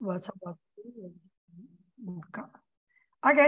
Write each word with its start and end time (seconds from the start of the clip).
WhatsApp 0.00 0.56
buka. 2.00 2.48
Oke, 3.20 3.46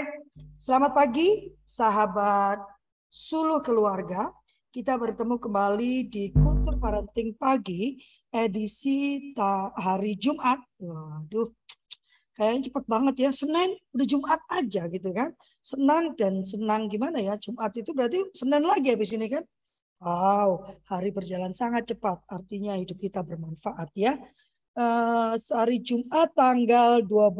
selamat 0.52 0.92
pagi 0.92 1.48
sahabat 1.64 2.60
suluh 3.08 3.64
keluarga. 3.64 4.28
Kita 4.68 5.00
bertemu 5.00 5.40
kembali 5.40 6.12
di 6.12 6.28
Kultur 6.32 6.76
Parenting 6.76 7.32
Pagi 7.40 7.96
edisi 8.28 9.32
hari 9.80 10.12
Jumat. 10.20 10.60
Waduh, 10.76 11.56
kayaknya 12.36 12.68
cepet 12.68 12.84
banget 12.84 13.14
ya. 13.16 13.30
Senin 13.32 13.72
udah 13.96 14.06
Jumat 14.08 14.40
aja 14.52 14.92
gitu 14.92 15.08
kan. 15.08 15.32
Senang 15.64 16.12
dan 16.20 16.44
senang 16.44 16.92
gimana 16.92 17.16
ya. 17.16 17.40
Jumat 17.40 17.72
itu 17.80 17.96
berarti 17.96 18.28
Senin 18.36 18.60
lagi 18.68 18.92
habis 18.92 19.08
ini 19.16 19.24
kan. 19.32 19.44
Wow, 20.04 20.68
hari 20.84 21.16
berjalan 21.16 21.56
sangat 21.56 21.88
cepat. 21.88 22.20
Artinya 22.28 22.76
hidup 22.76 23.00
kita 23.00 23.24
bermanfaat 23.24 23.88
ya. 23.96 24.20
Uh, 24.72 25.36
hari 25.52 25.84
Jumat 25.84 26.32
tanggal 26.32 27.04
12 27.04 27.36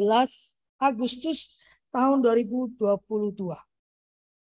Agustus 0.76 1.56
tahun 1.88 2.20
2022. 2.20 2.76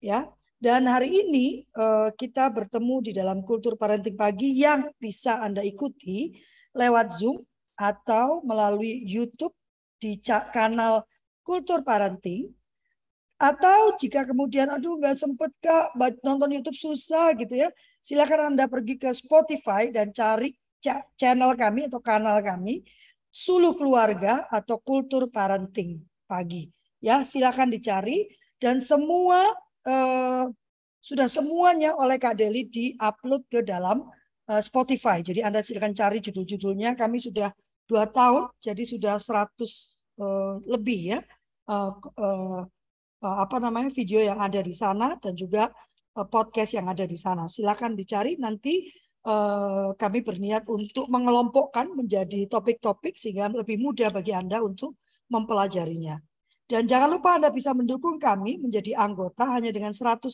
Ya. 0.04 0.28
Dan 0.62 0.86
hari 0.92 1.24
ini 1.24 1.66
uh, 1.74 2.12
kita 2.14 2.52
bertemu 2.52 2.96
di 3.00 3.12
dalam 3.16 3.42
kultur 3.48 3.80
parenting 3.80 4.14
pagi 4.14 4.60
yang 4.60 4.92
bisa 5.00 5.40
Anda 5.40 5.64
ikuti 5.64 6.36
lewat 6.76 7.16
Zoom 7.16 7.42
atau 7.80 8.44
melalui 8.44 9.02
YouTube 9.08 9.56
di 9.98 10.20
kanal 10.52 11.08
Kultur 11.48 11.82
Parenting. 11.88 12.52
Atau 13.42 13.98
jika 13.98 14.22
kemudian 14.22 14.70
aduh 14.70 15.02
nggak 15.02 15.18
sempet 15.18 15.50
kak 15.64 15.98
nonton 16.22 16.62
YouTube 16.62 16.78
susah 16.78 17.34
gitu 17.40 17.58
ya, 17.58 17.74
silakan 18.04 18.54
Anda 18.54 18.70
pergi 18.70 19.02
ke 19.02 19.10
Spotify 19.18 19.90
dan 19.90 20.14
cari 20.14 20.54
channel 21.16 21.54
kami 21.56 21.88
atau 21.88 22.02
kanal 22.02 22.42
kami 22.42 22.84
Suluh 23.32 23.78
Keluarga 23.80 24.50
atau 24.52 24.82
Kultur 24.82 25.32
Parenting 25.32 26.04
Pagi. 26.28 26.68
Ya, 27.00 27.24
silakan 27.24 27.72
dicari 27.72 28.28
dan 28.60 28.84
semua 28.84 29.56
eh, 29.88 30.46
sudah 31.02 31.26
semuanya 31.26 31.98
oleh 31.98 32.22
Kak 32.22 32.38
Deli 32.38 32.70
diupload 32.70 33.50
ke 33.50 33.66
dalam 33.66 34.06
uh, 34.52 34.62
Spotify. 34.62 35.26
Jadi 35.26 35.42
Anda 35.42 35.66
silakan 35.66 35.98
cari 35.98 36.22
judul-judulnya. 36.22 36.94
Kami 36.94 37.18
sudah 37.18 37.50
dua 37.90 38.06
tahun, 38.08 38.54
jadi 38.62 38.84
sudah 38.86 39.18
100 39.18 39.26
uh, 39.26 39.68
eh, 40.22 40.54
lebih 40.70 41.18
ya 41.18 41.20
uh, 41.68 41.92
uh, 41.98 42.62
uh, 43.26 43.36
apa 43.42 43.58
namanya 43.58 43.90
video 43.92 44.22
yang 44.22 44.40
ada 44.40 44.62
di 44.62 44.72
sana 44.72 45.18
dan 45.18 45.34
juga 45.34 45.74
uh, 46.16 46.28
podcast 46.30 46.78
yang 46.78 46.88
ada 46.88 47.04
di 47.10 47.18
sana. 47.18 47.50
Silakan 47.50 47.98
dicari 47.98 48.38
nanti 48.38 48.86
uh, 49.26 49.94
kami 49.98 50.26
berniat 50.26 50.66
untuk 50.66 51.06
mengelompokkan 51.10 51.90
menjadi 51.94 52.46
topik-topik 52.50 53.18
sehingga 53.18 53.50
lebih 53.52 53.78
mudah 53.78 54.10
bagi 54.10 54.34
Anda 54.34 54.62
untuk 54.62 54.98
mempelajarinya. 55.30 56.20
Dan 56.72 56.88
jangan 56.88 57.10
lupa 57.12 57.36
Anda 57.36 57.52
bisa 57.52 57.76
mendukung 57.76 58.16
kami 58.16 58.56
menjadi 58.56 58.96
anggota 58.96 59.44
hanya 59.60 59.76
dengan 59.76 59.92
150 59.92 60.32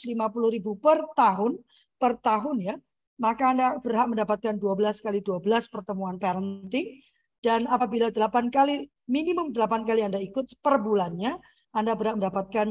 ribu 0.54 0.78
per 0.78 1.02
tahun, 1.18 1.58
per 1.98 2.22
tahun 2.22 2.58
ya. 2.62 2.76
Maka 3.18 3.44
Anda 3.58 3.68
berhak 3.82 4.14
mendapatkan 4.14 4.54
12 4.62 5.02
kali 5.02 5.20
12 5.26 5.74
pertemuan 5.74 6.22
parenting. 6.22 7.02
Dan 7.42 7.66
apabila 7.66 8.14
8 8.14 8.54
kali, 8.54 8.86
minimum 9.10 9.50
8 9.50 9.86
kali 9.86 10.06
Anda 10.06 10.22
ikut 10.22 10.62
per 10.62 10.78
bulannya, 10.78 11.38
Anda 11.74 11.98
berhak 11.98 12.22
mendapatkan 12.22 12.68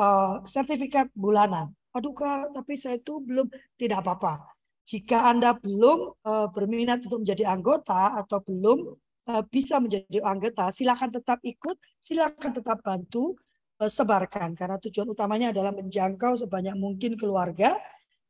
uh, 0.00 0.40
sertifikat 0.48 1.12
bulanan. 1.12 1.72
Aduh 1.92 2.16
Kak, 2.16 2.56
tapi 2.56 2.80
saya 2.80 2.96
itu 2.96 3.20
belum, 3.20 3.52
tidak 3.76 4.00
apa-apa. 4.00 4.61
Jika 4.82 5.30
Anda 5.30 5.54
belum 5.54 6.18
uh, 6.26 6.48
berminat 6.50 7.06
untuk 7.06 7.22
menjadi 7.22 7.54
anggota 7.54 8.18
atau 8.18 8.42
belum 8.42 8.98
Eh, 9.22 9.44
bisa 9.46 9.78
menjadi 9.78 10.18
anggota, 10.26 10.74
silakan 10.74 11.14
tetap 11.14 11.38
ikut, 11.46 11.78
silakan 12.02 12.50
tetap 12.58 12.82
bantu 12.82 13.38
eh, 13.78 13.86
sebarkan 13.86 14.58
karena 14.58 14.82
tujuan 14.82 15.06
utamanya 15.14 15.54
adalah 15.54 15.70
menjangkau 15.70 16.42
sebanyak 16.42 16.74
mungkin 16.74 17.14
keluarga 17.14 17.78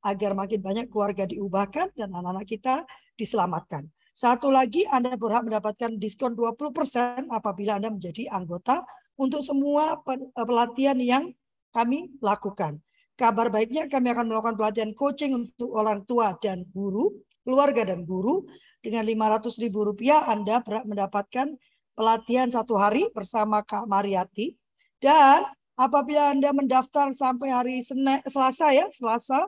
agar 0.04 0.36
makin 0.36 0.60
banyak 0.60 0.86
keluarga 0.92 1.24
diubahkan 1.24 1.96
dan 1.96 2.12
anak-anak 2.12 2.44
kita 2.44 2.84
diselamatkan. 3.16 3.88
Satu 4.12 4.52
lagi 4.52 4.84
Anda 4.84 5.16
berhak 5.16 5.48
mendapatkan 5.48 5.96
diskon 5.96 6.36
20% 6.36 7.32
apabila 7.32 7.80
Anda 7.80 7.88
menjadi 7.88 8.28
anggota 8.28 8.84
untuk 9.16 9.40
semua 9.40 9.96
pelatihan 10.36 11.00
yang 11.00 11.32
kami 11.72 12.12
lakukan. 12.20 12.84
Kabar 13.12 13.52
baiknya 13.52 13.86
kami 13.86 14.08
akan 14.10 14.26
melakukan 14.32 14.56
pelatihan 14.56 14.92
coaching 14.96 15.36
untuk 15.36 15.70
orang 15.76 16.02
tua 16.08 16.32
dan 16.40 16.64
guru, 16.72 17.12
keluarga 17.44 17.84
dan 17.84 18.08
guru 18.08 18.48
dengan 18.80 19.04
500 19.04 19.62
ribu 19.62 19.84
rupiah 19.84 20.26
Anda 20.26 20.64
mendapatkan 20.64 21.54
pelatihan 21.92 22.48
satu 22.48 22.74
hari 22.80 23.12
bersama 23.12 23.60
Kak 23.62 23.84
Mariati. 23.84 24.56
Dan 24.96 25.44
apabila 25.76 26.32
Anda 26.32 26.50
mendaftar 26.56 27.12
sampai 27.12 27.48
hari 27.52 27.74
Senin, 27.84 28.24
Selasa 28.24 28.72
ya, 28.72 28.88
Selasa, 28.88 29.46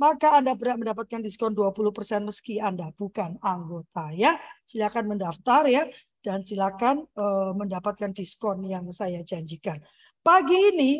maka 0.00 0.40
Anda 0.40 0.56
berhak 0.56 0.80
mendapatkan 0.80 1.20
diskon 1.20 1.52
20% 1.52 2.24
meski 2.24 2.56
Anda 2.56 2.88
bukan 2.96 3.36
anggota 3.44 4.14
ya. 4.16 4.38
Silakan 4.64 5.12
mendaftar 5.12 5.68
ya 5.68 5.84
dan 6.24 6.40
silakan 6.40 7.04
uh, 7.16 7.52
mendapatkan 7.52 8.12
diskon 8.16 8.64
yang 8.64 8.88
saya 8.94 9.20
janjikan. 9.20 9.76
Pagi 10.20 10.56
ini 10.72 10.92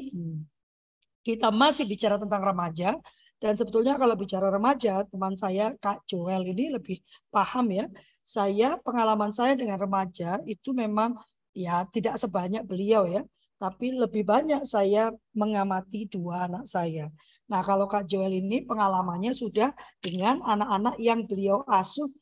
kita 1.36 1.48
masih 1.54 1.86
bicara 1.86 2.18
tentang 2.18 2.42
remaja 2.42 2.98
dan 3.40 3.56
sebetulnya 3.56 3.96
kalau 3.96 4.12
bicara 4.20 4.52
remaja, 4.52 5.00
teman 5.08 5.32
saya 5.32 5.72
Kak 5.80 6.04
Joel 6.04 6.44
ini 6.44 6.76
lebih 6.76 7.00
paham 7.32 7.72
ya. 7.72 7.88
Saya 8.20 8.76
pengalaman 8.84 9.32
saya 9.32 9.56
dengan 9.56 9.80
remaja 9.80 10.44
itu 10.44 10.76
memang 10.76 11.16
ya 11.56 11.88
tidak 11.88 12.20
sebanyak 12.20 12.68
beliau 12.68 13.08
ya, 13.08 13.24
tapi 13.56 13.96
lebih 13.96 14.28
banyak 14.28 14.60
saya 14.68 15.08
mengamati 15.32 16.04
dua 16.04 16.52
anak 16.52 16.68
saya. 16.68 17.08
Nah, 17.48 17.64
kalau 17.64 17.88
Kak 17.88 18.04
Joel 18.04 18.44
ini 18.44 18.60
pengalamannya 18.60 19.32
sudah 19.32 19.72
dengan 20.04 20.44
anak-anak 20.44 21.00
yang 21.00 21.24
beliau 21.24 21.64
asuh 21.64 22.12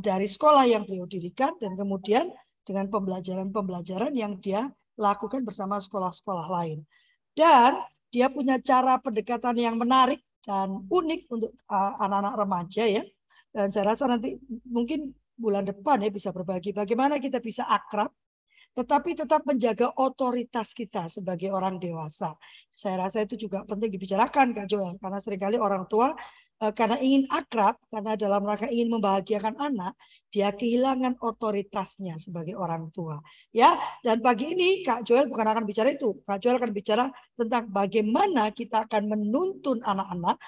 dari 0.00 0.24
sekolah 0.24 0.64
yang 0.64 0.88
beliau 0.88 1.04
dirikan 1.04 1.52
dan 1.60 1.76
kemudian 1.76 2.32
dengan 2.64 2.88
pembelajaran-pembelajaran 2.88 4.16
yang 4.16 4.40
dia 4.40 4.72
lakukan 4.96 5.44
bersama 5.44 5.76
sekolah-sekolah 5.76 6.48
lain. 6.48 6.80
Dan 7.36 7.76
dia 8.16 8.32
punya 8.32 8.56
cara 8.64 8.96
pendekatan 8.96 9.60
yang 9.60 9.76
menarik 9.76 10.24
dan 10.40 10.88
unik 10.88 11.20
untuk 11.28 11.52
uh, 11.68 12.00
anak-anak 12.00 12.34
remaja 12.40 12.84
ya. 12.88 13.04
Dan 13.52 13.68
saya 13.68 13.92
rasa 13.92 14.08
nanti 14.08 14.40
mungkin 14.64 15.12
bulan 15.36 15.68
depan 15.68 16.00
ya 16.00 16.08
bisa 16.08 16.32
berbagi 16.32 16.72
bagaimana 16.72 17.20
kita 17.20 17.44
bisa 17.44 17.68
akrab 17.68 18.08
tetapi 18.76 19.16
tetap 19.16 19.40
menjaga 19.48 19.88
otoritas 19.96 20.76
kita 20.76 21.08
sebagai 21.08 21.48
orang 21.48 21.80
dewasa. 21.80 22.36
Saya 22.76 23.08
rasa 23.08 23.24
itu 23.24 23.48
juga 23.48 23.64
penting 23.64 23.88
dibicarakan 23.88 24.52
Kak 24.52 24.66
Joel 24.68 25.00
karena 25.00 25.16
sering 25.16 25.40
kali 25.40 25.56
orang 25.56 25.88
tua 25.88 26.12
karena 26.56 26.96
ingin 26.96 27.28
akrab, 27.28 27.76
karena 27.92 28.16
dalam 28.16 28.40
rangka 28.40 28.72
ingin 28.72 28.88
membahagiakan 28.96 29.60
anak, 29.60 29.92
dia 30.32 30.48
kehilangan 30.56 31.20
otoritasnya 31.20 32.16
sebagai 32.16 32.56
orang 32.56 32.88
tua. 32.96 33.20
Ya, 33.52 33.76
dan 34.00 34.24
pagi 34.24 34.56
ini 34.56 34.80
Kak 34.80 35.04
Joel 35.04 35.28
bukan 35.28 35.44
akan 35.52 35.64
bicara 35.68 35.92
itu. 35.92 36.16
Kak 36.24 36.40
Joel 36.40 36.56
akan 36.56 36.72
bicara 36.72 37.04
tentang 37.36 37.68
bagaimana 37.68 38.48
kita 38.56 38.88
akan 38.88 39.02
menuntun 39.04 39.84
anak-anak 39.84 40.40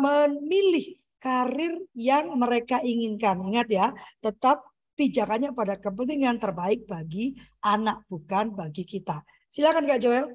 memilih 0.00 0.96
karir 1.20 1.76
yang 1.92 2.32
mereka 2.34 2.80
inginkan. 2.80 3.36
Ingat 3.52 3.68
ya, 3.68 3.86
tetap 4.24 4.64
pijakannya 4.96 5.52
pada 5.52 5.76
kepentingan 5.76 6.40
terbaik 6.40 6.88
bagi 6.88 7.36
anak, 7.60 8.08
bukan 8.08 8.56
bagi 8.56 8.88
kita. 8.88 9.20
Silakan 9.52 9.84
Kak 9.84 10.00
Joel. 10.00 10.26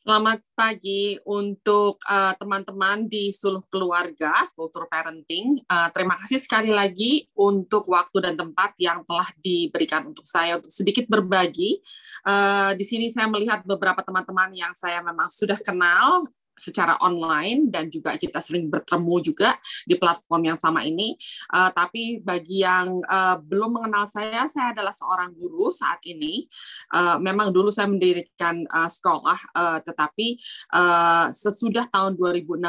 Selamat 0.00 0.40
pagi 0.56 1.20
untuk 1.28 2.00
uh, 2.08 2.32
teman-teman 2.40 3.04
di 3.04 3.28
seluruh 3.36 3.60
keluarga 3.68 4.32
Kultur 4.56 4.88
Parenting. 4.88 5.60
Uh, 5.68 5.92
terima 5.92 6.16
kasih 6.24 6.40
sekali 6.40 6.72
lagi 6.72 7.28
untuk 7.36 7.84
waktu 7.84 8.16
dan 8.24 8.32
tempat 8.32 8.72
yang 8.80 9.04
telah 9.04 9.28
diberikan 9.44 10.08
untuk 10.08 10.24
saya 10.24 10.56
untuk 10.56 10.72
sedikit 10.72 11.04
berbagi. 11.04 11.84
Uh, 12.24 12.72
di 12.80 12.84
sini 12.88 13.12
saya 13.12 13.28
melihat 13.28 13.60
beberapa 13.68 14.00
teman-teman 14.00 14.56
yang 14.56 14.72
saya 14.72 15.04
memang 15.04 15.28
sudah 15.28 15.60
kenal 15.60 16.24
secara 16.60 17.00
online 17.00 17.72
dan 17.72 17.88
juga 17.88 18.20
kita 18.20 18.36
sering 18.44 18.68
bertemu 18.68 19.16
juga 19.24 19.56
di 19.88 19.96
platform 19.96 20.52
yang 20.52 20.58
sama 20.60 20.84
ini. 20.84 21.16
Uh, 21.48 21.72
tapi 21.72 22.20
bagi 22.20 22.60
yang 22.60 23.00
uh, 23.08 23.40
belum 23.40 23.80
mengenal 23.80 24.04
saya, 24.04 24.44
saya 24.44 24.76
adalah 24.76 24.92
seorang 24.92 25.32
guru 25.32 25.72
saat 25.72 26.04
ini. 26.04 26.44
Uh, 26.92 27.16
memang 27.16 27.48
dulu 27.48 27.72
saya 27.72 27.88
mendirikan 27.88 28.68
uh, 28.68 28.92
sekolah, 28.92 29.40
uh, 29.56 29.78
tetapi 29.80 30.36
uh, 30.76 31.32
sesudah 31.32 31.88
tahun 31.88 32.20
2016 32.20 32.60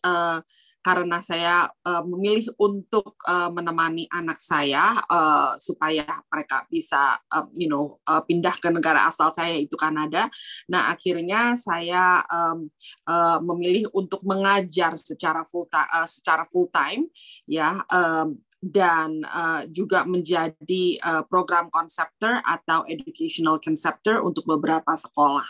uh, 0.00 0.40
karena 0.86 1.18
saya 1.18 1.66
uh, 1.82 2.06
memilih 2.06 2.46
untuk 2.62 3.18
uh, 3.26 3.50
menemani 3.50 4.06
anak 4.06 4.38
saya 4.38 5.02
uh, 5.10 5.58
supaya 5.58 6.06
mereka 6.30 6.62
bisa 6.70 7.18
uh, 7.34 7.50
you 7.58 7.66
know 7.66 7.98
uh, 8.06 8.22
pindah 8.22 8.54
ke 8.62 8.70
negara 8.70 9.10
asal 9.10 9.34
saya 9.34 9.58
itu 9.58 9.74
Kanada. 9.74 10.30
Nah, 10.70 10.94
akhirnya 10.94 11.58
saya 11.58 12.22
um, 12.30 12.70
uh, 13.02 13.42
memilih 13.42 13.90
untuk 13.90 14.22
mengajar 14.22 14.94
secara 14.94 15.42
full 15.42 15.66
uh, 15.74 16.06
secara 16.06 16.46
full 16.46 16.70
time 16.70 17.10
ya 17.50 17.82
um, 17.90 18.38
dan 18.62 19.26
uh, 19.26 19.66
juga 19.66 20.06
menjadi 20.06 21.02
uh, 21.02 21.22
program 21.26 21.66
konseptor 21.66 22.38
atau 22.46 22.86
educational 22.86 23.58
conceptor 23.58 24.22
untuk 24.22 24.46
beberapa 24.46 24.94
sekolah. 24.94 25.46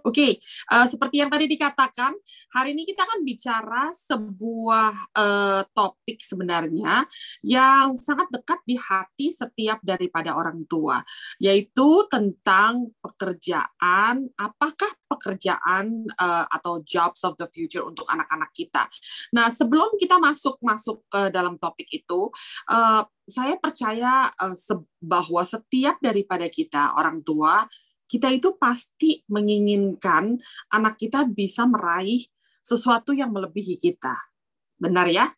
Oke, 0.00 0.02
okay. 0.06 0.32
uh, 0.70 0.86
seperti 0.86 1.20
yang 1.20 1.30
tadi 1.32 1.50
dikatakan, 1.50 2.14
hari 2.54 2.72
ini 2.72 2.86
kita 2.86 3.02
akan 3.02 3.20
bicara 3.26 3.90
sebuah 3.90 4.92
uh, 5.18 5.62
topik 5.74 6.22
sebenarnya 6.22 7.04
yang 7.42 7.98
sangat 7.98 8.30
dekat 8.30 8.60
di 8.62 8.76
hati 8.78 9.28
setiap 9.34 9.82
daripada 9.82 10.38
orang 10.38 10.64
tua, 10.70 11.02
yaitu 11.42 12.06
tentang 12.06 12.94
pekerjaan. 13.02 14.30
Apakah 14.38 14.92
pekerjaan 15.10 16.08
uh, 16.16 16.46
atau 16.48 16.80
jobs 16.86 17.20
of 17.26 17.36
the 17.36 17.48
future 17.50 17.84
untuk 17.84 18.06
anak-anak 18.08 18.50
kita? 18.54 18.86
Nah, 19.34 19.50
sebelum 19.50 19.98
kita 19.98 20.16
masuk 20.22 20.56
masuk 20.62 21.04
ke 21.10 21.28
dalam 21.34 21.58
topik 21.58 21.90
itu, 21.90 22.30
uh, 22.70 23.02
saya 23.26 23.54
percaya 23.58 24.28
uh, 24.34 24.54
bahwa 25.02 25.42
setiap 25.46 25.98
daripada 26.02 26.46
kita 26.50 26.94
orang 26.98 27.22
tua 27.22 27.66
kita 28.12 28.28
itu 28.28 28.52
pasti 28.60 29.24
menginginkan 29.32 30.36
anak 30.68 31.00
kita 31.00 31.24
bisa 31.24 31.64
meraih 31.64 32.20
sesuatu 32.60 33.16
yang 33.16 33.32
melebihi 33.32 33.80
kita. 33.80 34.12
Benar 34.76 35.08
ya? 35.08 35.32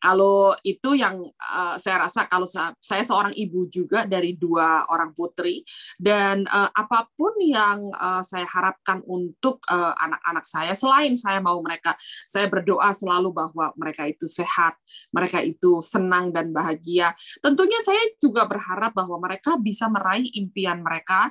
Kalau 0.00 0.56
itu 0.64 0.96
yang 0.96 1.20
uh, 1.36 1.76
saya 1.76 2.08
rasa 2.08 2.24
kalau 2.24 2.48
saya, 2.48 2.72
saya 2.80 3.04
seorang 3.04 3.36
ibu 3.36 3.68
juga 3.68 4.08
dari 4.08 4.34
dua 4.34 4.88
orang 4.88 5.12
putri 5.12 5.60
dan 6.00 6.48
uh, 6.48 6.72
apa 6.72 7.06
pun 7.12 7.36
yang 7.40 7.92
uh, 7.92 8.24
saya 8.24 8.48
harapkan 8.48 9.04
untuk 9.04 9.60
anak-anak 9.70 10.44
uh, 10.44 10.50
saya 10.50 10.72
selain 10.72 11.12
saya 11.14 11.38
mau 11.44 11.60
mereka 11.60 11.94
saya 12.26 12.48
berdoa 12.48 12.90
selalu 12.96 13.30
bahwa 13.30 13.72
mereka 13.76 14.08
itu 14.08 14.26
sehat, 14.26 14.76
mereka 15.12 15.44
itu 15.44 15.84
senang 15.84 16.32
dan 16.32 16.50
bahagia. 16.50 17.12
Tentunya 17.44 17.78
saya 17.84 18.00
juga 18.16 18.48
berharap 18.48 18.96
bahwa 18.96 19.20
mereka 19.20 19.60
bisa 19.60 19.86
meraih 19.86 20.26
impian 20.36 20.80
mereka 20.80 21.28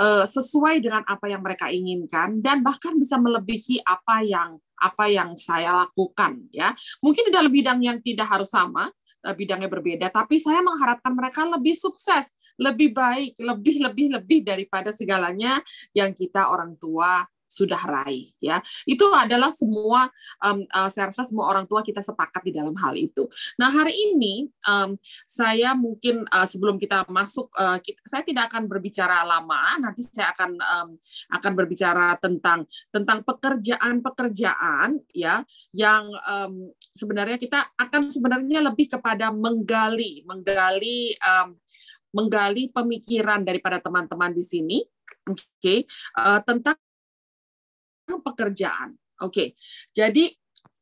uh, 0.00 0.26
sesuai 0.26 0.82
dengan 0.82 1.02
apa 1.06 1.30
yang 1.30 1.42
mereka 1.44 1.70
inginkan 1.70 2.42
dan 2.42 2.64
bahkan 2.64 2.96
bisa 2.98 3.16
melebihi 3.20 3.82
apa 3.86 4.22
yang 4.26 4.58
apa 4.80 5.12
yang 5.12 5.36
saya 5.36 5.86
lakukan 5.86 6.48
ya. 6.50 6.72
Mungkin 7.04 7.28
di 7.28 7.32
dalam 7.32 7.52
bidang 7.52 7.78
yang 7.84 7.98
tidak 8.00 8.26
harus 8.32 8.48
sama, 8.48 8.88
eh, 9.28 9.34
bidangnya 9.36 9.68
berbeda, 9.68 10.08
tapi 10.08 10.40
saya 10.40 10.64
mengharapkan 10.64 11.12
mereka 11.12 11.44
lebih 11.44 11.76
sukses, 11.76 12.32
lebih 12.56 12.96
baik, 12.96 13.36
lebih 13.36 13.76
lebih 13.84 14.06
lebih 14.16 14.40
daripada 14.40 14.90
segalanya 14.90 15.60
yang 15.92 16.16
kita 16.16 16.48
orang 16.48 16.74
tua 16.80 17.28
sudah 17.50 17.82
raih 17.82 18.30
ya. 18.38 18.62
Itu 18.86 19.10
adalah 19.10 19.50
semua 19.50 20.06
um, 20.38 20.62
uh, 20.70 20.86
saya 20.86 21.10
rasa 21.10 21.26
semua 21.26 21.50
orang 21.50 21.66
tua 21.66 21.82
kita 21.82 21.98
sepakat 21.98 22.46
di 22.46 22.54
dalam 22.54 22.78
hal 22.78 22.94
itu. 22.94 23.26
Nah 23.58 23.74
hari 23.74 23.90
ini 23.90 24.46
um, 24.70 24.94
saya 25.26 25.74
mungkin 25.74 26.22
uh, 26.30 26.46
sebelum 26.46 26.78
kita 26.78 27.10
masuk 27.10 27.50
uh, 27.58 27.82
kita, 27.82 27.98
saya 28.06 28.22
tidak 28.22 28.54
akan 28.54 28.70
berbicara 28.70 29.26
lama. 29.26 29.82
Nanti 29.82 30.06
saya 30.06 30.30
akan 30.30 30.50
um, 30.62 30.88
akan 31.34 31.52
berbicara 31.58 32.14
tentang 32.22 32.62
tentang 32.94 33.26
pekerjaan-pekerjaan 33.26 35.02
ya 35.10 35.42
yang 35.74 36.06
um, 36.30 36.70
sebenarnya 36.94 37.34
kita 37.34 37.66
akan 37.74 38.14
sebenarnya 38.14 38.62
lebih 38.62 38.94
kepada 38.94 39.34
menggali 39.34 40.22
menggali 40.22 41.18
um, 41.18 41.58
menggali 42.14 42.70
pemikiran 42.70 43.42
daripada 43.42 43.82
teman-teman 43.82 44.30
di 44.30 44.46
sini. 44.46 44.78
Oke 45.26 45.42
okay, 45.58 45.78
uh, 46.16 46.38
tentang 46.46 46.78
pekerjaan. 48.18 48.98
Oke, 49.22 49.30
okay. 49.30 49.48
jadi 49.94 50.26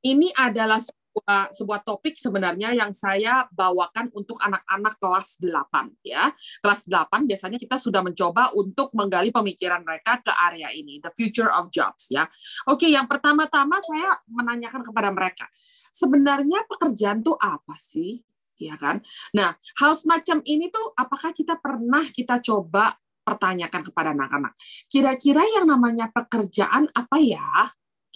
ini 0.08 0.32
adalah 0.32 0.78
sebuah, 0.78 1.50
sebuah 1.50 1.80
topik 1.82 2.14
sebenarnya 2.14 2.70
yang 2.78 2.94
saya 2.94 3.50
bawakan 3.50 4.14
untuk 4.14 4.38
anak-anak 4.38 4.94
kelas 5.02 5.42
8 5.42 6.06
ya. 6.06 6.30
Kelas 6.62 6.86
8 6.86 7.26
biasanya 7.26 7.58
kita 7.58 7.74
sudah 7.74 8.06
mencoba 8.06 8.54
untuk 8.54 8.94
menggali 8.94 9.34
pemikiran 9.34 9.82
mereka 9.82 10.22
ke 10.22 10.30
area 10.30 10.70
ini, 10.70 11.02
the 11.02 11.10
future 11.18 11.50
of 11.50 11.74
jobs 11.74 12.06
ya. 12.14 12.22
Oke, 12.70 12.86
okay, 12.86 12.90
yang 12.94 13.10
pertama-tama 13.10 13.82
saya 13.82 14.14
menanyakan 14.30 14.86
kepada 14.86 15.10
mereka, 15.10 15.50
sebenarnya 15.90 16.62
pekerjaan 16.70 17.26
itu 17.26 17.34
apa 17.34 17.74
sih? 17.74 18.22
Ya 18.58 18.74
kan? 18.74 19.02
Nah, 19.34 19.54
hal 19.78 19.92
semacam 19.94 20.42
ini 20.42 20.70
tuh 20.70 20.94
apakah 20.98 21.30
kita 21.30 21.58
pernah 21.62 22.02
kita 22.10 22.42
coba 22.42 22.94
pertanyakan 23.28 23.84
kepada 23.84 24.16
anak-anak. 24.16 24.56
Kira-kira 24.88 25.44
yang 25.44 25.68
namanya 25.68 26.08
pekerjaan 26.08 26.88
apa 26.96 27.20
ya? 27.20 27.68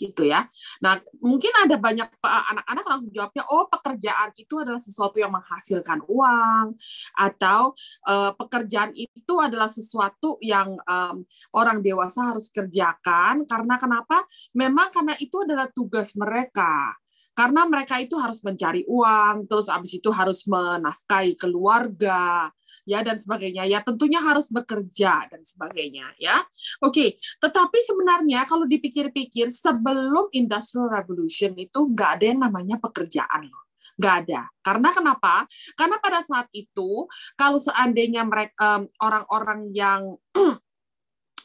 gitu 0.03 0.27
ya. 0.27 0.49
Nah, 0.83 0.99
mungkin 1.23 1.53
ada 1.63 1.77
banyak 1.79 2.09
anak-anak 2.25 2.85
langsung 2.89 3.13
jawabnya, 3.13 3.45
oh 3.53 3.71
pekerjaan 3.71 4.35
itu 4.35 4.55
adalah 4.59 4.81
sesuatu 4.81 5.17
yang 5.23 5.31
menghasilkan 5.31 6.03
uang, 6.09 6.75
atau 7.15 7.77
uh, 8.09 8.33
pekerjaan 8.35 8.91
itu 8.97 9.35
adalah 9.39 9.71
sesuatu 9.71 10.41
yang 10.43 10.75
um, 10.89 11.23
orang 11.55 11.85
dewasa 11.85 12.35
harus 12.35 12.51
kerjakan 12.51 13.47
karena 13.47 13.79
kenapa? 13.79 14.27
Memang 14.57 14.91
karena 14.91 15.15
itu 15.23 15.45
adalah 15.45 15.69
tugas 15.71 16.17
mereka 16.19 16.97
karena 17.33 17.65
mereka 17.65 17.97
itu 17.97 18.21
harus 18.21 18.45
mencari 18.45 18.85
uang, 18.85 19.49
terus 19.49 19.73
habis 19.73 19.97
itu 19.97 20.13
harus 20.13 20.45
menafkahi 20.45 21.33
keluarga, 21.41 22.53
ya 22.85 23.01
dan 23.01 23.17
sebagainya. 23.17 23.65
Ya 23.65 23.81
tentunya 23.81 24.21
harus 24.21 24.53
bekerja 24.53 25.33
dan 25.33 25.41
sebagainya, 25.41 26.13
ya. 26.21 26.45
Oke, 26.85 27.17
tetapi 27.41 27.79
sebenarnya 27.81 28.45
kalau 28.45 28.69
dipikir-pikir 28.69 29.49
sebelum 29.49 30.29
Industrial 30.37 30.93
Revolution 30.93 31.57
itu 31.57 31.79
nggak 31.89 32.11
ada 32.21 32.25
yang 32.25 32.41
namanya 32.45 32.77
pekerjaan 32.77 33.49
loh 33.49 33.63
nggak 33.99 34.15
ada. 34.25 34.49
Karena 34.63 34.89
kenapa? 34.95 35.35
Karena 35.77 35.97
pada 36.01 36.25
saat 36.25 36.49
itu 36.55 37.05
kalau 37.37 37.59
seandainya 37.61 38.25
mereka 38.25 38.81
orang-orang 39.03 39.69
yang 39.75 40.17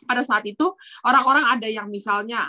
pada 0.10 0.24
saat 0.24 0.48
itu 0.48 0.64
orang-orang 1.04 1.46
ada 1.58 1.68
yang 1.68 1.92
misalnya 1.92 2.48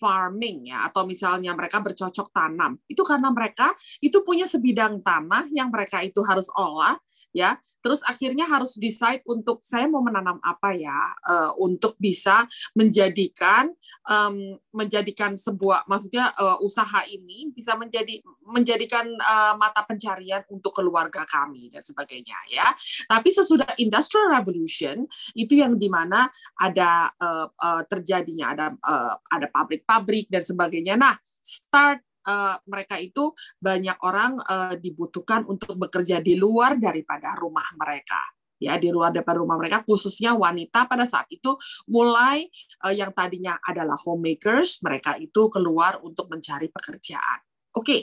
farming 0.00 0.72
ya 0.72 0.88
atau 0.88 1.04
misalnya 1.04 1.52
mereka 1.52 1.84
bercocok 1.84 2.32
tanam 2.32 2.80
itu 2.88 3.04
karena 3.04 3.28
mereka 3.28 3.76
itu 4.00 4.24
punya 4.24 4.48
sebidang 4.48 5.04
tanah 5.04 5.52
yang 5.52 5.68
mereka 5.68 6.00
itu 6.00 6.24
harus 6.24 6.48
olah 6.56 6.96
ya. 7.32 7.58
Terus 7.80 8.00
akhirnya 8.04 8.46
harus 8.48 8.76
decide 8.76 9.22
untuk 9.28 9.62
saya 9.62 9.86
mau 9.86 10.00
menanam 10.00 10.40
apa 10.42 10.72
ya? 10.74 11.14
Uh, 11.26 11.52
untuk 11.60 11.96
bisa 12.00 12.46
menjadikan 12.74 13.70
um, 14.06 14.56
menjadikan 14.72 15.34
sebuah 15.34 15.86
maksudnya 15.90 16.32
uh, 16.38 16.58
usaha 16.62 17.04
ini 17.06 17.50
bisa 17.52 17.74
menjadi 17.74 18.22
menjadikan 18.46 19.06
uh, 19.18 19.54
mata 19.58 19.82
pencarian 19.86 20.42
untuk 20.50 20.74
keluarga 20.74 21.26
kami 21.26 21.70
dan 21.70 21.82
sebagainya 21.84 22.38
ya. 22.50 22.72
Tapi 23.06 23.28
sesudah 23.30 23.76
industrial 23.78 24.30
revolution 24.32 25.06
itu 25.34 25.60
yang 25.60 25.76
di 25.78 25.86
mana 25.90 26.30
ada 26.58 27.10
uh, 27.18 27.46
uh, 27.50 27.82
terjadinya 27.86 28.52
ada 28.54 28.66
uh, 28.74 29.14
ada 29.30 29.46
pabrik-pabrik 29.90 30.26
dan 30.30 30.42
sebagainya 30.46 30.94
nah 30.94 31.18
start 31.42 31.98
uh, 32.30 32.62
mereka 32.70 33.02
itu 33.02 33.34
banyak 33.58 33.98
orang 34.06 34.38
uh, 34.46 34.78
dibutuhkan 34.78 35.42
untuk 35.50 35.74
bekerja 35.74 36.22
di 36.22 36.38
luar 36.38 36.78
daripada 36.78 37.34
rumah 37.34 37.66
mereka 37.74 38.22
ya 38.60 38.76
di 38.76 38.92
luar 38.92 39.10
daripada 39.10 39.40
rumah 39.40 39.56
mereka 39.56 39.82
khususnya 39.82 40.36
wanita 40.36 40.84
pada 40.86 41.08
saat 41.08 41.26
itu 41.32 41.56
mulai 41.90 42.46
uh, 42.86 42.94
yang 42.94 43.10
tadinya 43.10 43.58
adalah 43.66 43.98
homemakers 43.98 44.78
mereka 44.86 45.18
itu 45.18 45.50
keluar 45.50 45.98
untuk 46.04 46.30
mencari 46.30 46.70
pekerjaan. 46.70 47.40
Oke, 47.70 47.86
okay. 47.86 48.00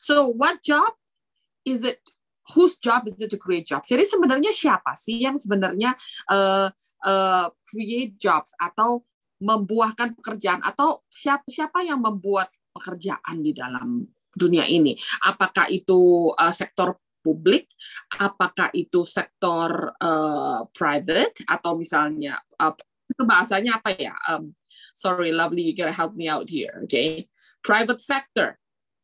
so 0.00 0.32
what 0.32 0.58
job 0.64 0.90
is 1.62 1.84
it 1.84 2.00
whose 2.56 2.80
job 2.80 3.06
is 3.06 3.14
it 3.20 3.30
to 3.30 3.38
create 3.38 3.68
jobs? 3.68 3.86
Jadi 3.86 4.02
sebenarnya 4.02 4.50
siapa 4.50 4.96
sih 4.98 5.22
yang 5.22 5.38
sebenarnya 5.38 5.94
uh, 6.32 6.72
uh, 7.06 7.46
create 7.62 8.18
jobs 8.18 8.50
atau 8.58 9.06
membuahkan 9.40 10.14
pekerjaan 10.20 10.60
atau 10.60 11.02
siapa 11.08 11.48
siapa 11.48 11.80
yang 11.80 12.04
membuat 12.04 12.52
pekerjaan 12.76 13.40
di 13.40 13.56
dalam 13.56 14.04
dunia 14.30 14.68
ini. 14.68 14.94
Apakah 15.26 15.66
itu 15.72 16.30
uh, 16.30 16.54
sektor 16.54 16.94
publik, 17.20 17.68
apakah 18.16 18.72
itu 18.72 19.04
sektor 19.04 19.92
uh, 20.00 20.64
private 20.72 21.44
atau 21.44 21.76
misalnya 21.76 22.40
uh, 22.60 22.72
itu 23.10 23.22
bahasanya 23.26 23.82
apa 23.82 23.90
ya? 23.96 24.14
Um, 24.28 24.54
sorry, 24.94 25.34
lovely, 25.34 25.66
you 25.66 25.74
gotta 25.74 25.92
help 25.92 26.14
me 26.14 26.30
out 26.30 26.46
here, 26.48 26.80
okay? 26.86 27.26
Private 27.60 28.00
sector, 28.00 28.56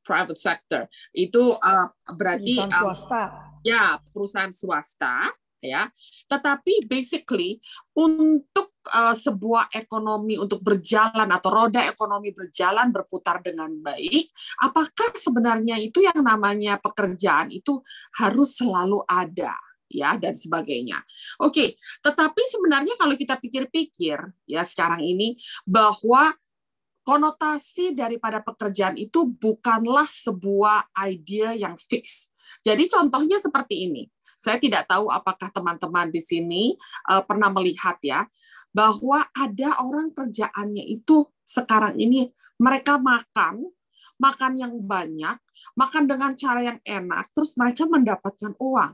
private 0.07 0.39
sector 0.39 0.87
itu 1.13 1.59
uh, 1.59 1.91
berarti 2.15 2.57
perusahaan 2.57 2.73
swasta. 2.73 3.23
Um, 3.27 3.47
ya 3.67 3.85
perusahaan 4.15 4.55
swasta 4.55 5.17
ya. 5.59 5.91
Tetapi 6.31 6.87
basically 6.87 7.59
untuk 7.99 8.76
uh, 8.91 9.15
sebuah 9.15 9.75
ekonomi 9.75 10.39
untuk 10.39 10.63
berjalan 10.63 11.27
atau 11.27 11.51
roda 11.51 11.83
ekonomi 11.87 12.31
berjalan 12.31 12.91
berputar 12.91 13.43
dengan 13.43 13.71
baik, 13.71 14.31
apakah 14.63 15.15
sebenarnya 15.15 15.77
itu 15.79 16.03
yang 16.03 16.23
namanya 16.23 16.79
pekerjaan 16.79 17.51
itu 17.51 17.83
harus 18.19 18.57
selalu 18.59 19.03
ada? 19.07 19.55
ya 19.87 20.19
dan 20.19 20.35
sebagainya. 20.35 20.99
Oke, 21.39 21.79
tetapi 22.03 22.43
sebenarnya 22.51 22.99
kalau 22.99 23.15
kita 23.15 23.39
pikir-pikir 23.39 24.19
ya 24.51 24.67
sekarang 24.67 24.99
ini 24.99 25.39
bahwa 25.63 26.35
konotasi 27.07 27.95
daripada 27.95 28.43
pekerjaan 28.43 28.99
itu 28.99 29.31
bukanlah 29.31 30.11
sebuah 30.11 30.91
ide 31.07 31.63
yang 31.63 31.79
fix. 31.79 32.35
Jadi 32.67 32.91
contohnya 32.91 33.39
seperti 33.39 33.87
ini. 33.87 34.11
Saya 34.37 34.61
tidak 34.61 34.87
tahu 34.87 35.09
apakah 35.09 35.49
teman-teman 35.51 36.13
di 36.13 36.21
sini 36.21 36.77
uh, 37.09 37.25
pernah 37.25 37.49
melihat 37.51 37.97
ya 38.05 38.29
bahwa 38.71 39.25
ada 39.33 39.81
orang 39.81 40.13
kerjaannya 40.13 40.85
itu 40.87 41.25
sekarang 41.43 41.97
ini 41.97 42.31
mereka 42.61 43.01
makan 43.01 43.73
makan 44.17 44.53
yang 44.57 44.75
banyak, 44.81 45.37
makan 45.77 46.05
dengan 46.09 46.33
cara 46.37 46.61
yang 46.65 46.79
enak, 46.83 47.29
terus 47.37 47.53
mereka 47.57 47.85
mendapatkan 47.85 48.57
uang. 48.57 48.93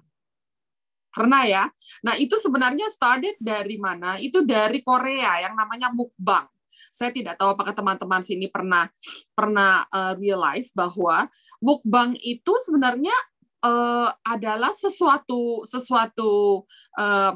Pernah 1.13 1.43
ya? 1.45 1.65
Nah, 2.03 2.17
itu 2.17 2.41
sebenarnya 2.41 2.89
started 2.89 3.37
dari 3.37 3.77
mana? 3.77 4.17
Itu 4.17 4.43
dari 4.49 4.81
Korea 4.81 5.45
yang 5.45 5.55
namanya 5.55 5.93
mukbang. 5.93 6.49
Saya 6.89 7.13
tidak 7.13 7.37
tahu 7.37 7.53
apakah 7.53 7.77
teman-teman 7.77 8.25
sini 8.25 8.49
pernah 8.49 8.89
pernah 9.37 9.85
uh, 9.93 10.17
realize 10.17 10.73
bahwa 10.73 11.29
mukbang 11.61 12.17
itu 12.17 12.53
sebenarnya 12.65 13.13
uh, 13.62 14.11
adalah 14.26 14.75
sesuatu 14.75 15.62
sesuatu 15.64 16.62
uh, 16.99 17.33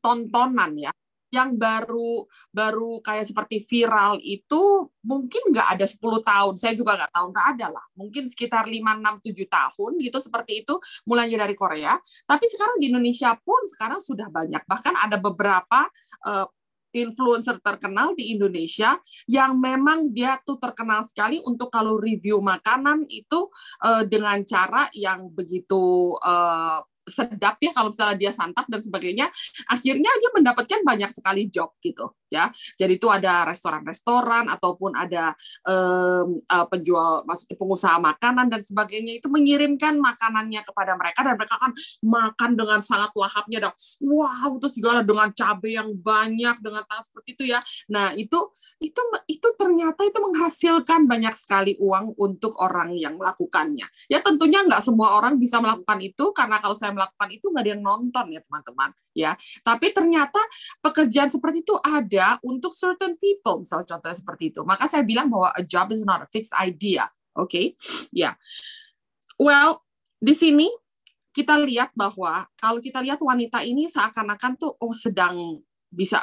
tontonan 0.00 0.72
ya 0.76 0.92
yang 1.34 1.58
baru 1.58 2.22
baru 2.54 3.02
kayak 3.02 3.26
seperti 3.26 3.58
viral 3.66 4.22
itu 4.22 4.86
mungkin 5.02 5.50
nggak 5.50 5.68
ada 5.74 5.86
10 5.90 5.98
tahun. 6.22 6.54
Saya 6.54 6.78
juga 6.78 6.94
nggak 6.94 7.10
tahu, 7.10 7.26
nggak 7.34 7.46
ada 7.58 7.66
lah. 7.74 7.84
Mungkin 7.98 8.30
sekitar 8.30 8.70
5, 8.70 8.78
6, 8.78 9.18
7 9.34 9.50
tahun 9.50 9.92
gitu 9.98 10.18
seperti 10.22 10.62
itu 10.62 10.74
mulainya 11.10 11.42
dari 11.42 11.58
Korea. 11.58 11.98
Tapi 12.22 12.44
sekarang 12.46 12.78
di 12.78 12.94
Indonesia 12.94 13.34
pun 13.42 13.66
sekarang 13.66 13.98
sudah 13.98 14.30
banyak. 14.30 14.62
Bahkan 14.62 14.94
ada 14.94 15.18
beberapa 15.18 15.90
uh, 16.22 16.46
influencer 16.94 17.58
terkenal 17.58 18.14
di 18.14 18.30
Indonesia 18.30 18.96
yang 19.26 19.58
memang 19.58 20.14
dia 20.14 20.38
tuh 20.46 20.56
terkenal 20.62 21.02
sekali 21.02 21.42
untuk 21.42 21.68
kalau 21.74 21.98
review 21.98 22.38
makanan 22.38 23.04
itu 23.10 23.50
uh, 23.82 24.06
dengan 24.06 24.40
cara 24.46 24.86
yang 24.94 25.26
begitu 25.34 26.14
uh, 26.22 26.80
sedap 27.04 27.60
ya 27.60 27.70
kalau 27.70 27.92
misalnya 27.92 28.16
dia 28.16 28.32
santap 28.32 28.64
dan 28.66 28.80
sebagainya 28.80 29.26
akhirnya 29.68 30.10
dia 30.20 30.30
mendapatkan 30.32 30.80
banyak 30.82 31.10
sekali 31.12 31.48
job 31.52 31.76
gitu 31.84 32.12
ya. 32.34 32.50
Jadi 32.50 32.98
itu 32.98 33.06
ada 33.06 33.46
restoran-restoran 33.46 34.50
ataupun 34.50 34.98
ada 34.98 35.36
um, 35.62 36.42
uh, 36.50 36.66
penjual 36.66 37.22
maksudnya 37.22 37.54
pengusaha 37.54 37.96
makanan 38.02 38.50
dan 38.50 38.60
sebagainya 38.64 39.22
itu 39.22 39.30
mengirimkan 39.30 39.94
makanannya 40.02 40.66
kepada 40.66 40.98
mereka 40.98 41.20
dan 41.22 41.34
mereka 41.38 41.56
kan 41.62 41.70
makan 42.02 42.50
dengan 42.58 42.80
sangat 42.82 43.14
lahapnya 43.14 43.70
dong 43.70 43.76
wow 44.02 44.50
itu 44.58 44.68
segala 44.80 45.06
dengan 45.06 45.30
cabai 45.30 45.78
yang 45.78 45.94
banyak 45.94 46.56
dengan 46.58 46.82
tangan 46.88 47.04
seperti 47.04 47.28
itu 47.38 47.44
ya. 47.54 47.60
Nah 47.92 48.16
itu 48.16 48.50
itu 48.82 49.00
itu 49.30 49.48
ternyata 49.54 50.02
itu 50.02 50.18
menghasilkan 50.18 51.06
banyak 51.06 51.34
sekali 51.36 51.72
uang 51.78 52.16
untuk 52.18 52.56
orang 52.58 52.96
yang 52.96 53.14
melakukannya. 53.20 53.86
Ya 54.08 54.18
tentunya 54.24 54.64
nggak 54.64 54.82
semua 54.82 55.18
orang 55.20 55.36
bisa 55.36 55.60
melakukan 55.60 56.00
itu 56.00 56.32
karena 56.32 56.58
kalau 56.58 56.74
saya 56.74 56.93
melakukan 56.94 57.28
itu 57.34 57.50
nggak 57.50 57.62
ada 57.66 57.70
yang 57.74 57.82
nonton 57.82 58.26
ya 58.32 58.40
teman-teman 58.46 58.90
ya 59.12 59.32
tapi 59.60 59.90
ternyata 59.90 60.40
pekerjaan 60.80 61.28
seperti 61.28 61.66
itu 61.66 61.74
ada 61.82 62.38
untuk 62.46 62.72
certain 62.72 63.18
people 63.18 63.62
misal 63.62 63.82
contohnya 63.82 64.16
seperti 64.16 64.54
itu 64.54 64.60
maka 64.62 64.86
saya 64.86 65.02
bilang 65.02 65.28
bahwa 65.28 65.50
a 65.54 65.62
job 65.66 65.90
is 65.90 66.06
not 66.06 66.22
a 66.22 66.28
fixed 66.30 66.54
idea 66.56 67.10
oke 67.34 67.50
okay? 67.50 67.74
ya 68.14 68.32
yeah. 68.32 68.34
well 69.38 69.82
di 70.22 70.32
sini 70.32 70.70
kita 71.34 71.58
lihat 71.58 71.90
bahwa 71.98 72.46
kalau 72.54 72.78
kita 72.78 73.02
lihat 73.02 73.18
wanita 73.18 73.66
ini 73.66 73.90
seakan-akan 73.90 74.54
tuh 74.54 74.70
oh 74.78 74.94
sedang 74.94 75.58
bisa 75.90 76.22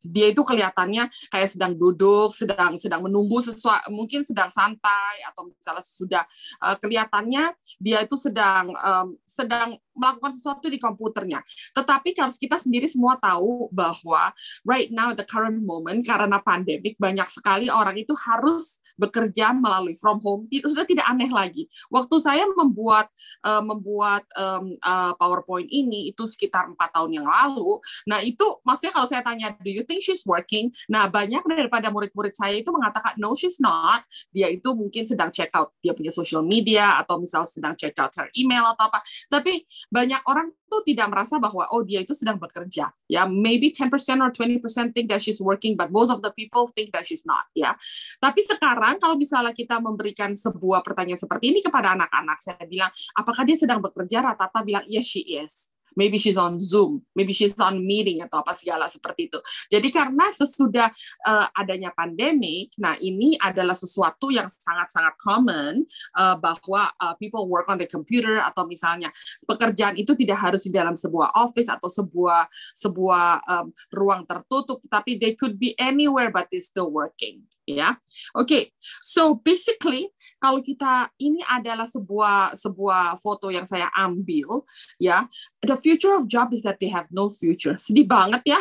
dia 0.00 0.32
itu 0.32 0.40
kelihatannya 0.40 1.08
kayak 1.28 1.48
sedang 1.48 1.76
duduk, 1.76 2.32
sedang 2.32 2.76
sedang 2.80 3.04
menunggu 3.04 3.44
sesuatu, 3.44 3.92
mungkin 3.92 4.24
sedang 4.24 4.48
santai 4.48 5.20
atau 5.28 5.48
misalnya 5.48 5.84
sudah 5.84 6.24
uh, 6.64 6.76
kelihatannya 6.80 7.52
dia 7.76 8.04
itu 8.04 8.16
sedang 8.16 8.72
um, 8.74 9.16
sedang 9.28 9.76
melakukan 9.94 10.32
sesuatu 10.34 10.70
di 10.70 10.78
komputernya. 10.78 11.42
Tetapi 11.74 12.14
kalau 12.14 12.30
kita 12.34 12.56
sendiri 12.56 12.86
semua 12.86 13.18
tahu 13.18 13.68
bahwa 13.74 14.30
right 14.62 14.90
now 14.94 15.10
the 15.14 15.26
current 15.26 15.58
moment 15.62 16.02
karena 16.06 16.38
pandemik 16.42 16.94
banyak 16.96 17.26
sekali 17.26 17.66
orang 17.66 17.98
itu 17.98 18.14
harus 18.14 18.78
bekerja 19.00 19.56
melalui 19.56 19.96
from 19.96 20.20
home 20.20 20.44
itu 20.52 20.68
sudah 20.68 20.84
tidak 20.84 21.06
aneh 21.08 21.30
lagi. 21.32 21.66
Waktu 21.88 22.16
saya 22.20 22.44
membuat 22.52 23.08
uh, 23.42 23.64
membuat 23.64 24.28
um, 24.36 24.76
uh, 24.84 25.16
PowerPoint 25.16 25.66
ini 25.72 26.12
itu 26.12 26.28
sekitar 26.28 26.68
empat 26.68 26.92
tahun 26.94 27.22
yang 27.22 27.26
lalu. 27.26 27.80
Nah 28.06 28.20
itu 28.20 28.44
maksudnya 28.62 28.92
kalau 28.92 29.08
saya 29.08 29.22
tanya 29.24 29.56
do 29.58 29.70
you 29.72 29.82
think 29.82 30.04
she's 30.04 30.22
working? 30.28 30.68
Nah 30.92 31.08
banyak 31.08 31.40
daripada 31.48 31.88
murid-murid 31.88 32.36
saya 32.36 32.60
itu 32.60 32.68
mengatakan 32.70 33.16
no 33.16 33.32
she's 33.32 33.58
not. 33.58 34.04
Dia 34.30 34.52
itu 34.52 34.70
mungkin 34.76 35.02
sedang 35.02 35.32
check 35.32 35.50
out 35.56 35.72
dia 35.80 35.96
punya 35.96 36.12
social 36.12 36.44
media 36.44 37.00
atau 37.00 37.18
misal 37.18 37.42
sedang 37.48 37.72
check 37.74 37.96
out 37.96 38.12
her 38.14 38.28
email 38.36 38.68
atau 38.76 38.92
apa. 38.92 39.00
Tapi 39.32 39.64
banyak 39.88 40.20
orang 40.28 40.52
tuh 40.68 40.84
tidak 40.84 41.08
merasa 41.08 41.40
bahwa 41.40 41.64
oh 41.72 41.80
dia 41.80 42.04
itu 42.04 42.12
sedang 42.12 42.36
bekerja. 42.36 42.92
Ya 43.08 43.24
maybe 43.24 43.72
10% 43.72 43.88
or 44.20 44.30
20% 44.30 44.92
think 44.92 45.08
that 45.08 45.24
she's 45.24 45.40
working 45.40 45.74
but 45.78 45.88
most 45.88 46.12
of 46.12 46.20
the 46.20 46.30
people 46.36 46.68
think 46.68 46.92
that 46.92 47.08
she's 47.08 47.24
not 47.24 47.48
ya. 47.56 47.72
Tapi 48.20 48.44
sekarang 48.44 49.00
kalau 49.00 49.16
misalnya 49.16 49.56
kita 49.56 49.80
memberikan 49.80 50.36
sebuah 50.36 50.84
pertanyaan 50.84 51.18
seperti 51.18 51.56
ini 51.56 51.60
kepada 51.64 51.96
anak-anak 51.96 52.38
saya 52.38 52.64
bilang 52.68 52.92
apakah 53.16 53.42
dia 53.48 53.56
sedang 53.56 53.80
bekerja? 53.80 54.20
Rata-rata 54.20 54.60
bilang 54.60 54.84
yes 54.86 55.08
she 55.08 55.24
is 55.24 55.72
maybe 56.00 56.16
she's 56.16 56.40
on 56.40 56.56
Zoom, 56.64 57.04
maybe 57.12 57.36
she's 57.36 57.52
on 57.60 57.84
meeting 57.84 58.24
atau 58.24 58.40
apa 58.40 58.56
segala 58.56 58.88
seperti 58.88 59.28
itu. 59.28 59.36
Jadi 59.68 59.92
karena 59.92 60.32
sesudah 60.32 60.88
uh, 61.28 61.46
adanya 61.52 61.92
pandemik, 61.92 62.72
nah 62.80 62.96
ini 62.96 63.36
adalah 63.36 63.76
sesuatu 63.76 64.32
yang 64.32 64.48
sangat-sangat 64.48 65.20
common 65.20 65.84
uh, 66.16 66.40
bahwa 66.40 66.88
uh, 66.96 67.12
people 67.20 67.44
work 67.44 67.68
on 67.68 67.76
the 67.76 67.84
computer 67.84 68.40
atau 68.40 68.64
misalnya 68.64 69.12
pekerjaan 69.44 70.00
itu 70.00 70.16
tidak 70.16 70.40
harus 70.40 70.64
di 70.64 70.72
dalam 70.72 70.96
sebuah 70.96 71.36
office 71.36 71.68
atau 71.68 71.92
sebuah 71.92 72.48
sebuah 72.80 73.44
um, 73.44 73.66
ruang 73.92 74.24
tertutup, 74.24 74.80
tapi 74.88 75.20
they 75.20 75.36
could 75.36 75.60
be 75.60 75.76
anywhere 75.76 76.32
but 76.32 76.48
they 76.48 76.62
still 76.62 76.88
working 76.88 77.44
ya. 77.68 77.96
Oke, 78.36 78.44
okay. 78.44 78.62
so 79.04 79.38
basically 79.40 80.08
kalau 80.40 80.60
kita 80.60 81.08
ini 81.20 81.40
adalah 81.46 81.84
sebuah 81.84 82.56
sebuah 82.56 83.20
foto 83.20 83.52
yang 83.52 83.64
saya 83.68 83.88
ambil 83.94 84.64
ya. 84.96 85.26
The 85.60 85.76
future 85.76 86.16
of 86.16 86.26
job 86.26 86.52
is 86.56 86.64
that 86.64 86.80
they 86.80 86.90
have 86.92 87.08
no 87.12 87.28
future. 87.28 87.76
Sedih 87.76 88.08
banget 88.08 88.56
ya. 88.56 88.60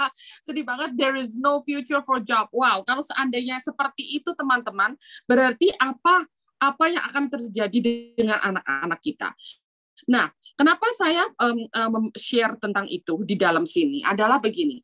Sedih 0.46 0.64
banget 0.64 0.96
there 0.96 1.16
is 1.16 1.36
no 1.36 1.60
future 1.64 2.00
for 2.02 2.18
job. 2.22 2.48
Wow, 2.50 2.82
kalau 2.86 3.04
seandainya 3.04 3.60
seperti 3.60 4.22
itu 4.22 4.32
teman-teman, 4.34 4.96
berarti 5.28 5.72
apa 5.78 6.26
apa 6.58 6.84
yang 6.90 7.02
akan 7.06 7.24
terjadi 7.30 7.78
dengan 8.18 8.38
anak-anak 8.42 9.00
kita? 9.02 9.30
Nah, 10.06 10.30
kenapa 10.54 10.86
saya 10.94 11.26
um, 11.42 11.58
um, 11.74 12.06
share 12.14 12.54
tentang 12.62 12.86
itu 12.86 13.18
di 13.26 13.34
dalam 13.34 13.66
sini 13.66 14.02
adalah 14.06 14.38
begini. 14.38 14.78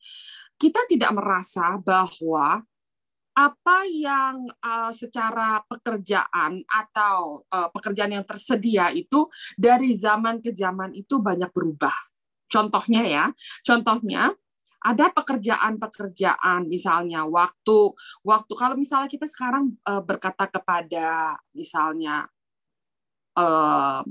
Kita 0.55 0.87
tidak 0.91 1.15
merasa 1.15 1.79
bahwa 1.79 2.63
apa 3.35 3.83
yang 3.91 4.47
uh, 4.63 4.95
secara 4.95 5.59
pekerjaan 5.67 6.63
atau 6.71 7.43
uh, 7.51 7.69
pekerjaan 7.75 8.15
yang 8.15 8.27
tersedia 8.27 8.95
itu 8.95 9.27
dari 9.59 9.91
zaman 9.99 10.39
ke 10.39 10.55
zaman 10.55 10.95
itu 10.95 11.19
banyak 11.19 11.51
berubah. 11.51 11.95
Contohnya 12.47 13.03
ya, 13.03 13.25
contohnya 13.67 14.31
ada 14.85 15.09
pekerjaan-pekerjaan 15.11 16.69
misalnya 16.69 17.25
waktu 17.25 17.97
waktu 18.21 18.53
kalau 18.53 18.77
misalnya 18.77 19.09
kita 19.09 19.25
sekarang 19.25 19.75
uh, 19.89 20.05
berkata 20.05 20.45
kepada 20.47 21.41
misalnya 21.57 22.29
uh, 23.35 24.05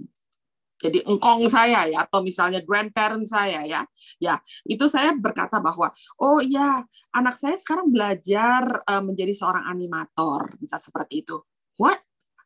jadi 0.84 1.00
engkong 1.08 1.48
saya 1.48 1.88
ya 1.88 2.04
atau 2.04 2.20
misalnya 2.20 2.60
grandparent 2.60 3.24
saya 3.24 3.64
ya. 3.64 3.82
Ya 4.20 4.44
itu 4.68 4.92
saya 4.92 5.16
berkata 5.16 5.64
bahwa 5.64 5.96
oh 6.20 6.44
iya 6.44 6.84
anak 7.16 7.40
saya 7.40 7.56
sekarang 7.56 7.88
belajar 7.88 8.84
uh, 8.84 9.00
menjadi 9.00 9.32
seorang 9.32 9.64
animator. 9.72 10.60
Bisa 10.60 10.76
seperti 10.76 11.24
itu. 11.24 11.40
What? 11.80 12.04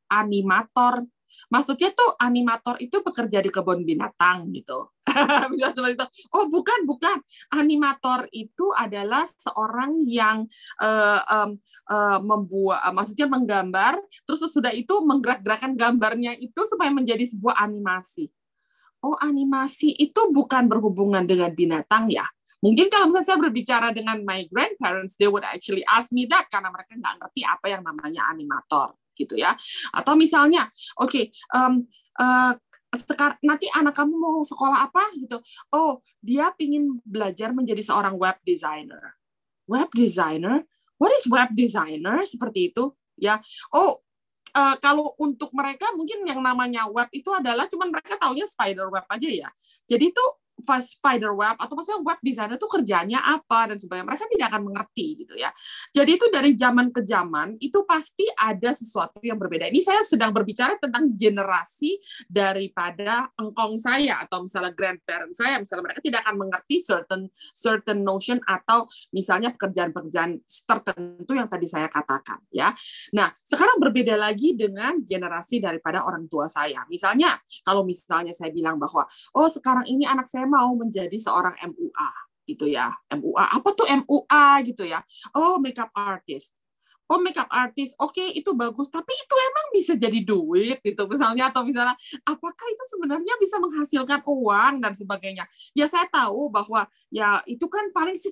Animator 0.07 1.03
maksudnya 1.47 1.95
tuh 1.95 2.15
animator 2.19 2.75
itu 2.83 2.99
bekerja 2.99 3.39
di 3.39 3.49
kebun 3.51 3.87
binatang 3.87 4.51
gitu. 4.51 4.91
Bisa 5.55 5.71
seperti 5.71 6.03
oh 6.35 6.51
bukan 6.51 6.83
bukan. 6.83 7.17
Animator 7.55 8.27
itu 8.35 8.69
adalah 8.75 9.23
seorang 9.23 10.03
yang 10.05 10.45
uh, 10.83 11.21
um, 11.23 11.49
uh, 11.87 12.19
membuat 12.19 12.91
maksudnya 12.91 13.27
menggambar 13.31 13.99
terus 14.27 14.43
sudah 14.51 14.71
itu 14.75 14.93
menggerak-gerakkan 15.03 15.73
gambarnya 15.79 16.35
itu 16.37 16.59
supaya 16.67 16.91
menjadi 16.91 17.23
sebuah 17.23 17.57
animasi. 17.63 18.27
Oh 19.05 19.15
animasi 19.21 19.93
itu 19.95 20.21
bukan 20.33 20.67
berhubungan 20.67 21.23
dengan 21.23 21.53
binatang 21.53 22.11
ya? 22.11 22.27
Mungkin 22.57 22.89
kalau 22.89 23.13
misalnya 23.13 23.27
saya 23.29 23.37
berbicara 23.37 23.93
dengan 23.93 24.17
my 24.25 24.49
grandparents, 24.49 25.13
they 25.21 25.29
would 25.29 25.45
actually 25.45 25.85
ask 25.85 26.09
me 26.09 26.25
that 26.25 26.49
karena 26.49 26.73
mereka 26.73 26.97
nggak 26.97 27.15
ngerti 27.21 27.45
apa 27.45 27.65
yang 27.69 27.85
namanya 27.85 28.25
animator 28.33 28.97
gitu 29.17 29.33
ya. 29.33 29.57
Atau 29.89 30.13
misalnya, 30.13 30.69
oke, 31.01 31.09
okay, 31.09 31.25
um, 31.57 31.83
uh, 32.21 32.53
sekarang 32.93 33.41
nanti 33.43 33.67
anak 33.73 33.97
kamu 33.97 34.15
mau 34.15 34.39
sekolah 34.45 34.87
apa 34.87 35.03
gitu? 35.17 35.41
Oh, 35.73 35.99
dia 36.21 36.53
ingin 36.61 37.01
belajar 37.03 37.51
menjadi 37.51 37.81
seorang 37.81 38.15
web 38.15 38.37
designer. 38.45 39.17
Web 39.67 39.91
designer? 39.91 40.63
what 40.97 41.13
is 41.13 41.25
web 41.29 41.53
designer 41.53 42.25
seperti 42.25 42.73
itu 42.73 42.91
ya 43.17 43.37
oh 43.73 44.01
uh, 44.53 44.75
kalau 44.81 45.13
untuk 45.21 45.53
mereka 45.53 45.93
mungkin 45.93 46.25
yang 46.25 46.41
namanya 46.41 46.89
web 46.89 47.07
itu 47.13 47.29
adalah 47.31 47.69
cuman 47.69 47.93
mereka 47.93 48.17
taunya 48.17 48.45
spider 48.45 48.89
web 48.89 49.05
aja 49.07 49.29
ya 49.29 49.49
jadi 49.85 50.11
itu 50.11 50.25
spider 50.65 51.37
web 51.37 51.55
atau 51.61 51.73
maksudnya 51.77 52.01
web 52.01 52.19
designer 52.25 52.57
itu 52.57 52.69
kerjanya 52.69 53.19
apa 53.21 53.69
dan 53.73 53.77
sebagainya. 53.77 54.07
Mereka 54.09 54.25
tidak 54.33 54.47
akan 54.49 54.61
mengerti 54.65 55.07
gitu 55.21 55.33
ya. 55.37 55.53
Jadi 55.93 56.11
itu 56.17 56.25
dari 56.33 56.51
zaman 56.57 56.89
ke 56.89 57.01
zaman 57.05 57.61
itu 57.61 57.85
pasti 57.85 58.25
ada 58.33 58.73
sesuatu 58.73 59.21
yang 59.21 59.37
berbeda. 59.37 59.69
Ini 59.69 59.81
saya 59.85 60.01
sedang 60.01 60.33
berbicara 60.33 60.81
tentang 60.81 61.13
generasi 61.13 62.01
daripada 62.25 63.29
engkong 63.37 63.77
saya 63.77 64.25
atau 64.25 64.45
misalnya 64.45 64.73
grandparent 64.73 65.33
saya. 65.37 65.61
Misalnya 65.61 65.93
mereka 65.93 66.01
tidak 66.01 66.21
akan 66.25 66.35
mengerti 66.41 66.75
certain 66.81 67.21
certain 67.53 67.99
notion 68.01 68.41
atau 68.43 68.89
misalnya 69.13 69.53
pekerjaan-pekerjaan 69.53 70.41
tertentu 70.41 71.31
yang 71.37 71.47
tadi 71.51 71.67
saya 71.69 71.87
katakan 71.91 72.41
ya. 72.49 72.73
Nah 73.13 73.29
sekarang 73.45 73.77
berbeda 73.77 74.17
lagi 74.17 74.57
dengan 74.57 74.97
generasi 75.03 75.61
daripada 75.61 76.01
orang 76.01 76.25
tua 76.25 76.49
saya. 76.49 76.81
Misalnya 76.89 77.37
kalau 77.61 77.85
misalnya 77.85 78.33
saya 78.33 78.49
bilang 78.49 78.81
bahwa 78.81 79.05
oh 79.37 79.49
sekarang 79.51 79.85
ini 79.85 80.07
anak 80.07 80.25
saya 80.25 80.46
mau 80.49 80.73
menjadi 80.73 81.13
seorang 81.21 81.53
MUA 81.61 82.09
gitu 82.49 82.65
ya. 82.65 82.89
MUA 83.13 83.45
apa 83.61 83.69
tuh 83.77 83.85
MUA 83.85 84.45
gitu 84.65 84.83
ya? 84.87 84.99
Oh, 85.37 85.61
makeup 85.61 85.93
artist 85.93 86.56
oh 87.07 87.19
makeup 87.23 87.47
artist, 87.47 87.95
oke 87.99 88.11
okay, 88.15 88.35
itu 88.35 88.51
bagus, 88.53 88.91
tapi 88.91 89.15
itu 89.15 89.35
emang 89.35 89.67
bisa 89.71 89.93
jadi 89.95 90.19
duit 90.23 90.77
gitu 90.83 91.03
misalnya 91.07 91.49
atau 91.49 91.63
misalnya 91.63 91.95
apakah 92.27 92.67
itu 92.67 92.83
sebenarnya 92.95 93.33
bisa 93.39 93.55
menghasilkan 93.57 94.19
uang 94.27 94.83
dan 94.83 94.93
sebagainya. 94.93 95.47
Ya 95.71 95.87
saya 95.87 96.05
tahu 96.11 96.51
bahwa 96.51 96.87
ya 97.07 97.39
itu 97.47 97.63
kan 97.71 97.89
paling 97.95 98.19
sih 98.19 98.31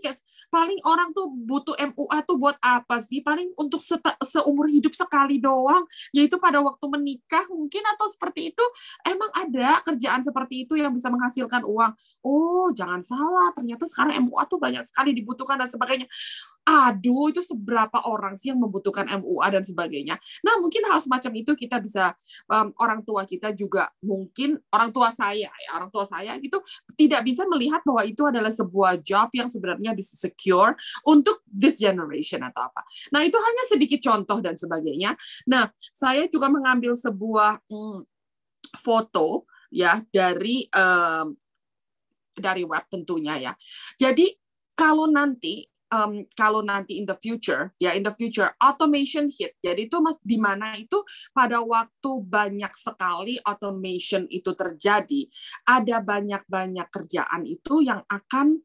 paling 0.51 0.79
orang 0.84 1.15
tuh 1.15 1.32
butuh 1.32 1.75
MUA 1.79 2.17
tuh 2.27 2.36
buat 2.36 2.58
apa 2.60 3.00
sih? 3.00 3.24
Paling 3.24 3.55
untuk 3.55 3.79
se 3.79 3.96
seumur 4.24 4.67
hidup 4.67 4.91
sekali 4.91 5.39
doang, 5.39 5.88
yaitu 6.12 6.36
pada 6.38 6.60
waktu 6.60 6.86
menikah 6.91 7.48
mungkin 7.51 7.84
atau 7.96 8.08
seperti 8.12 8.51
itu 8.51 8.65
emang 9.08 9.32
ada 9.32 9.79
kerjaan 9.84 10.22
seperti 10.22 10.67
itu 10.67 10.75
yang 10.75 10.91
bisa 10.91 11.08
menghasilkan 11.08 11.63
uang. 11.63 11.91
Oh, 12.22 12.70
jangan 12.75 13.00
salah, 13.00 13.55
ternyata 13.55 13.88
sekarang 13.88 14.27
MUA 14.27 14.44
tuh 14.51 14.60
banyak 14.60 14.84
sekali 14.84 15.15
dibutuhkan 15.15 15.55
dan 15.55 15.70
sebagainya 15.70 16.08
aduh 16.65 17.29
itu 17.29 17.45
seberapa 17.45 18.10
orang 18.10 18.34
sih 18.34 18.50
yang 18.50 18.57
membutuhkan 18.57 19.05
MUA 19.22 19.48
dan 19.53 19.62
sebagainya. 19.62 20.17
Nah 20.41 20.57
mungkin 20.57 20.81
hal 20.89 20.98
semacam 20.98 21.31
itu 21.38 21.53
kita 21.53 21.77
bisa 21.77 22.17
um, 22.50 22.74
orang 22.81 23.05
tua 23.05 23.22
kita 23.29 23.53
juga 23.53 23.93
mungkin 24.01 24.57
orang 24.74 24.89
tua 24.89 25.13
saya 25.13 25.53
ya 25.53 25.69
orang 25.77 25.93
tua 25.93 26.10
saya 26.10 26.34
gitu 26.41 26.57
tidak 26.98 27.22
bisa 27.22 27.45
melihat 27.45 27.86
bahwa 27.86 28.01
itu 28.01 28.25
adalah 28.25 28.50
sebuah 28.50 28.98
job 29.05 29.29
yang 29.38 29.45
sebenarnya 29.45 29.93
bisa 29.93 30.17
secure 30.17 30.74
untuk 31.05 31.45
this 31.45 31.77
generation 31.77 32.41
atau 32.41 32.65
apa. 32.65 32.81
Nah 33.13 33.22
itu 33.22 33.38
hanya 33.38 33.63
sedikit 33.69 34.01
contoh 34.01 34.41
dan 34.41 34.57
sebagainya. 34.57 35.13
Nah 35.45 35.69
saya 35.93 36.25
juga 36.25 36.50
mengambil 36.50 36.98
sebuah 36.98 37.62
mm, 37.69 38.00
foto 38.81 39.45
ya 39.69 40.01
dari 40.10 40.65
um, 40.74 41.29
dari 42.34 42.65
web 42.65 42.89
tentunya 42.89 43.38
ya. 43.38 43.53
Jadi 44.01 44.34
kalau 44.74 45.05
nanti 45.07 45.63
um, 45.96 46.28
kalau 46.36 46.60
nanti 46.60 47.00
in 47.00 47.08
the 47.08 47.16
future 47.16 47.72
ya 47.80 47.96
in 47.96 48.04
the 48.04 48.12
future 48.12 48.52
automation 48.60 49.32
hit. 49.32 49.56
Jadi 49.64 49.88
itu 49.88 49.98
mas 50.04 50.20
di 50.20 50.36
mana 50.36 50.75
itu 50.75 51.00
pada 51.32 51.64
waktu 51.64 52.12
banyak 52.28 52.74
sekali 52.75 53.40
automation 53.48 54.28
itu 54.28 54.52
terjadi 54.52 55.32
ada 55.64 56.04
banyak-banyak 56.04 56.88
kerjaan 56.92 57.48
itu 57.48 57.80
yang 57.88 58.04
akan 58.12 58.60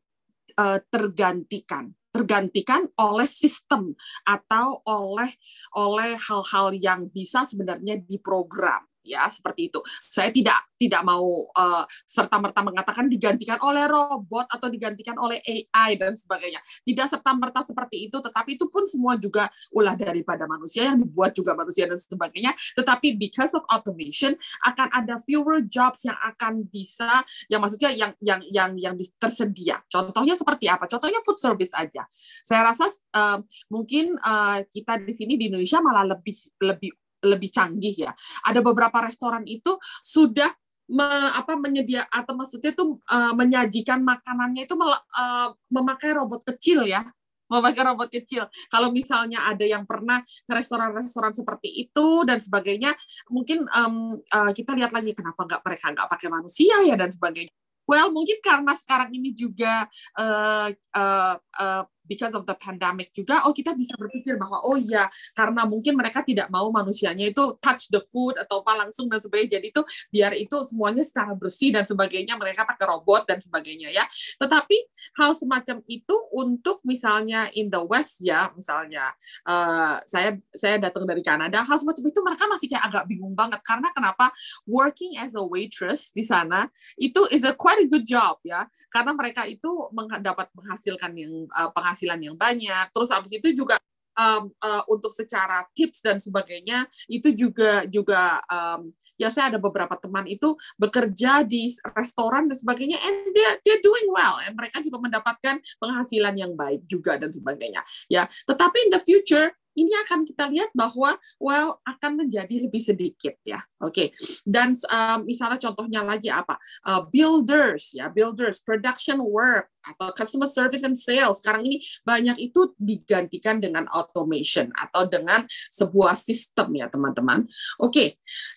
uh, 0.59 0.83
tergantikan. 0.91 1.95
Tergantikan 2.11 2.91
oleh 2.99 3.31
sistem 3.31 3.95
atau 4.27 4.83
oleh 4.83 5.31
oleh 5.79 6.19
hal-hal 6.19 6.75
yang 6.75 7.07
bisa 7.07 7.47
sebenarnya 7.47 8.03
diprogram 8.03 8.90
ya 9.05 9.27
seperti 9.29 9.73
itu. 9.73 9.81
Saya 10.01 10.31
tidak 10.31 10.59
tidak 10.81 11.03
mau 11.05 11.45
uh, 11.53 11.85
serta 12.09 12.41
merta 12.41 12.65
mengatakan 12.65 13.05
digantikan 13.05 13.61
oleh 13.61 13.85
robot 13.85 14.49
atau 14.49 14.69
digantikan 14.73 15.17
oleh 15.21 15.37
AI 15.45 16.01
dan 16.01 16.17
sebagainya. 16.17 16.61
Tidak 16.81 17.05
serta 17.05 17.37
merta 17.37 17.61
seperti 17.61 18.09
itu, 18.09 18.17
tetapi 18.17 18.57
itu 18.57 18.65
pun 18.73 18.89
semua 18.89 19.21
juga 19.21 19.53
ulah 19.77 19.93
daripada 19.93 20.49
manusia 20.49 20.89
yang 20.89 21.05
dibuat 21.05 21.37
juga 21.37 21.53
manusia 21.53 21.85
dan 21.85 22.01
sebagainya. 22.01 22.57
Tetapi 22.73 23.21
because 23.21 23.53
of 23.53 23.65
automation 23.69 24.33
akan 24.65 24.89
ada 24.89 25.21
fewer 25.21 25.61
jobs 25.69 26.09
yang 26.09 26.17
akan 26.17 26.65
bisa, 26.65 27.25
yang 27.53 27.61
maksudnya 27.61 27.93
yang 27.93 28.13
yang 28.25 28.41
yang 28.49 28.71
yang 28.81 28.95
tersedia. 29.21 29.85
Contohnya 29.93 30.33
seperti 30.33 30.65
apa? 30.65 30.89
Contohnya 30.89 31.21
food 31.21 31.37
service 31.37 31.77
aja. 31.77 32.09
Saya 32.45 32.73
rasa 32.73 32.89
uh, 33.13 33.45
mungkin 33.69 34.17
uh, 34.17 34.65
kita 34.65 34.97
di 35.05 35.13
sini 35.13 35.37
di 35.37 35.53
Indonesia 35.53 35.85
malah 35.85 36.09
lebih 36.09 36.37
lebih 36.65 36.91
lebih 37.25 37.51
canggih 37.53 38.09
ya. 38.09 38.13
Ada 38.45 38.61
beberapa 38.65 39.05
restoran 39.05 39.45
itu 39.45 39.77
sudah 40.05 40.51
me, 40.91 41.07
apa 41.37 41.55
menyedia 41.55 42.05
atau 42.11 42.35
maksudnya 42.35 42.75
itu 42.75 42.99
uh, 43.09 43.33
menyajikan 43.37 44.03
makanannya 44.03 44.67
itu 44.67 44.75
uh, 44.75 45.55
memakai 45.71 46.11
robot 46.17 46.43
kecil 46.43 46.85
ya 46.85 47.07
memakai 47.51 47.83
robot 47.83 48.09
kecil. 48.09 48.47
Kalau 48.71 48.95
misalnya 48.95 49.43
ada 49.51 49.67
yang 49.67 49.83
pernah 49.83 50.23
ke 50.23 50.53
restoran-restoran 50.55 51.35
seperti 51.35 51.91
itu 51.91 52.23
dan 52.23 52.39
sebagainya, 52.39 52.95
mungkin 53.27 53.67
um, 53.75 54.23
uh, 54.31 54.55
kita 54.55 54.79
lihat 54.79 54.95
lagi 54.95 55.11
kenapa 55.19 55.43
nggak 55.43 55.63
mereka 55.67 55.87
nggak 55.91 56.09
pakai 56.15 56.29
manusia 56.31 56.79
ya 56.87 56.95
dan 56.95 57.11
sebagainya. 57.11 57.51
Well, 57.91 58.15
mungkin 58.15 58.39
karena 58.39 58.71
sekarang 58.79 59.11
ini 59.11 59.35
juga 59.35 59.91
uh, 60.15 60.71
uh, 60.71 61.35
uh, 61.43 61.83
because 62.11 62.35
of 62.35 62.43
the 62.43 62.59
pandemic 62.59 63.15
juga, 63.15 63.47
oh 63.47 63.55
kita 63.55 63.71
bisa 63.79 63.95
berpikir 63.95 64.35
bahwa 64.35 64.67
oh 64.67 64.75
iya 64.75 65.07
karena 65.39 65.63
mungkin 65.63 65.95
mereka 65.95 66.27
tidak 66.27 66.51
mau 66.51 66.67
manusianya 66.75 67.31
itu 67.31 67.55
touch 67.63 67.87
the 67.95 68.03
food 68.11 68.35
atau 68.35 68.67
apa 68.67 68.83
langsung 68.83 69.07
dan 69.07 69.23
sebagainya. 69.23 69.63
Jadi 69.63 69.67
itu 69.71 69.83
biar 70.11 70.35
itu 70.35 70.57
semuanya 70.67 71.07
secara 71.07 71.39
bersih 71.39 71.71
dan 71.71 71.87
sebagainya 71.87 72.35
mereka 72.35 72.67
pakai 72.67 72.91
robot 72.91 73.31
dan 73.31 73.39
sebagainya 73.39 73.95
ya. 73.95 74.03
Tetapi 74.43 74.77
hal 75.23 75.31
semacam 75.39 75.79
itu 75.87 76.17
untuk 76.35 76.83
misalnya 76.83 77.47
in 77.55 77.71
the 77.71 77.79
West 77.79 78.19
ya, 78.25 78.51
misalnya 78.59 79.15
uh, 79.47 80.03
saya 80.09 80.35
saya 80.51 80.83
datang 80.83 81.07
dari 81.07 81.23
Kanada, 81.23 81.63
hal 81.63 81.79
semacam 81.79 82.05
itu 82.11 82.21
mereka 82.25 82.45
masih 82.51 82.67
kayak 82.67 82.85
agak 82.91 83.05
bingung 83.07 83.37
banget 83.39 83.63
karena 83.63 83.93
kenapa 83.95 84.35
working 84.67 85.15
as 85.21 85.37
a 85.37 85.45
waitress 85.45 86.11
di 86.11 86.25
sana 86.27 86.67
itu 86.97 87.29
is 87.29 87.45
a 87.47 87.53
quite 87.53 87.79
a 87.79 87.87
good 87.87 88.09
job 88.09 88.41
ya, 88.43 88.65
karena 88.89 89.13
mereka 89.13 89.45
itu 89.45 89.69
mendapat 89.93 90.49
menghasilkan 90.57 91.13
yang 91.13 91.45
uh, 91.53 91.69
penghasilan 91.71 92.00
penghasilan 92.01 92.21
yang 92.25 92.37
banyak. 92.41 92.87
Terus 92.97 93.13
habis 93.13 93.33
itu 93.37 93.53
juga 93.53 93.77
um, 94.17 94.49
uh, 94.65 94.83
untuk 94.89 95.13
secara 95.13 95.69
tips 95.77 96.01
dan 96.01 96.17
sebagainya 96.17 96.89
itu 97.13 97.37
juga 97.37 97.85
juga 97.85 98.41
um, 98.49 98.89
ya 99.21 99.29
saya 99.29 99.53
ada 99.53 99.61
beberapa 99.61 100.01
teman 100.01 100.25
itu 100.25 100.57
bekerja 100.81 101.45
di 101.45 101.69
restoran 101.93 102.49
dan 102.49 102.57
sebagainya 102.57 102.97
and 103.05 103.37
they 103.37 103.45
they 103.69 103.77
doing 103.85 104.09
well. 104.09 104.41
And 104.41 104.57
mereka 104.57 104.81
juga 104.81 104.97
mendapatkan 104.97 105.61
penghasilan 105.77 106.35
yang 106.41 106.57
baik 106.57 106.89
juga 106.89 107.21
dan 107.21 107.29
sebagainya. 107.29 107.85
Ya 108.09 108.25
tetapi 108.49 108.89
in 108.89 108.91
the 108.97 109.03
future 109.05 109.53
ini 109.79 109.95
akan 110.03 110.27
kita 110.27 110.51
lihat 110.51 110.71
bahwa 110.75 111.15
well 111.39 111.79
akan 111.87 112.27
menjadi 112.27 112.67
lebih 112.67 112.83
sedikit 112.83 113.39
ya. 113.47 113.63
Oke. 113.81 113.93
Okay. 113.93 114.09
dan 114.49 114.75
um, 114.91 115.29
misalnya 115.29 115.61
contohnya 115.61 116.01
lagi 116.03 116.33
apa? 116.33 116.59
Uh, 116.83 117.07
builders 117.07 117.95
ya 117.95 118.11
builders 118.11 118.65
production 118.65 119.23
work 119.23 119.71
atau 119.83 120.13
customer 120.15 120.47
service 120.47 120.85
and 120.85 120.97
sales 120.97 121.41
sekarang 121.41 121.67
ini 121.67 121.83
banyak 122.05 122.37
itu 122.39 122.73
digantikan 122.77 123.59
dengan 123.59 123.89
automation 123.91 124.71
atau 124.77 125.09
dengan 125.09 125.45
sebuah 125.73 126.15
sistem 126.15 126.77
ya 126.77 126.87
teman-teman 126.93 127.49
oke 127.81 127.91
okay. 127.91 128.09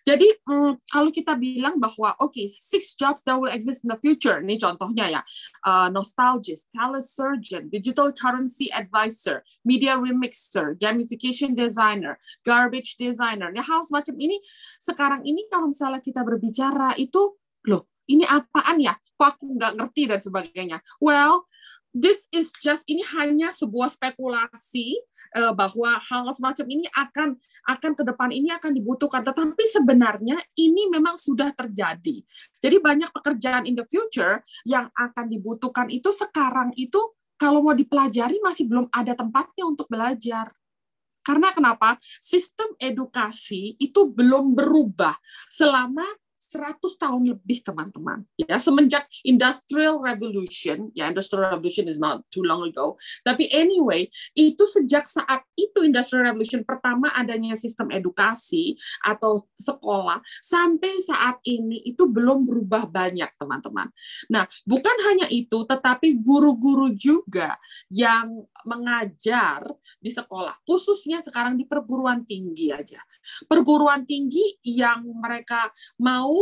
jadi 0.03 0.27
um, 0.51 0.75
kalau 0.91 1.09
kita 1.09 1.33
bilang 1.39 1.79
bahwa 1.79 2.13
oke 2.19 2.35
okay, 2.35 2.47
six 2.51 2.93
jobs 2.93 3.23
that 3.23 3.35
will 3.35 3.51
exist 3.51 3.87
in 3.87 3.89
the 3.89 3.99
future 3.99 4.39
ini 4.43 4.59
contohnya 4.59 5.19
ya 5.19 5.21
uh, 5.65 5.87
nostalgist 5.89 6.69
telesurgeon 6.75 7.71
digital 7.71 8.11
currency 8.11 8.69
advisor 8.69 9.41
media 9.63 9.95
remixer 9.95 10.75
gamification 10.77 11.55
designer, 11.55 12.19
garbage 12.43 12.99
designer. 12.99 13.49
Nah, 13.49 13.63
hal 13.63 13.87
semacam 13.87 14.15
ini 14.19 14.37
sekarang 14.83 15.21
ini 15.23 15.47
kalau 15.47 15.71
misalnya 15.71 16.03
kita 16.03 16.21
berbicara 16.21 16.93
itu, 16.99 17.39
loh, 17.71 17.87
ini 18.09 18.23
apaan 18.27 18.79
ya? 18.79 18.93
Kok 19.15 19.27
aku 19.37 19.45
nggak 19.55 19.73
ngerti 19.79 20.01
dan 20.09 20.19
sebagainya. 20.19 20.77
Well, 20.99 21.47
this 21.93 22.25
is 22.33 22.51
just 22.59 22.83
ini 22.89 23.05
hanya 23.13 23.53
sebuah 23.53 23.93
spekulasi 23.93 24.97
uh, 25.37 25.53
bahwa 25.53 25.97
hal 26.01 26.29
semacam 26.33 26.65
ini 26.69 26.87
akan 26.93 27.37
akan 27.69 27.91
ke 27.93 28.03
depan 28.05 28.29
ini 28.33 28.49
akan 28.53 28.71
dibutuhkan 28.73 29.21
tetapi 29.25 29.63
sebenarnya 29.69 30.37
ini 30.57 30.89
memang 30.89 31.17
sudah 31.17 31.53
terjadi. 31.53 32.21
Jadi 32.61 32.77
banyak 32.81 33.09
pekerjaan 33.13 33.65
in 33.69 33.77
the 33.77 33.85
future 33.89 34.41
yang 34.65 34.89
akan 34.93 35.25
dibutuhkan 35.29 35.89
itu 35.89 36.09
sekarang 36.13 36.73
itu 36.77 36.99
kalau 37.37 37.59
mau 37.59 37.75
dipelajari 37.75 38.39
masih 38.39 38.69
belum 38.69 38.87
ada 38.93 39.17
tempatnya 39.17 39.63
untuk 39.67 39.89
belajar. 39.89 40.53
Karena 41.23 41.55
kenapa? 41.55 41.95
Sistem 42.19 42.75
edukasi 42.75 43.79
itu 43.79 44.11
belum 44.11 44.59
berubah 44.59 45.15
selama 45.47 46.03
100 46.51 46.83
tahun 46.99 47.23
lebih 47.31 47.63
teman-teman. 47.63 48.27
Ya 48.35 48.59
semenjak 48.59 49.07
industrial 49.23 50.03
revolution 50.03 50.91
ya 50.91 51.07
industrial 51.07 51.55
revolution 51.55 51.87
is 51.87 51.99
not 52.01 52.25
too 52.27 52.43
long 52.43 52.67
ago. 52.67 52.99
Tapi 53.23 53.47
anyway 53.55 54.11
itu 54.35 54.63
sejak 54.67 55.07
saat 55.07 55.47
itu 55.55 55.87
industrial 55.87 56.27
revolution 56.27 56.67
pertama 56.67 57.11
adanya 57.15 57.55
sistem 57.55 57.87
edukasi 57.95 58.75
atau 59.07 59.47
sekolah 59.55 60.19
sampai 60.43 60.99
saat 60.99 61.39
ini 61.47 61.79
itu 61.87 62.09
belum 62.11 62.43
berubah 62.43 62.91
banyak 62.91 63.31
teman-teman. 63.39 63.87
Nah 64.27 64.43
bukan 64.67 64.97
hanya 65.07 65.27
itu 65.31 65.63
tetapi 65.63 66.19
guru-guru 66.19 66.91
juga 66.91 67.55
yang 67.87 68.43
mengajar 68.67 69.63
di 69.99 70.11
sekolah 70.11 70.59
khususnya 70.67 71.23
sekarang 71.23 71.55
di 71.55 71.63
perguruan 71.63 72.27
tinggi 72.27 72.69
aja. 72.73 72.99
Perguruan 73.47 74.03
tinggi 74.03 74.59
yang 74.67 75.07
mereka 75.15 75.71
mau 76.01 76.32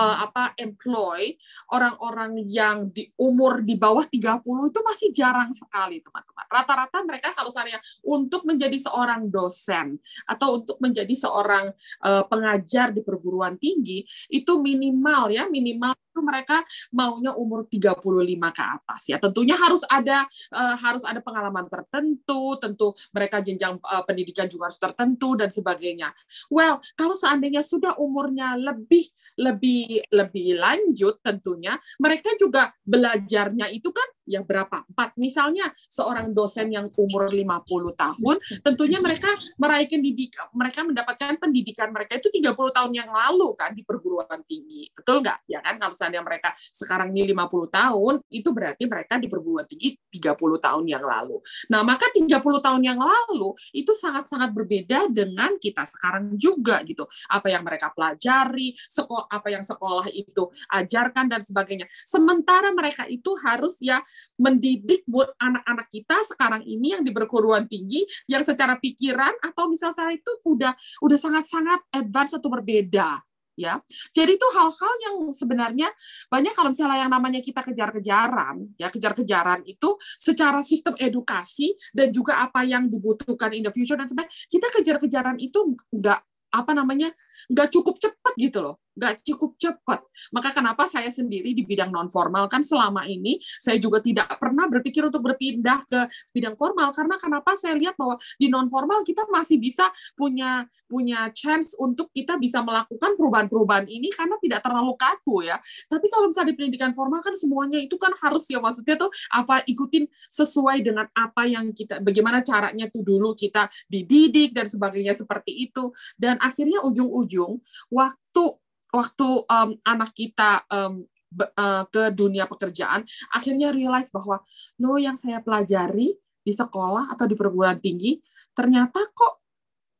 uh, 0.00 0.16
apa 0.24 0.56
employ 0.56 1.36
orang-orang 1.76 2.40
yang 2.48 2.88
di 2.88 3.12
umur 3.20 3.60
di 3.60 3.76
bawah 3.76 4.04
30 4.08 4.40
itu 4.42 4.80
masih 4.80 5.08
jarang 5.12 5.52
sekali 5.52 6.00
teman-teman. 6.00 6.46
Rata-rata 6.48 6.98
mereka 7.04 7.28
kalau 7.36 7.52
saya 7.52 7.76
untuk 8.00 8.48
menjadi 8.48 8.76
seorang 8.80 9.28
dosen 9.28 10.00
atau 10.24 10.62
untuk 10.62 10.80
menjadi 10.80 11.12
seorang 11.12 11.72
uh, 12.04 12.24
pengajar 12.24 12.96
di 12.96 13.04
perguruan 13.04 13.60
tinggi 13.60 14.02
itu 14.32 14.52
minimal 14.58 15.28
ya 15.32 15.46
minimal 15.46 15.92
itu 16.10 16.20
mereka 16.26 16.66
maunya 16.90 17.32
umur 17.38 17.64
35 17.70 18.02
ke 18.50 18.62
atas 18.62 19.02
ya. 19.06 19.16
Tentunya 19.22 19.54
harus 19.54 19.86
ada 19.86 20.26
uh, 20.50 20.76
harus 20.76 21.06
ada 21.06 21.22
pengalaman 21.22 21.70
tertentu, 21.70 22.58
tentu 22.58 22.92
mereka 23.14 23.38
jenjang 23.38 23.78
uh, 23.80 24.02
pendidikan 24.02 24.50
juga 24.50 24.68
harus 24.68 24.82
tertentu 24.82 25.38
dan 25.38 25.48
sebagainya. 25.48 26.10
Well, 26.50 26.82
kalau 26.98 27.14
seandainya 27.14 27.62
sudah 27.62 27.94
umurnya 28.02 28.58
lebih 28.58 29.06
lebih 29.38 30.04
lebih 30.10 30.58
lanjut 30.58 31.22
tentunya 31.22 31.78
mereka 32.02 32.34
juga 32.36 32.74
belajarnya 32.82 33.70
itu 33.72 33.88
kan 33.94 34.08
ya 34.30 34.46
berapa? 34.46 34.86
Empat. 34.86 35.18
Misalnya 35.18 35.74
seorang 35.90 36.30
dosen 36.30 36.70
yang 36.70 36.86
umur 36.94 37.26
50 37.26 37.98
tahun, 37.98 38.36
tentunya 38.62 39.02
mereka 39.02 39.34
meraih 39.58 39.90
pendidikan, 39.90 40.46
mereka 40.54 40.86
mendapatkan 40.86 41.34
pendidikan 41.42 41.90
mereka 41.90 42.22
itu 42.22 42.30
30 42.30 42.54
tahun 42.54 42.92
yang 42.94 43.10
lalu 43.10 43.58
kan 43.58 43.74
di 43.74 43.82
perguruan 43.82 44.40
tinggi. 44.46 44.86
Betul 44.94 45.26
nggak? 45.26 45.50
Ya 45.50 45.58
kan 45.58 45.82
kalau 45.82 45.92
seandainya 45.92 46.22
mereka 46.22 46.54
sekarang 46.56 47.10
ini 47.10 47.34
50 47.34 47.66
tahun, 47.74 48.14
itu 48.30 48.48
berarti 48.54 48.84
mereka 48.86 49.18
di 49.18 49.26
perguruan 49.26 49.66
tinggi 49.66 49.98
30 50.14 50.38
tahun 50.62 50.84
yang 50.86 51.02
lalu. 51.02 51.42
Nah, 51.72 51.82
maka 51.82 52.06
30 52.14 52.30
tahun 52.38 52.82
yang 52.86 53.00
lalu 53.00 53.56
itu 53.74 53.90
sangat-sangat 53.96 54.54
berbeda 54.54 55.10
dengan 55.10 55.58
kita 55.58 55.82
sekarang 55.82 56.38
juga 56.38 56.82
gitu. 56.86 57.08
Apa 57.26 57.50
yang 57.50 57.66
mereka 57.66 57.90
pelajari, 57.90 58.76
sekolah 58.86 59.26
apa 59.26 59.48
yang 59.50 59.64
sekolah 59.66 60.06
itu 60.12 60.50
ajarkan 60.70 61.26
dan 61.26 61.40
sebagainya. 61.42 61.86
Sementara 62.04 62.70
mereka 62.70 63.08
itu 63.10 63.34
harus 63.40 63.80
ya 63.80 64.02
mendidik 64.40 65.04
buat 65.04 65.32
anak-anak 65.36 65.86
kita 65.92 66.16
sekarang 66.34 66.62
ini 66.64 66.96
yang 66.96 67.02
di 67.04 67.12
perguruan 67.12 67.68
tinggi 67.68 68.04
yang 68.26 68.40
secara 68.42 68.76
pikiran 68.80 69.36
atau 69.44 69.68
misal 69.68 69.92
saya 69.92 70.16
itu 70.16 70.32
udah 70.46 70.72
udah 71.04 71.18
sangat-sangat 71.18 71.80
advance 71.92 72.32
atau 72.36 72.48
berbeda 72.48 73.20
ya. 73.60 73.76
Jadi 74.16 74.40
itu 74.40 74.46
hal-hal 74.56 74.94
yang 75.04 75.16
sebenarnya 75.36 75.92
banyak 76.32 76.52
kalau 76.56 76.72
misalnya 76.72 77.04
yang 77.04 77.12
namanya 77.12 77.44
kita 77.44 77.60
kejar-kejaran, 77.60 78.72
ya 78.80 78.88
kejar-kejaran 78.88 79.60
itu 79.68 80.00
secara 80.16 80.64
sistem 80.64 80.96
edukasi 80.96 81.76
dan 81.92 82.08
juga 82.08 82.40
apa 82.40 82.64
yang 82.64 82.88
dibutuhkan 82.88 83.52
in 83.52 83.68
the 83.68 83.72
future 83.74 84.00
dan 84.00 84.08
sebagainya, 84.08 84.32
kita 84.48 84.66
kejar-kejaran 84.80 85.36
itu 85.36 85.76
enggak 85.92 86.24
apa 86.50 86.74
namanya 86.74 87.14
nggak 87.46 87.70
cukup 87.70 87.94
cepat 88.02 88.34
gitu 88.34 88.58
loh 88.58 88.82
nggak 88.94 89.22
cukup 89.22 89.54
cepat. 89.56 90.00
Maka 90.34 90.50
kenapa 90.50 90.84
saya 90.90 91.08
sendiri 91.08 91.54
di 91.54 91.62
bidang 91.62 91.88
non 91.94 92.10
formal 92.10 92.50
kan 92.50 92.60
selama 92.66 93.06
ini 93.06 93.38
saya 93.62 93.78
juga 93.78 94.02
tidak 94.02 94.36
pernah 94.36 94.66
berpikir 94.66 95.06
untuk 95.06 95.22
berpindah 95.22 95.86
ke 95.86 96.00
bidang 96.34 96.58
formal. 96.58 96.90
Karena 96.90 97.16
kenapa 97.16 97.54
saya 97.54 97.78
lihat 97.78 97.94
bahwa 97.94 98.18
di 98.36 98.50
non 98.50 98.66
formal 98.66 99.06
kita 99.06 99.26
masih 99.30 99.62
bisa 99.62 99.88
punya 100.18 100.66
punya 100.90 101.30
chance 101.30 101.78
untuk 101.78 102.10
kita 102.10 102.36
bisa 102.36 102.60
melakukan 102.60 103.14
perubahan-perubahan 103.14 103.86
ini 103.86 104.10
karena 104.10 104.36
tidak 104.42 104.60
terlalu 104.64 104.94
kaku 104.98 105.46
ya. 105.46 105.56
Tapi 105.86 106.06
kalau 106.10 106.28
misalnya 106.30 106.52
di 106.52 106.56
pendidikan 106.58 106.92
formal 106.92 107.22
kan 107.22 107.34
semuanya 107.38 107.78
itu 107.78 107.94
kan 107.96 108.12
harus 108.20 108.44
ya 108.50 108.58
maksudnya 108.58 108.98
tuh 108.98 109.10
apa 109.30 109.62
ikutin 109.64 110.04
sesuai 110.28 110.82
dengan 110.82 111.06
apa 111.14 111.46
yang 111.46 111.70
kita 111.70 112.02
bagaimana 112.02 112.42
caranya 112.42 112.90
tuh 112.90 113.06
dulu 113.06 113.32
kita 113.38 113.70
dididik 113.86 114.52
dan 114.52 114.66
sebagainya 114.66 115.14
seperti 115.14 115.70
itu. 115.70 115.94
Dan 116.18 116.36
akhirnya 116.42 116.82
ujung 116.84 117.08
ujung 117.08 117.62
waktu 117.88 118.44
waktu 118.90 119.28
um, 119.46 119.70
anak 119.82 120.10
kita 120.14 120.62
um, 120.70 121.06
uh, 121.38 121.84
ke 121.88 122.10
dunia 122.14 122.46
pekerjaan 122.50 123.06
akhirnya 123.30 123.70
realize 123.70 124.10
bahwa 124.10 124.42
lo 124.82 124.98
yang 124.98 125.14
saya 125.14 125.38
pelajari 125.42 126.14
di 126.40 126.52
sekolah 126.52 127.12
atau 127.12 127.24
di 127.28 127.36
perguruan 127.38 127.78
tinggi 127.78 128.18
ternyata 128.54 129.06
kok 129.14 129.40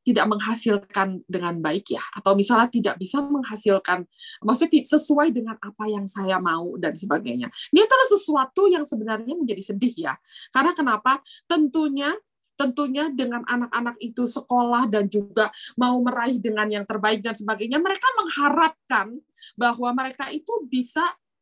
tidak 0.00 0.26
menghasilkan 0.32 1.22
dengan 1.28 1.60
baik 1.60 1.92
ya 1.92 2.02
atau 2.16 2.32
misalnya 2.32 2.72
tidak 2.72 2.96
bisa 2.96 3.20
menghasilkan 3.20 4.08
maksudnya 4.40 4.80
sesuai 4.82 5.28
dengan 5.30 5.60
apa 5.60 5.84
yang 5.86 6.08
saya 6.08 6.40
mau 6.40 6.74
dan 6.80 6.96
sebagainya. 6.96 7.52
Ini 7.70 7.80
adalah 7.84 8.06
sesuatu 8.08 8.64
yang 8.66 8.82
sebenarnya 8.88 9.36
menjadi 9.36 9.60
sedih 9.60 10.10
ya. 10.10 10.14
Karena 10.50 10.72
kenapa? 10.72 11.20
Tentunya 11.44 12.16
tentunya 12.60 13.08
dengan 13.08 13.40
anak-anak 13.48 13.96
itu 14.04 14.28
sekolah 14.28 14.84
dan 14.92 15.08
juga 15.08 15.48
mau 15.80 15.96
meraih 16.04 16.36
dengan 16.36 16.68
yang 16.68 16.84
terbaik 16.84 17.24
dan 17.24 17.32
sebagainya, 17.32 17.80
mereka 17.80 18.04
mengharapkan 18.20 19.16
bahwa 19.56 19.88
mereka 19.96 20.28
itu 20.28 20.52
bisa 20.68 21.00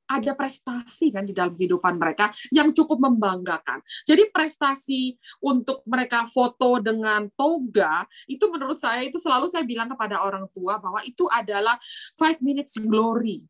ada 0.08 0.32
prestasi 0.32 1.12
kan 1.12 1.28
di 1.28 1.36
dalam 1.36 1.52
kehidupan 1.52 2.00
mereka 2.00 2.32
yang 2.48 2.72
cukup 2.72 2.96
membanggakan. 2.96 3.84
Jadi 4.08 4.32
prestasi 4.32 5.20
untuk 5.44 5.84
mereka 5.84 6.24
foto 6.24 6.80
dengan 6.80 7.28
toga 7.36 8.08
itu 8.24 8.40
menurut 8.48 8.80
saya 8.80 9.04
itu 9.04 9.20
selalu 9.20 9.52
saya 9.52 9.68
bilang 9.68 9.92
kepada 9.92 10.24
orang 10.24 10.48
tua 10.56 10.80
bahwa 10.80 11.04
itu 11.04 11.28
adalah 11.28 11.76
five 12.16 12.40
minutes 12.40 12.80
glory 12.80 13.44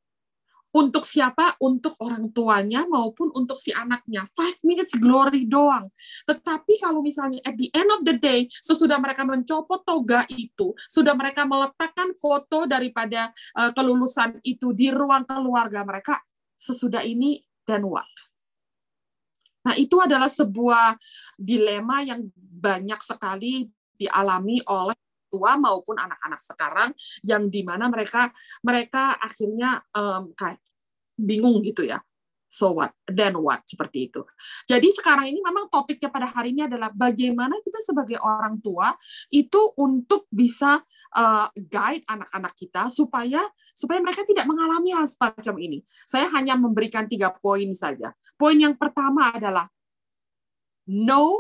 untuk 0.69 1.09
siapa? 1.09 1.57
Untuk 1.65 1.97
orang 2.05 2.29
tuanya 2.31 2.85
maupun 2.85 3.33
untuk 3.33 3.57
si 3.57 3.73
anaknya. 3.73 4.29
Five 4.37 4.61
minutes 4.69 4.93
glory 5.01 5.49
doang. 5.49 5.89
Tetapi 6.29 6.77
kalau 6.81 7.01
misalnya 7.01 7.41
at 7.45 7.57
the 7.57 7.73
end 7.73 7.89
of 7.89 8.05
the 8.05 8.17
day, 8.21 8.47
sesudah 8.61 9.01
mereka 9.01 9.25
mencopot 9.25 9.81
toga 9.83 10.29
itu, 10.29 10.77
sudah 10.87 11.17
mereka 11.17 11.49
meletakkan 11.49 12.13
foto 12.21 12.69
daripada 12.69 13.33
uh, 13.57 13.73
kelulusan 13.73 14.39
itu 14.45 14.77
di 14.77 14.93
ruang 14.93 15.25
keluarga 15.25 15.81
mereka, 15.89 16.21
sesudah 16.61 17.01
ini, 17.01 17.41
then 17.65 17.89
what? 17.89 18.09
Nah, 19.65 19.77
itu 19.77 20.01
adalah 20.01 20.33
sebuah 20.33 20.97
dilema 21.37 22.01
yang 22.01 22.25
banyak 22.37 23.01
sekali 23.05 23.69
dialami 23.99 24.63
oleh 24.65 24.97
tua 25.29 25.61
maupun 25.61 25.97
anak-anak 25.97 26.41
sekarang 26.43 26.91
yang 27.23 27.47
di 27.53 27.63
mana 27.63 27.87
mereka 27.87 28.33
mereka 28.65 29.17
akhirnya 29.21 29.85
um, 29.95 30.33
kayak 30.35 30.61
bingung 31.19 31.61
gitu 31.63 31.85
ya. 31.85 32.01
So 32.49 32.73
what? 32.73 32.97
Then 33.05 33.37
what? 33.45 33.69
Seperti 33.69 34.09
itu. 34.09 34.25
Jadi 34.65 34.89
sekarang 34.89 35.29
ini 35.29 35.45
memang 35.45 35.69
topiknya 35.69 36.09
pada 36.09 36.25
hari 36.25 36.57
ini 36.57 36.65
adalah 36.65 36.89
bagaimana 36.89 37.61
kita 37.61 37.85
sebagai 37.85 38.17
orang 38.25 38.57
tua 38.65 38.97
itu 39.29 39.77
untuk 39.77 40.25
bisa 40.33 40.81
uh, 41.13 41.47
guide 41.53 42.09
anak-anak 42.09 42.57
kita 42.57 42.89
supaya 42.89 43.45
supaya 43.77 44.01
mereka 44.01 44.25
tidak 44.25 44.49
mengalami 44.49 44.97
hal 44.97 45.05
semacam 45.05 45.55
ini. 45.61 45.79
Saya 46.09 46.27
hanya 46.35 46.57
memberikan 46.57 47.05
tiga 47.05 47.31
poin 47.37 47.69
saja. 47.77 48.17
Poin 48.41 48.57
yang 48.57 48.75
pertama 48.81 49.29
adalah 49.37 49.69
know 50.89 51.37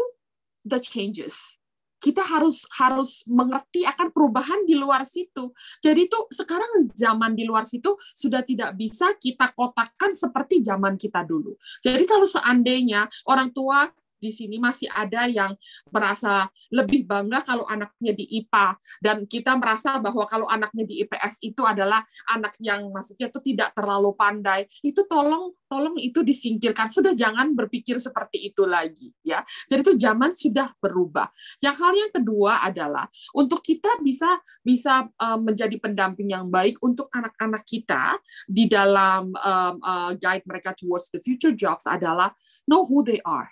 the 0.60 0.76
changes 0.76 1.57
kita 1.98 2.22
harus 2.22 2.64
harus 2.78 3.26
mengerti 3.26 3.82
akan 3.84 4.14
perubahan 4.14 4.62
di 4.64 4.78
luar 4.78 5.02
situ. 5.02 5.50
Jadi 5.82 6.06
itu 6.06 6.18
sekarang 6.30 6.90
zaman 6.94 7.34
di 7.34 7.44
luar 7.44 7.66
situ 7.66 7.94
sudah 8.14 8.42
tidak 8.46 8.78
bisa 8.78 9.12
kita 9.18 9.50
kotakkan 9.52 10.14
seperti 10.14 10.62
zaman 10.62 10.94
kita 10.94 11.26
dulu. 11.26 11.58
Jadi 11.82 12.04
kalau 12.06 12.26
seandainya 12.26 13.10
orang 13.26 13.50
tua 13.50 13.90
di 14.18 14.30
sini 14.34 14.58
masih 14.58 14.90
ada 14.90 15.30
yang 15.30 15.54
merasa 15.88 16.50
lebih 16.74 17.06
bangga 17.06 17.42
kalau 17.46 17.64
anaknya 17.66 18.12
di 18.14 18.26
IPA 18.42 18.76
dan 19.00 19.24
kita 19.24 19.54
merasa 19.56 19.96
bahwa 20.02 20.26
kalau 20.26 20.46
anaknya 20.50 20.84
di 20.84 21.06
IPS 21.06 21.40
itu 21.42 21.62
adalah 21.64 22.02
anak 22.30 22.58
yang 22.58 22.90
maksudnya 22.90 23.30
itu 23.30 23.40
tidak 23.42 23.72
terlalu 23.72 24.12
pandai. 24.18 24.66
Itu 24.82 25.06
tolong 25.06 25.54
tolong 25.70 25.96
itu 26.00 26.24
disingkirkan. 26.24 26.90
Sudah 26.90 27.14
jangan 27.14 27.54
berpikir 27.54 28.00
seperti 28.02 28.50
itu 28.50 28.66
lagi 28.66 29.14
ya. 29.22 29.44
Jadi 29.70 29.80
itu 29.84 29.94
zaman 29.96 30.34
sudah 30.34 30.74
berubah. 30.82 31.30
Yang 31.62 31.76
hal 31.78 31.92
yang 31.94 32.12
kedua 32.12 32.52
adalah 32.64 33.06
untuk 33.32 33.62
kita 33.62 34.00
bisa 34.02 34.40
bisa 34.64 35.06
um, 35.20 35.48
menjadi 35.48 35.76
pendamping 35.78 36.34
yang 36.34 36.48
baik 36.50 36.80
untuk 36.82 37.08
anak-anak 37.12 37.62
kita 37.64 38.18
di 38.48 38.66
dalam 38.66 39.32
um, 39.32 39.74
uh, 39.80 40.12
guide 40.16 40.44
mereka 40.48 40.74
towards 40.74 41.12
the 41.12 41.20
future 41.20 41.54
jobs 41.54 41.84
adalah 41.86 42.32
know 42.68 42.84
who 42.84 43.00
they 43.00 43.18
are 43.24 43.48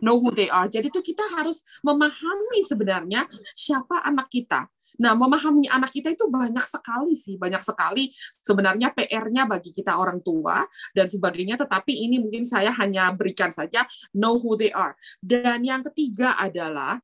know 0.00 0.18
who 0.18 0.32
they 0.32 0.48
are. 0.50 0.66
Jadi 0.66 0.90
itu 0.90 1.00
kita 1.00 1.22
harus 1.36 1.60
memahami 1.84 2.64
sebenarnya 2.64 3.28
siapa 3.54 4.02
anak 4.02 4.32
kita. 4.32 4.66
Nah, 4.94 5.18
memahami 5.18 5.66
anak 5.66 5.90
kita 5.90 6.14
itu 6.14 6.30
banyak 6.30 6.62
sekali 6.62 7.18
sih, 7.18 7.34
banyak 7.34 7.66
sekali 7.66 8.14
sebenarnya 8.46 8.94
PR-nya 8.94 9.42
bagi 9.42 9.74
kita 9.74 9.98
orang 9.98 10.22
tua 10.22 10.62
dan 10.94 11.10
sebagainya, 11.10 11.58
tetapi 11.58 11.90
ini 11.90 12.22
mungkin 12.22 12.46
saya 12.46 12.70
hanya 12.78 13.10
berikan 13.10 13.50
saja 13.50 13.82
know 14.14 14.38
who 14.38 14.54
they 14.54 14.70
are. 14.70 14.94
Dan 15.18 15.66
yang 15.66 15.82
ketiga 15.90 16.38
adalah 16.38 17.02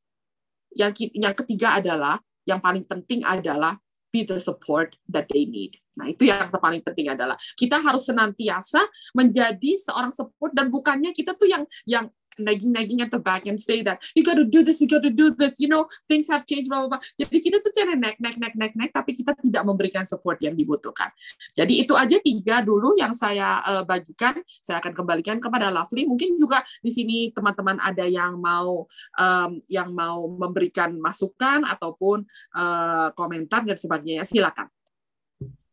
yang 0.70 0.94
yang 0.94 1.34
ketiga 1.34 1.82
adalah 1.82 2.22
yang 2.46 2.62
paling 2.62 2.86
penting 2.86 3.26
adalah 3.26 3.74
be 4.10 4.26
the 4.26 4.38
support 4.42 4.98
that 5.06 5.30
they 5.30 5.46
need. 5.46 5.78
Nah, 5.94 6.10
itu 6.10 6.28
yang 6.28 6.50
paling 6.50 6.82
penting 6.82 7.10
adalah 7.10 7.38
kita 7.54 7.78
harus 7.78 8.06
senantiasa 8.06 8.82
menjadi 9.14 9.78
seorang 9.78 10.10
support 10.10 10.54
dan 10.54 10.68
bukannya 10.68 11.14
kita 11.14 11.34
tuh 11.38 11.46
yang 11.46 11.64
yang 11.86 12.06
nagging 12.42 12.72
nagging 12.72 13.00
at 13.04 13.12
the 13.12 13.20
back 13.20 13.44
and 13.46 13.60
say 13.60 13.84
that 13.84 14.00
you 14.16 14.24
got 14.24 14.36
to 14.36 14.46
do 14.48 14.64
this, 14.64 14.80
you 14.80 14.88
got 14.88 15.04
to 15.04 15.12
do 15.12 15.32
this, 15.36 15.60
you 15.60 15.68
know 15.68 15.86
things 16.08 16.26
have 16.26 16.48
changed, 16.48 16.72
blah 16.72 16.86
blah 16.86 16.96
blah. 16.96 17.02
Jadi 17.20 17.36
kita 17.40 17.60
tuh 17.60 17.72
cara 17.72 17.92
naik 17.94 18.18
naik 18.18 18.36
naik 18.40 18.54
naik 18.56 18.74
naik, 18.74 18.92
tapi 18.96 19.12
kita 19.14 19.36
tidak 19.38 19.62
memberikan 19.62 20.02
support 20.08 20.40
yang 20.40 20.56
dibutuhkan. 20.56 21.12
Jadi 21.52 21.84
itu 21.84 21.92
aja 21.94 22.16
tiga 22.18 22.64
dulu 22.64 22.96
yang 22.96 23.12
saya 23.12 23.60
uh, 23.62 23.84
bagikan. 23.84 24.40
Saya 24.64 24.80
akan 24.80 24.92
kembalikan 24.96 25.36
kepada 25.38 25.68
Lovely. 25.70 26.08
Mungkin 26.08 26.40
juga 26.40 26.64
di 26.80 26.90
sini 26.90 27.30
teman-teman 27.30 27.78
ada 27.78 28.04
yang 28.08 28.40
mau 28.40 28.88
um, 29.16 29.50
yang 29.68 29.92
mau 29.92 30.26
memberikan 30.26 30.96
masukan 30.98 31.62
ataupun 31.68 32.24
uh, 32.56 33.12
komentar 33.14 33.62
dan 33.62 33.76
sebagainya. 33.76 34.24
Silakan. 34.24 34.79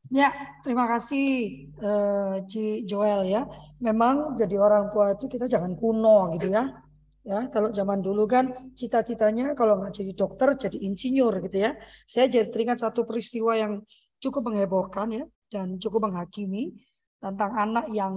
Ya, 0.07 0.31
terima 0.63 0.87
kasih 0.87 1.25
uh, 1.83 2.39
Ci 2.47 2.87
Joel 2.87 3.27
ya. 3.27 3.43
Memang 3.83 4.39
jadi 4.39 4.55
orang 4.55 4.87
tua 4.87 5.13
itu 5.13 5.27
kita 5.27 5.45
jangan 5.51 5.75
kuno 5.75 6.31
gitu 6.39 6.47
ya. 6.51 6.63
Ya, 7.27 7.51
kalau 7.51 7.75
zaman 7.75 7.99
dulu 7.99 8.23
kan 8.23 8.71
cita-citanya 8.71 9.51
kalau 9.51 9.83
nggak 9.83 9.99
jadi 9.99 10.11
dokter 10.15 10.55
jadi 10.55 10.77
insinyur 10.79 11.43
gitu 11.43 11.59
ya. 11.59 11.75
Saya 12.07 12.31
jadi 12.31 12.47
teringat 12.47 12.79
satu 12.79 13.03
peristiwa 13.03 13.51
yang 13.59 13.83
cukup 14.23 14.47
menghebohkan 14.47 15.11
ya 15.11 15.23
dan 15.51 15.75
cukup 15.75 16.07
menghakimi 16.07 16.71
tentang 17.19 17.51
anak 17.59 17.91
yang 17.91 18.15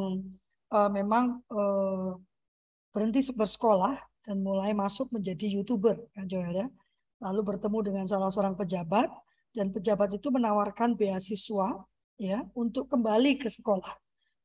uh, 0.70 0.86
memang 0.86 1.42
uh, 1.50 2.14
berhenti 2.94 3.18
bersekolah 3.34 3.98
dan 4.22 4.46
mulai 4.46 4.70
masuk 4.78 5.10
menjadi 5.10 5.58
youtuber 5.58 5.98
kan 6.14 6.30
Joel 6.30 6.54
ya. 6.54 6.66
Lalu 7.20 7.40
bertemu 7.42 7.78
dengan 7.82 8.04
salah 8.06 8.30
seorang 8.30 8.54
pejabat 8.54 9.10
dan 9.50 9.74
pejabat 9.74 10.14
itu 10.14 10.30
menawarkan 10.30 10.94
beasiswa 10.94 11.82
ya 12.20 12.44
untuk 12.54 12.86
kembali 12.86 13.40
ke 13.40 13.48
sekolah. 13.50 13.96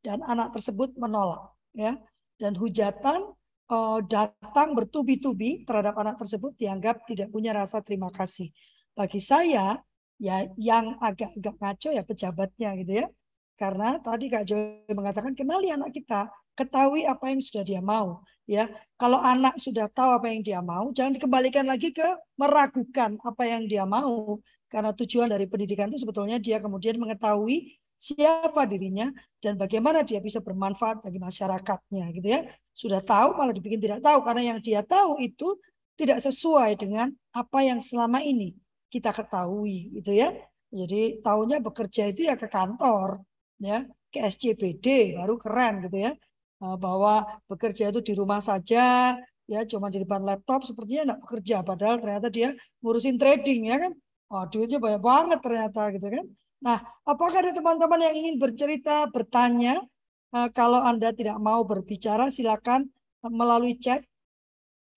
Dan 0.02 0.22
anak 0.22 0.54
tersebut 0.58 0.94
menolak 0.98 1.54
ya. 1.74 1.98
Dan 2.36 2.58
hujatan 2.58 3.32
uh, 3.72 4.00
datang 4.06 4.76
bertubi-tubi 4.76 5.64
terhadap 5.64 5.96
anak 5.98 6.20
tersebut 6.20 6.54
dianggap 6.60 7.06
tidak 7.08 7.32
punya 7.32 7.56
rasa 7.56 7.82
terima 7.82 8.12
kasih. 8.14 8.50
Bagi 8.96 9.20
saya 9.20 9.80
ya 10.16 10.48
yang 10.56 10.96
agak-agak 11.04 11.56
ngaco 11.60 11.90
ya 11.92 12.04
pejabatnya 12.06 12.70
gitu 12.82 12.94
ya. 13.06 13.08
Karena 13.56 13.96
tadi 14.04 14.28
Kak 14.28 14.44
Joy 14.44 14.92
mengatakan 14.92 15.32
kenali 15.32 15.72
anak 15.72 15.96
kita 15.96 16.28
ketahui 16.60 17.08
apa 17.08 17.32
yang 17.32 17.40
sudah 17.40 17.64
dia 17.64 17.80
mau 17.80 18.20
ya. 18.48 18.68
Kalau 19.00 19.20
anak 19.20 19.60
sudah 19.60 19.88
tahu 19.92 20.20
apa 20.20 20.28
yang 20.32 20.44
dia 20.44 20.60
mau 20.60 20.92
jangan 20.92 21.16
dikembalikan 21.16 21.68
lagi 21.68 21.92
ke 21.92 22.08
meragukan 22.36 23.16
apa 23.24 23.44
yang 23.48 23.64
dia 23.68 23.88
mau 23.88 24.40
karena 24.76 24.92
tujuan 24.92 25.32
dari 25.32 25.48
pendidikan 25.48 25.88
itu 25.88 26.04
sebetulnya 26.04 26.36
dia 26.36 26.60
kemudian 26.60 27.00
mengetahui 27.00 27.80
siapa 27.96 28.68
dirinya 28.68 29.08
dan 29.40 29.56
bagaimana 29.56 30.04
dia 30.04 30.20
bisa 30.20 30.44
bermanfaat 30.44 31.00
bagi 31.00 31.16
masyarakatnya 31.16 32.12
gitu 32.12 32.28
ya. 32.28 32.44
Sudah 32.76 33.00
tahu 33.00 33.40
malah 33.40 33.56
dibikin 33.56 33.80
tidak 33.80 34.04
tahu 34.04 34.20
karena 34.28 34.52
yang 34.52 34.60
dia 34.60 34.84
tahu 34.84 35.16
itu 35.24 35.56
tidak 35.96 36.20
sesuai 36.20 36.76
dengan 36.76 37.08
apa 37.32 37.64
yang 37.64 37.80
selama 37.80 38.20
ini 38.20 38.52
kita 38.92 39.16
ketahui 39.16 39.96
gitu 39.96 40.12
ya. 40.12 40.36
Jadi 40.76 41.24
tahunya 41.24 41.64
bekerja 41.64 42.12
itu 42.12 42.28
ya 42.28 42.36
ke 42.36 42.52
kantor 42.52 43.24
ya, 43.64 43.88
ke 44.12 44.20
SCBD 44.28 45.16
baru 45.16 45.40
keren 45.40 45.88
gitu 45.88 46.04
ya. 46.04 46.12
Eh, 46.60 46.76
bahwa 46.76 47.24
bekerja 47.48 47.96
itu 47.96 48.04
di 48.04 48.12
rumah 48.12 48.44
saja 48.44 49.16
ya 49.46 49.60
cuma 49.70 49.88
di 49.94 50.02
depan 50.02 50.26
laptop 50.26 50.66
sepertinya 50.66 51.14
tidak 51.14 51.20
bekerja 51.24 51.56
padahal 51.62 51.96
ternyata 52.02 52.28
dia 52.34 52.50
ngurusin 52.82 53.16
trading 53.22 53.62
ya 53.70 53.78
kan 53.78 53.92
Oh, 54.34 54.44
duitnya 54.50 54.82
banyak 54.82 55.04
banget 55.06 55.40
ternyata 55.42 55.82
gitu 55.94 56.08
kan. 56.10 56.26
Nah, 56.66 56.82
apakah 57.06 57.46
ada 57.46 57.54
teman-teman 57.54 58.02
yang 58.02 58.16
ingin 58.26 58.36
bercerita, 58.42 59.06
bertanya? 59.14 59.86
Uh, 60.34 60.50
kalau 60.50 60.82
Anda 60.82 61.14
tidak 61.14 61.38
mau 61.38 61.62
berbicara, 61.62 62.34
silakan 62.34 62.90
melalui 63.22 63.78
chat. 63.78 64.02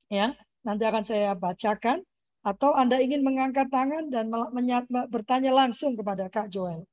Ya, 0.08 0.32
nanti 0.64 0.82
akan 0.88 1.04
saya 1.04 1.36
bacakan. 1.36 2.00
Atau 2.40 2.72
Anda 2.72 2.96
ingin 3.04 3.20
mengangkat 3.20 3.68
tangan 3.68 4.08
dan 4.08 4.32
bertanya 5.12 5.52
langsung 5.52 5.92
kepada 5.92 6.32
Kak 6.32 6.48
Joel. 6.48 6.88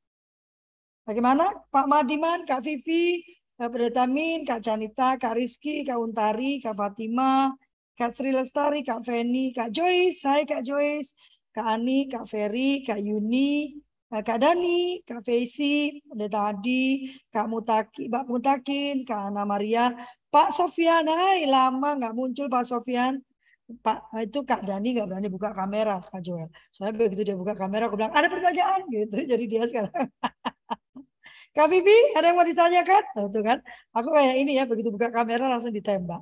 Bagaimana? 1.08 1.54
Pak 1.72 1.88
Madiman, 1.88 2.44
Kak 2.44 2.66
Vivi, 2.66 3.24
Kak 3.56 3.72
Berdetamin, 3.72 4.44
Kak 4.44 4.60
Janita, 4.60 5.16
Kak 5.16 5.38
Rizky, 5.38 5.86
Kak 5.88 6.02
Untari, 6.02 6.60
Kak 6.60 6.76
Fatima, 6.76 7.56
Kak 7.96 8.12
Sri 8.12 8.36
Lestari, 8.36 8.84
Kak 8.84 9.06
Feni, 9.08 9.56
Kak 9.56 9.72
Joyce. 9.72 10.20
Hai 10.28 10.44
Kak 10.44 10.66
Joyce. 10.66 11.16
Kak 11.56 11.68
Ani, 11.72 12.12
Kak 12.12 12.28
Ferry, 12.28 12.84
Kak 12.84 13.00
Yuni, 13.00 13.80
eh, 14.12 14.24
Kak 14.28 14.44
Dani, 14.44 15.00
Kak 15.08 15.24
Feisi, 15.24 16.04
Pendeta 16.04 16.52
Adi, 16.52 17.08
Kak 17.32 17.48
Mutaki, 17.48 18.12
Mbak 18.12 18.26
Mutakin, 18.28 18.96
Kak 19.08 19.32
Ana 19.32 19.48
Maria, 19.48 19.96
Pak 20.28 20.52
Sofian, 20.52 21.08
hai 21.08 21.48
lama 21.48 21.96
nggak 21.96 22.12
muncul 22.12 22.52
Pak 22.52 22.68
Sofian. 22.68 23.24
Pak 23.66 24.12
itu 24.20 24.44
Kak 24.44 24.68
Dani 24.68 25.00
nggak 25.00 25.08
berani 25.08 25.28
buka 25.32 25.56
kamera 25.56 26.04
Kak 26.04 26.20
Joel. 26.20 26.52
Soalnya 26.76 26.94
begitu 27.00 27.24
dia 27.24 27.40
buka 27.40 27.56
kamera 27.56 27.88
aku 27.88 27.96
bilang 27.96 28.12
ada 28.12 28.28
pertanyaan 28.28 28.84
gitu. 28.94 29.16
Jadi 29.24 29.44
dia 29.48 29.64
sekarang. 29.64 29.96
Kak 31.56 31.68
Vivi 31.72 31.98
ada 32.20 32.26
yang 32.28 32.36
mau 32.36 32.44
ditanyakan? 32.44 33.04
Nah, 33.16 33.26
itu 33.32 33.40
kan. 33.40 33.58
Aku 33.96 34.12
kayak 34.12 34.36
ini 34.44 34.60
ya 34.60 34.68
begitu 34.68 34.92
buka 34.92 35.08
kamera 35.08 35.48
langsung 35.48 35.72
ditembak. 35.72 36.20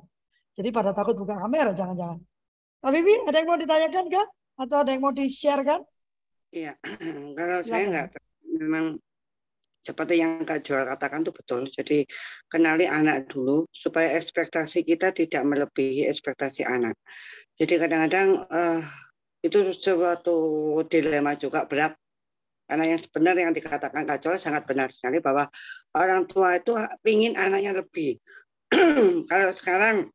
Jadi 0.54 0.70
pada 0.70 0.94
takut 0.94 1.18
buka 1.18 1.34
kamera 1.34 1.74
jangan-jangan. 1.74 2.22
Kak 2.86 2.90
Vivi 2.94 3.14
ada 3.26 3.36
yang 3.42 3.48
mau 3.50 3.58
ditanyakan 3.58 4.06
Kak? 4.14 4.28
Atau 4.54 4.76
ada 4.82 4.90
yang 4.94 5.02
mau 5.02 5.14
di-share 5.14 5.62
kan? 5.66 5.80
Iya, 6.54 6.78
kalau 7.38 7.58
saya 7.66 7.84
nggak 7.90 8.06
memang 8.54 8.98
seperti 9.84 10.16
yang 10.16 10.40
Kak 10.48 10.64
Joel 10.64 10.88
katakan 10.88 11.20
itu 11.20 11.32
betul. 11.34 11.68
Jadi 11.68 12.08
kenali 12.48 12.88
anak 12.88 13.28
dulu 13.28 13.68
supaya 13.68 14.16
ekspektasi 14.16 14.86
kita 14.86 15.12
tidak 15.12 15.42
melebihi 15.44 16.08
ekspektasi 16.08 16.64
anak. 16.64 16.96
Jadi 17.60 17.76
kadang-kadang 17.76 18.48
uh, 18.48 18.80
itu 19.44 19.60
suatu 19.76 20.38
dilema 20.88 21.36
juga 21.36 21.68
berat 21.68 21.92
karena 22.64 22.96
yang 22.96 23.00
sebenarnya 23.00 23.42
yang 23.52 23.56
dikatakan 23.56 24.08
Kak 24.08 24.18
Joel 24.24 24.40
sangat 24.40 24.64
benar 24.64 24.88
sekali 24.88 25.20
bahwa 25.20 25.52
orang 25.92 26.24
tua 26.24 26.56
itu 26.56 26.72
ingin 27.04 27.36
anaknya 27.36 27.76
lebih. 27.76 28.16
Kalau 29.30 29.52
sekarang 29.52 30.08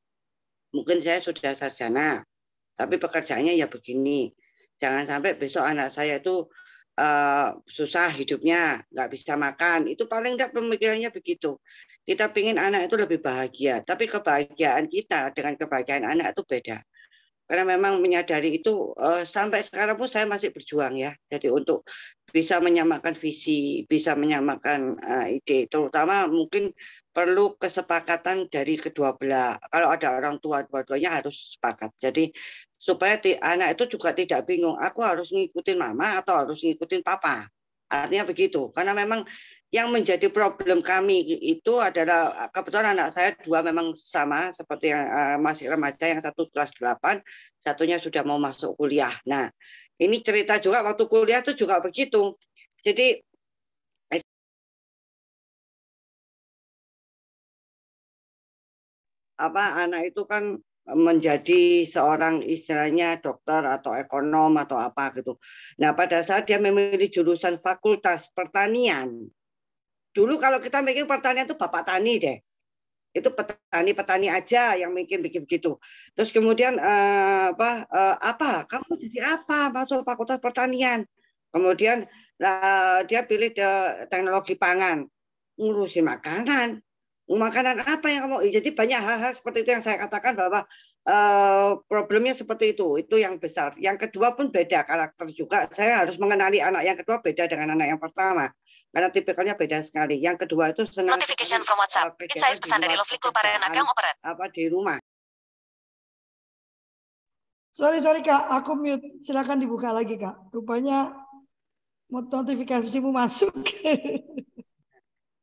mungkin 0.74 0.98
saya 0.98 1.22
sudah 1.22 1.54
sarjana, 1.54 2.26
tapi 2.80 2.96
pekerjaannya 2.96 3.60
ya 3.60 3.68
begini. 3.68 4.32
Jangan 4.80 5.04
sampai 5.04 5.36
besok 5.36 5.68
anak 5.68 5.92
saya 5.92 6.24
itu 6.24 6.48
uh, 6.96 7.52
susah 7.68 8.08
hidupnya, 8.16 8.80
nggak 8.88 9.10
bisa 9.12 9.36
makan. 9.36 9.92
Itu 9.92 10.08
paling 10.08 10.40
tidak 10.40 10.56
pemikirannya 10.56 11.12
begitu. 11.12 11.60
Kita 12.08 12.32
ingin 12.32 12.56
anak 12.56 12.88
itu 12.88 12.96
lebih 12.96 13.20
bahagia, 13.20 13.84
tapi 13.84 14.08
kebahagiaan 14.08 14.88
kita 14.88 15.36
dengan 15.36 15.60
kebahagiaan 15.60 16.08
anak 16.08 16.32
itu 16.32 16.48
beda 16.48 16.80
karena 17.50 17.66
memang 17.66 17.98
menyadari 17.98 18.62
itu 18.62 18.94
uh, 18.94 19.26
sampai 19.26 19.66
sekarang 19.66 19.98
pun 19.98 20.06
saya 20.06 20.30
masih 20.30 20.54
berjuang 20.54 20.94
ya. 21.02 21.18
Jadi 21.34 21.50
untuk 21.50 21.82
bisa 22.30 22.62
menyamakan 22.62 23.18
visi, 23.18 23.90
bisa 23.90 24.14
menyamakan 24.14 24.94
uh, 25.02 25.26
ide, 25.26 25.66
terutama 25.66 26.30
mungkin 26.30 26.70
perlu 27.10 27.58
kesepakatan 27.58 28.46
dari 28.54 28.78
kedua 28.78 29.18
belah. 29.18 29.58
Kalau 29.66 29.90
ada 29.90 30.14
orang 30.14 30.38
tua 30.38 30.62
dua-duanya 30.62 31.10
harus 31.18 31.58
sepakat. 31.58 31.90
Jadi 31.98 32.30
supaya 32.78 33.18
anak 33.42 33.74
itu 33.74 33.98
juga 33.98 34.14
tidak 34.14 34.46
bingung, 34.46 34.78
aku 34.78 35.02
harus 35.02 35.34
ngikutin 35.34 35.82
mama 35.82 36.22
atau 36.22 36.38
harus 36.38 36.62
ngikutin 36.62 37.02
papa. 37.02 37.50
Artinya 37.90 38.24
begitu, 38.30 38.70
karena 38.70 38.94
memang 38.94 39.26
yang 39.70 39.94
menjadi 39.94 40.34
problem 40.34 40.82
kami 40.82 41.22
itu 41.46 41.78
adalah 41.78 42.50
kebetulan 42.50 42.98
anak 42.98 43.14
saya 43.14 43.38
dua 43.38 43.62
memang 43.62 43.94
sama 43.94 44.50
seperti 44.50 44.90
yang 44.90 45.06
uh, 45.06 45.38
masih 45.38 45.70
remaja 45.70 46.10
yang 46.10 46.22
satu 46.22 46.50
kelas 46.50 46.74
8 46.74 47.22
satunya 47.62 48.02
sudah 48.02 48.26
mau 48.26 48.42
masuk 48.42 48.74
kuliah. 48.74 49.14
Nah 49.30 49.46
ini 50.02 50.26
cerita 50.26 50.58
juga 50.58 50.82
waktu 50.82 51.06
kuliah 51.06 51.46
itu 51.46 51.54
juga 51.54 51.78
begitu. 51.86 52.34
Jadi 52.82 53.22
apa 59.40 59.64
anak 59.88 60.12
itu 60.12 60.22
kan 60.28 60.60
menjadi 60.96 61.86
seorang 61.86 62.42
istilahnya 62.42 63.22
dokter 63.22 63.62
atau 63.66 63.94
ekonom 63.94 64.58
atau 64.58 64.78
apa 64.80 65.14
gitu. 65.18 65.38
Nah 65.78 65.94
pada 65.94 66.22
saat 66.26 66.50
dia 66.50 66.58
memilih 66.58 67.10
jurusan 67.12 67.62
fakultas 67.62 68.30
pertanian 68.34 69.30
Dulu 70.10 70.42
kalau 70.42 70.58
kita 70.58 70.82
mikir 70.82 71.06
pertanian 71.06 71.46
itu 71.46 71.56
bapak 71.58 71.86
tani 71.86 72.18
deh. 72.18 72.38
Itu 73.10 73.34
petani-petani 73.34 74.30
aja 74.30 74.78
yang 74.78 74.94
mikir 74.94 75.22
bikin 75.22 75.46
begitu. 75.46 75.78
Terus 76.14 76.30
kemudian 76.30 76.78
uh, 76.78 77.54
apa 77.54 77.86
uh, 77.90 78.18
apa? 78.22 78.66
Kamu 78.70 79.00
jadi 79.02 79.40
apa 79.40 79.74
masuk 79.74 80.06
fakultas 80.06 80.38
pertanian? 80.42 81.06
Kemudian 81.50 82.06
uh, 82.42 83.00
dia 83.10 83.26
pilih 83.26 83.54
teknologi 84.10 84.54
pangan, 84.54 85.06
ngurusi 85.58 86.06
makanan. 86.06 86.82
Makanan 87.30 87.86
apa 87.86 88.10
yang 88.10 88.26
kamu? 88.26 88.50
Jadi 88.50 88.74
banyak 88.74 89.02
hal-hal 89.06 89.32
seperti 89.38 89.62
itu 89.62 89.70
yang 89.70 89.86
saya 89.86 90.02
katakan 90.02 90.34
bahwa 90.34 90.66
uh, 91.06 91.78
problemnya 91.86 92.34
seperti 92.34 92.74
itu. 92.74 92.98
Itu 92.98 93.22
yang 93.22 93.38
besar. 93.38 93.78
Yang 93.78 94.10
kedua 94.10 94.34
pun 94.34 94.50
beda 94.50 94.82
karakter 94.82 95.30
juga. 95.30 95.70
Saya 95.70 96.02
harus 96.02 96.18
mengenali 96.18 96.58
anak 96.58 96.82
yang 96.82 96.98
kedua 96.98 97.22
beda 97.22 97.46
dengan 97.46 97.78
anak 97.78 97.94
yang 97.94 98.02
pertama 98.02 98.50
karena 98.90 99.10
tipikalnya 99.14 99.54
beda 99.54 99.78
sekali. 99.86 100.18
Yang 100.18 100.50
kedua 100.50 100.74
itu 100.74 100.90
senang 100.90 101.22
notification 101.22 101.62
from 101.62 101.78
WhatsApp. 101.78 102.18
Insight 102.18 102.58
pesan 102.58 102.82
dari 102.82 102.98
Lovely 102.98 103.22
Kulparen 103.22 103.62
Operat. 103.62 104.16
Apa 104.26 104.50
di 104.50 104.66
rumah. 104.66 104.98
Sorry, 107.70 108.02
sorry 108.04 108.20
Kak, 108.26 108.50
aku 108.50 108.76
mute. 108.76 109.24
Silakan 109.24 109.62
dibuka 109.62 109.94
lagi 109.94 110.20
Kak. 110.20 110.52
Rupanya 110.52 111.14
notifikasimu 112.10 113.14
masuk. 113.14 113.54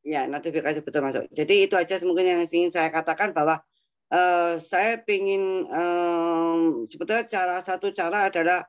ya, 0.06 0.30
notifikasi 0.30 0.78
betul 0.86 1.02
masuk. 1.02 1.26
Jadi 1.34 1.66
itu 1.66 1.74
aja 1.74 1.98
mungkin 2.06 2.26
yang 2.30 2.40
ingin 2.46 2.70
saya 2.70 2.94
katakan 2.94 3.34
bahwa 3.34 3.58
uh, 4.14 4.54
saya 4.62 5.02
ingin 5.10 5.66
um, 5.66 6.86
sebetulnya 6.86 7.26
cara 7.26 7.58
satu 7.66 7.90
cara 7.90 8.30
adalah 8.30 8.62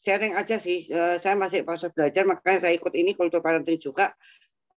sharing 0.00 0.32
aja 0.32 0.56
sih. 0.56 0.88
Uh, 0.88 1.20
saya 1.20 1.36
masih 1.36 1.60
proses 1.68 1.92
belajar, 1.92 2.24
makanya 2.24 2.64
saya 2.68 2.72
ikut 2.80 2.92
ini 2.96 3.12
kultur 3.12 3.44
parenting 3.44 3.76
juga. 3.76 4.16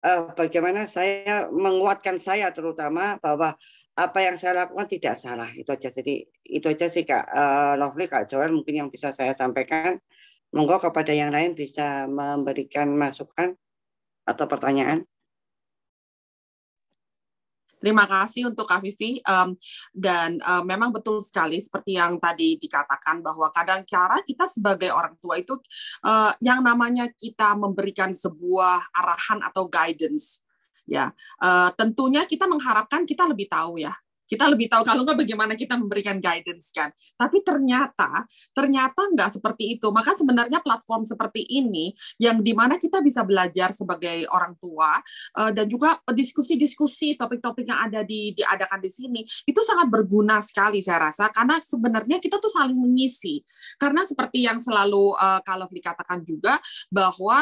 Uh, 0.03 0.35
bagaimana 0.35 0.83
saya 0.85 1.47
menguatkan 1.49 2.19
saya 2.19 2.51
terutama 2.51 3.17
bahwa 3.23 3.55
apa 3.95 4.19
yang 4.19 4.35
saya 4.35 4.67
lakukan 4.67 4.91
tidak 4.91 5.15
salah 5.15 5.47
itu 5.55 5.71
aja 5.71 5.87
jadi 5.87 6.27
itu 6.43 6.67
aja 6.67 6.91
sih 6.91 7.07
kak 7.07 7.31
uh, 7.31 7.79
Lovely 7.79 8.11
kak 8.11 8.27
Joel 8.27 8.51
mungkin 8.51 8.75
yang 8.75 8.89
bisa 8.91 9.15
saya 9.15 9.31
sampaikan 9.31 10.03
monggo 10.51 10.83
kepada 10.83 11.15
yang 11.15 11.31
lain 11.31 11.55
bisa 11.55 12.03
memberikan 12.03 12.91
masukan 12.91 13.55
atau 14.27 14.45
pertanyaan 14.51 15.07
Terima 17.85 18.09
kasih 18.09 18.49
untuk 18.49 18.65
Kak 18.65 18.81
Vivi. 18.81 19.21
Um, 19.21 19.53
dan 19.93 20.41
um, 20.41 20.65
memang 20.65 20.89
betul 20.89 21.21
sekali 21.21 21.61
seperti 21.61 22.01
yang 22.01 22.17
tadi 22.17 22.57
dikatakan 22.57 23.21
bahwa 23.21 23.53
kadang 23.53 23.85
cara 23.85 24.25
kita 24.25 24.49
sebagai 24.49 24.89
orang 24.89 25.13
tua 25.21 25.37
itu 25.37 25.53
uh, 26.01 26.33
yang 26.41 26.65
namanya 26.65 27.05
kita 27.13 27.53
memberikan 27.53 28.09
sebuah 28.09 28.89
arahan 28.89 29.45
atau 29.45 29.69
guidance 29.69 30.41
ya 30.85 31.09
uh, 31.41 31.69
tentunya 31.73 32.29
kita 32.29 32.45
mengharapkan 32.45 33.05
kita 33.09 33.25
lebih 33.25 33.49
tahu 33.49 33.81
ya 33.81 33.93
kita 34.25 34.49
lebih 34.49 34.67
tahu 34.69 34.81
kalau 34.81 35.05
nggak 35.05 35.25
bagaimana 35.25 35.53
kita 35.53 35.77
memberikan 35.77 36.17
guidance 36.17 36.73
kan. 36.73 36.89
Tapi 37.15 37.45
ternyata 37.45 38.25
ternyata 38.51 39.01
nggak 39.13 39.39
seperti 39.39 39.77
itu. 39.77 39.87
Maka 39.93 40.17
sebenarnya 40.17 40.59
platform 40.61 41.05
seperti 41.05 41.45
ini 41.45 41.93
yang 42.17 42.41
di 42.41 42.51
mana 42.57 42.75
kita 42.81 42.99
bisa 43.05 43.21
belajar 43.21 43.69
sebagai 43.71 44.25
orang 44.29 44.57
tua 44.57 44.97
uh, 45.37 45.51
dan 45.53 45.69
juga 45.69 46.01
diskusi-diskusi 46.09 47.15
topik-topik 47.15 47.65
yang 47.69 47.79
ada 47.85 48.01
di 48.01 48.33
diadakan 48.33 48.81
di 48.81 48.89
sini 48.91 49.21
itu 49.45 49.61
sangat 49.61 49.87
berguna 49.87 50.41
sekali 50.41 50.81
saya 50.81 51.09
rasa 51.09 51.29
karena 51.29 51.61
sebenarnya 51.61 52.17
kita 52.17 52.41
tuh 52.41 52.49
saling 52.49 52.77
mengisi. 52.77 53.45
Karena 53.77 54.01
seperti 54.03 54.45
yang 54.45 54.57
selalu 54.57 55.13
uh, 55.15 55.39
kalau 55.45 55.69
dikatakan 55.69 56.21
juga 56.25 56.57
bahwa 56.89 57.37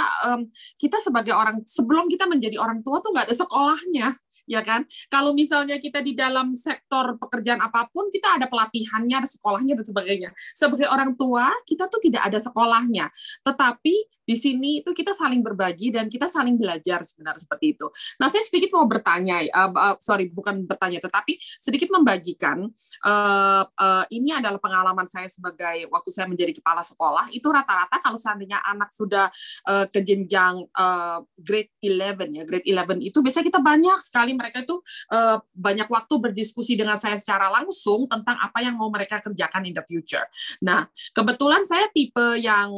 kita 0.80 0.98
sebagai 0.98 1.36
orang 1.36 1.62
sebelum 1.68 2.10
kita 2.10 2.26
menjadi 2.26 2.58
orang 2.58 2.82
tua 2.82 3.00
tuh 3.04 3.14
nggak 3.14 3.30
ada 3.30 3.36
sekolahnya 3.38 4.08
ya 4.50 4.62
kan. 4.64 4.84
Kalau 5.08 5.32
misalnya 5.32 5.80
kita 5.80 6.04
di 6.04 6.16
dalam 6.16 6.56
sektor 6.74 7.22
pekerjaan 7.22 7.62
apa 7.62 7.86
pun 7.94 8.10
kita 8.10 8.42
ada 8.42 8.50
pelatihannya, 8.50 9.22
ada 9.22 9.30
sekolahnya 9.30 9.78
dan 9.78 9.86
sebagainya. 9.86 10.30
Sebagai 10.34 10.90
orang 10.90 11.14
tua, 11.14 11.54
kita 11.70 11.86
tuh 11.86 12.02
tidak 12.02 12.26
ada 12.26 12.42
sekolahnya. 12.42 13.14
Tetapi 13.46 14.23
di 14.24 14.36
sini 14.40 14.80
itu 14.80 14.96
kita 14.96 15.12
saling 15.12 15.44
berbagi 15.44 15.92
dan 15.92 16.08
kita 16.08 16.32
saling 16.32 16.56
belajar 16.56 17.04
sebenarnya 17.04 17.44
seperti 17.44 17.76
itu. 17.76 17.88
Nah, 18.20 18.32
saya 18.32 18.44
sedikit 18.44 18.72
mau 18.76 18.88
bertanya, 18.88 19.44
uh, 19.52 19.72
uh, 19.72 19.96
sorry 20.00 20.32
bukan 20.32 20.64
bertanya, 20.64 21.04
tetapi 21.04 21.36
sedikit 21.60 21.92
membagikan. 21.92 22.68
Uh, 23.04 23.64
uh, 23.76 24.06
ini 24.10 24.32
adalah 24.32 24.60
pengalaman 24.64 25.04
saya 25.06 25.28
sebagai 25.28 25.92
waktu 25.92 26.10
saya 26.10 26.28
menjadi 26.32 26.56
kepala 26.56 26.82
sekolah. 26.82 27.28
Itu 27.36 27.52
rata-rata 27.52 28.00
kalau 28.00 28.16
seandainya 28.16 28.64
anak 28.64 28.90
sudah 28.96 29.28
uh, 29.68 29.86
ke 29.92 30.00
jenjang 30.00 30.64
uh, 30.76 31.20
grade 31.36 31.72
11 31.84 32.32
ya, 32.32 32.44
grade 32.48 32.68
11 32.68 33.04
itu 33.04 33.18
biasanya 33.20 33.46
kita 33.52 33.60
banyak 33.60 34.00
sekali 34.00 34.32
mereka 34.32 34.64
itu 34.64 34.80
uh, 35.12 35.38
banyak 35.52 35.88
waktu 35.92 36.14
berdiskusi 36.16 36.80
dengan 36.80 36.96
saya 36.96 37.20
secara 37.20 37.52
langsung 37.52 38.08
tentang 38.08 38.40
apa 38.40 38.64
yang 38.64 38.80
mau 38.80 38.88
mereka 38.88 39.20
kerjakan 39.20 39.68
in 39.68 39.76
the 39.76 39.84
future. 39.84 40.24
Nah, 40.64 40.88
kebetulan 41.12 41.68
saya 41.68 41.92
tipe 41.92 42.40
yang 42.40 42.72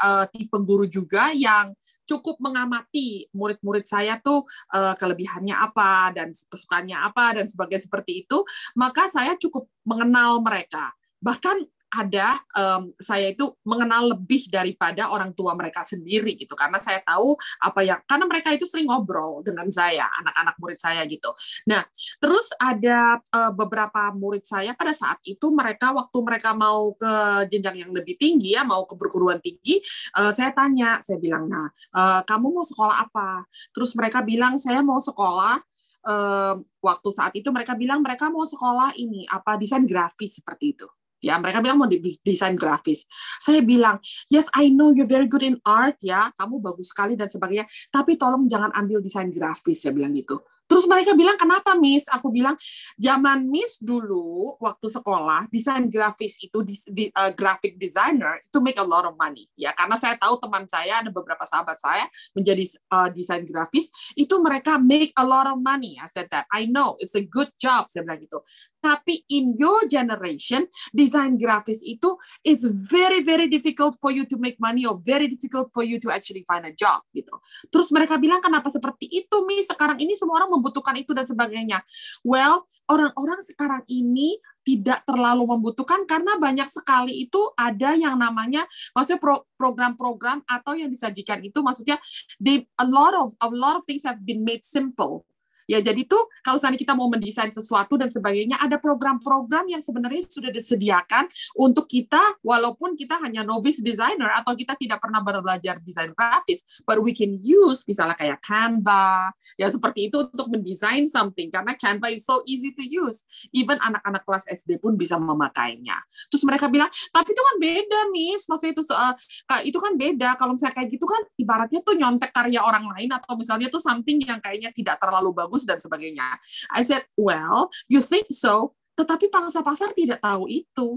uh, 0.00 0.24
tipe 0.32 0.56
guru 0.62 0.86
juga 0.86 1.30
yang 1.34 1.74
cukup 2.06 2.38
mengamati 2.42 3.30
murid-murid 3.32 3.86
saya 3.86 4.18
tuh 4.18 4.44
uh, 4.74 4.94
kelebihannya 4.98 5.54
apa 5.54 6.12
dan 6.14 6.28
kesukaannya 6.32 6.98
apa 6.98 7.40
dan 7.40 7.46
sebagainya 7.48 7.86
seperti 7.86 8.26
itu, 8.26 8.42
maka 8.76 9.06
saya 9.08 9.38
cukup 9.38 9.68
mengenal 9.86 10.42
mereka. 10.42 10.92
Bahkan 11.22 11.81
ada 11.92 12.40
um, 12.56 12.88
saya 12.96 13.36
itu 13.36 13.52
mengenal 13.68 14.16
lebih 14.16 14.48
daripada 14.48 15.12
orang 15.12 15.36
tua 15.36 15.52
mereka 15.52 15.84
sendiri 15.84 16.32
gitu 16.40 16.56
karena 16.56 16.80
saya 16.80 17.04
tahu 17.04 17.36
apa 17.60 17.80
yang 17.84 18.00
karena 18.08 18.24
mereka 18.24 18.48
itu 18.56 18.64
sering 18.64 18.88
ngobrol 18.88 19.44
dengan 19.44 19.68
saya 19.68 20.08
anak-anak 20.24 20.56
murid 20.56 20.80
saya 20.80 21.04
gitu. 21.04 21.28
Nah 21.68 21.84
terus 22.16 22.48
ada 22.56 23.20
uh, 23.28 23.52
beberapa 23.52 24.08
murid 24.16 24.48
saya 24.48 24.72
pada 24.72 24.96
saat 24.96 25.20
itu 25.28 25.52
mereka 25.52 25.92
waktu 25.92 26.18
mereka 26.24 26.56
mau 26.56 26.96
ke 26.96 27.12
jenjang 27.52 27.84
yang 27.84 27.92
lebih 27.92 28.16
tinggi 28.16 28.56
ya 28.56 28.64
mau 28.64 28.88
ke 28.88 28.96
perguruan 28.96 29.36
tinggi 29.44 29.84
uh, 30.16 30.32
saya 30.32 30.56
tanya 30.56 30.96
saya 31.04 31.20
bilang 31.20 31.44
nah 31.52 31.68
uh, 31.92 32.20
kamu 32.24 32.56
mau 32.56 32.64
sekolah 32.64 33.04
apa? 33.04 33.44
Terus 33.76 33.92
mereka 33.92 34.24
bilang 34.24 34.56
saya 34.56 34.80
mau 34.80 34.96
sekolah 34.96 35.60
uh, 36.08 36.54
waktu 36.80 37.08
saat 37.12 37.32
itu 37.36 37.52
mereka 37.52 37.76
bilang 37.76 38.00
mereka 38.00 38.32
mau 38.32 38.48
sekolah 38.48 38.96
ini 38.96 39.28
apa 39.28 39.60
desain 39.60 39.84
grafis 39.84 40.40
seperti 40.40 40.72
itu 40.72 40.88
ya 41.22 41.38
mereka 41.38 41.62
bilang 41.62 41.78
mau 41.78 41.88
desain 41.88 42.58
grafis. 42.58 43.06
Saya 43.38 43.62
bilang 43.62 44.02
yes 44.28 44.50
I 44.52 44.68
know 44.74 44.90
you're 44.90 45.08
very 45.08 45.30
good 45.30 45.46
in 45.46 45.56
art 45.62 45.96
ya. 46.02 46.34
Kamu 46.34 46.58
bagus 46.58 46.90
sekali 46.90 47.14
dan 47.14 47.30
sebagainya. 47.30 47.64
Tapi 47.88 48.18
tolong 48.18 48.50
jangan 48.50 48.74
ambil 48.74 48.98
desain 48.98 49.30
grafis 49.30 49.86
saya 49.86 49.94
bilang 49.94 50.12
gitu 50.12 50.42
Terus 50.68 50.84
mereka 50.88 51.12
bilang, 51.12 51.36
kenapa 51.36 51.76
Miss? 51.76 52.08
Aku 52.08 52.32
bilang, 52.32 52.56
zaman 52.96 53.44
Miss 53.48 53.76
dulu, 53.82 54.56
waktu 54.58 54.86
sekolah, 54.88 55.48
desain 55.52 55.88
grafis 55.90 56.38
itu, 56.40 56.58
di, 56.64 56.74
di, 56.88 57.04
uh, 57.12 57.32
graphic 57.34 57.76
designer, 57.76 58.40
itu 58.40 58.58
make 58.62 58.78
a 58.80 58.86
lot 58.86 59.04
of 59.04 59.14
money. 59.18 59.48
ya 59.58 59.74
Karena 59.76 59.98
saya 59.98 60.16
tahu 60.16 60.38
teman 60.40 60.64
saya, 60.70 61.02
ada 61.02 61.10
beberapa 61.12 61.44
sahabat 61.44 61.76
saya, 61.76 62.08
menjadi 62.32 62.64
uh, 62.92 63.08
desain 63.12 63.44
grafis, 63.44 63.92
itu 64.16 64.34
mereka 64.40 64.80
make 64.80 65.12
a 65.18 65.24
lot 65.26 65.48
of 65.50 65.60
money. 65.60 65.98
I 66.00 66.08
said 66.08 66.30
that. 66.32 66.48
I 66.52 66.70
know, 66.70 66.96
it's 67.02 67.14
a 67.18 67.24
good 67.24 67.52
job, 67.60 67.90
saya 67.92 68.06
bilang 68.06 68.22
gitu. 68.24 68.40
Tapi 68.82 69.26
in 69.30 69.54
your 69.58 69.86
generation, 69.86 70.66
desain 70.90 71.38
grafis 71.38 71.84
itu 71.84 72.16
is 72.42 72.64
very, 72.66 73.20
very 73.22 73.46
difficult 73.46 73.94
for 74.00 74.10
you 74.10 74.26
to 74.26 74.38
make 74.40 74.56
money 74.58 74.82
or 74.88 74.98
very 75.02 75.28
difficult 75.28 75.70
for 75.70 75.86
you 75.86 76.02
to 76.02 76.08
actually 76.10 76.42
find 76.48 76.64
a 76.66 76.74
job. 76.74 77.04
gitu. 77.12 77.34
Terus 77.68 77.88
mereka 77.92 78.16
bilang, 78.16 78.40
kenapa 78.40 78.68
seperti 78.72 79.06
itu, 79.08 79.36
Miss? 79.46 79.68
Sekarang 79.68 80.00
ini 80.00 80.16
semua 80.16 80.42
orang 80.42 80.51
membutuhkan 80.52 80.94
itu 81.00 81.16
dan 81.16 81.24
sebagainya. 81.24 81.80
Well, 82.20 82.68
orang-orang 82.86 83.40
sekarang 83.40 83.82
ini 83.88 84.36
tidak 84.62 85.02
terlalu 85.02 85.42
membutuhkan 85.58 86.06
karena 86.06 86.38
banyak 86.38 86.70
sekali 86.70 87.26
itu 87.26 87.40
ada 87.58 87.98
yang 87.98 88.14
namanya 88.14 88.62
maksudnya 88.94 89.18
program-program 89.58 90.46
atau 90.46 90.78
yang 90.78 90.86
disajikan 90.86 91.42
itu 91.42 91.58
maksudnya 91.66 91.98
they, 92.38 92.62
a 92.78 92.86
lot 92.86 93.10
of 93.18 93.34
a 93.42 93.50
lot 93.50 93.74
of 93.74 93.82
things 93.82 94.06
have 94.06 94.22
been 94.22 94.46
made 94.46 94.62
simple 94.62 95.26
Ya, 95.70 95.78
jadi 95.78 96.02
tuh 96.06 96.30
kalau 96.42 96.58
misalnya 96.58 96.80
kita 96.80 96.94
mau 96.96 97.08
mendesain 97.10 97.52
sesuatu 97.52 97.94
dan 97.98 98.10
sebagainya, 98.10 98.58
ada 98.58 98.78
program-program 98.78 99.70
yang 99.70 99.82
sebenarnya 99.82 100.22
sudah 100.26 100.50
disediakan 100.50 101.26
untuk 101.58 101.86
kita, 101.90 102.20
walaupun 102.42 102.94
kita 102.94 103.18
hanya 103.22 103.42
novice 103.42 103.82
designer 103.82 104.30
atau 104.38 104.54
kita 104.54 104.74
tidak 104.78 105.02
pernah 105.02 105.22
belajar 105.22 105.78
desain 105.82 106.10
grafis, 106.14 106.62
but 106.86 106.98
we 107.02 107.14
can 107.14 107.38
use 107.42 107.82
misalnya 107.86 108.14
kayak 108.18 108.38
Canva, 108.42 109.34
ya 109.58 109.68
seperti 109.68 110.08
itu 110.08 110.22
untuk 110.22 110.48
mendesain 110.48 111.04
something 111.06 111.52
karena 111.52 111.76
Canva 111.76 112.08
is 112.08 112.24
so 112.24 112.40
easy 112.48 112.72
to 112.72 112.82
use. 112.82 113.26
Even 113.52 113.76
anak-anak 113.82 114.22
kelas 114.24 114.44
SD 114.48 114.80
pun 114.80 114.96
bisa 114.96 115.20
memakainya. 115.20 115.98
Terus 116.32 116.42
mereka 116.48 116.66
bilang, 116.72 116.88
tapi 117.12 117.36
itu 117.36 117.42
kan 117.42 117.56
beda, 117.60 118.00
Miss. 118.08 118.48
Maksudnya 118.48 118.72
itu 118.72 118.84
uh, 118.92 119.14
itu 119.62 119.78
kan 119.78 119.92
beda. 119.94 120.28
Kalau 120.40 120.56
misalnya 120.56 120.74
kayak 120.80 120.88
gitu 120.88 121.04
kan 121.04 121.22
ibaratnya 121.36 121.80
tuh 121.84 121.94
nyontek 121.94 122.30
karya 122.32 122.60
orang 122.64 122.88
lain 122.96 123.10
atau 123.12 123.36
misalnya 123.36 123.68
tuh 123.68 123.82
something 123.82 124.16
yang 124.24 124.40
kayaknya 124.40 124.72
tidak 124.72 124.96
terlalu 124.96 125.36
bagus 125.36 125.51
bagus 125.52 125.68
dan 125.68 125.76
sebagainya. 125.76 126.40
I 126.72 126.80
said, 126.80 127.04
well, 127.12 127.68
you 127.92 128.00
think 128.00 128.32
so, 128.32 128.72
tetapi 128.96 129.28
pangsa 129.28 129.60
pasar 129.60 129.92
tidak 129.92 130.24
tahu 130.24 130.48
itu. 130.48 130.96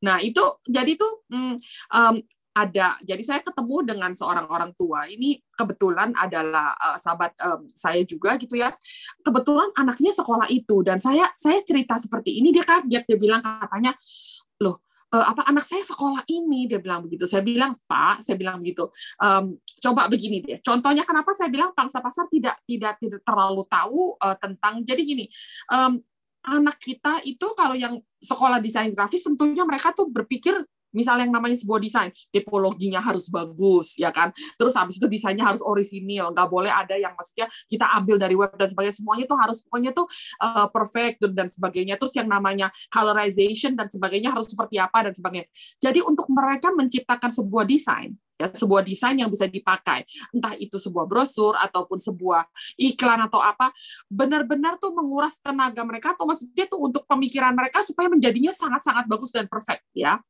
Nah 0.00 0.16
itu 0.24 0.40
jadi 0.64 0.96
tuh 0.96 1.28
hmm, 1.28 1.60
um, 1.92 2.16
ada. 2.56 2.96
Jadi 3.04 3.20
saya 3.20 3.44
ketemu 3.44 3.84
dengan 3.84 4.16
seorang 4.16 4.48
orang 4.48 4.72
tua. 4.80 5.04
Ini 5.04 5.44
kebetulan 5.52 6.16
adalah 6.16 6.72
uh, 6.80 6.96
sahabat 6.96 7.36
um, 7.44 7.68
saya 7.76 8.00
juga 8.08 8.40
gitu 8.40 8.56
ya. 8.56 8.72
Kebetulan 9.20 9.68
anaknya 9.76 10.16
sekolah 10.16 10.48
itu 10.48 10.80
dan 10.80 10.96
saya 10.96 11.28
saya 11.36 11.60
cerita 11.60 12.00
seperti 12.00 12.40
ini 12.40 12.56
dia 12.56 12.64
kaget 12.64 13.04
dia 13.04 13.18
bilang 13.20 13.44
katanya, 13.44 13.92
loh 14.64 14.80
e, 15.12 15.16
apa 15.16 15.42
anak 15.46 15.64
saya 15.66 15.82
sekolah 15.84 16.22
ini 16.30 16.66
dia 16.66 16.80
bilang 16.82 17.04
begitu 17.04 17.24
saya 17.28 17.42
bilang 17.44 17.72
pak 17.86 18.22
saya 18.24 18.36
bilang 18.38 18.58
begitu 18.60 18.88
um, 19.22 19.54
coba 19.80 20.08
begini 20.08 20.42
deh. 20.42 20.58
Contohnya 20.64 21.04
kenapa 21.04 21.32
saya 21.36 21.52
bilang 21.52 21.72
pangsa 21.76 22.00
pasar 22.00 22.26
tidak 22.32 22.60
tidak 22.64 22.96
tidak 23.00 23.20
terlalu 23.22 23.62
tahu 23.68 24.16
uh, 24.18 24.36
tentang 24.40 24.82
jadi 24.82 25.02
gini 25.02 25.26
um, 25.72 26.00
anak 26.46 26.78
kita 26.78 27.20
itu 27.26 27.46
kalau 27.58 27.74
yang 27.74 27.98
sekolah 28.22 28.62
desain 28.62 28.88
grafis 28.94 29.26
tentunya 29.26 29.66
mereka 29.66 29.90
tuh 29.90 30.06
berpikir 30.08 30.54
misalnya 30.96 31.28
yang 31.28 31.36
namanya 31.36 31.60
sebuah 31.60 31.76
desain 31.76 32.08
tipologinya 32.32 33.04
harus 33.04 33.28
bagus 33.28 34.00
ya 34.00 34.08
kan? 34.08 34.32
Terus 34.56 34.72
habis 34.80 34.96
itu 34.96 35.04
desainnya 35.10 35.44
harus 35.44 35.60
orisinil 35.60 36.32
nggak 36.32 36.48
boleh 36.48 36.72
ada 36.72 36.96
yang 36.96 37.12
maksudnya 37.12 37.52
kita 37.68 37.84
ambil 38.00 38.16
dari 38.16 38.32
web 38.32 38.48
dan 38.56 38.72
sebagainya 38.72 38.96
semuanya 38.96 39.24
itu 39.28 39.36
harus 39.36 39.58
pokoknya 39.66 39.90
tuh 39.92 40.06
uh, 40.40 40.66
perfect 40.72 41.20
dan 41.36 41.52
sebagainya. 41.52 42.00
Terus 42.00 42.16
yang 42.16 42.32
namanya 42.32 42.72
colorization 42.88 43.76
dan 43.76 43.92
sebagainya 43.92 44.32
harus 44.32 44.48
seperti 44.48 44.80
apa 44.80 45.10
dan 45.10 45.12
sebagainya. 45.12 45.50
Jadi 45.82 46.00
untuk 46.00 46.32
mereka 46.32 46.72
menciptakan 46.72 47.28
sebuah 47.28 47.68
desain 47.68 48.16
ya 48.36 48.52
sebuah 48.52 48.84
desain 48.84 49.16
yang 49.16 49.32
bisa 49.32 49.48
dipakai 49.48 50.04
entah 50.32 50.52
itu 50.60 50.76
sebuah 50.76 51.08
brosur 51.08 51.56
ataupun 51.56 51.96
sebuah 51.96 52.44
iklan 52.76 53.24
atau 53.24 53.40
apa 53.40 53.72
benar-benar 54.12 54.76
tuh 54.76 54.92
menguras 54.92 55.40
tenaga 55.40 55.80
mereka 55.82 56.12
atau 56.12 56.28
maksudnya 56.28 56.68
tuh 56.68 56.80
untuk 56.84 57.08
pemikiran 57.08 57.56
mereka 57.56 57.80
supaya 57.80 58.12
menjadinya 58.12 58.52
sangat-sangat 58.52 59.08
bagus 59.08 59.32
dan 59.32 59.48
perfect 59.48 59.88
ya 59.96 60.20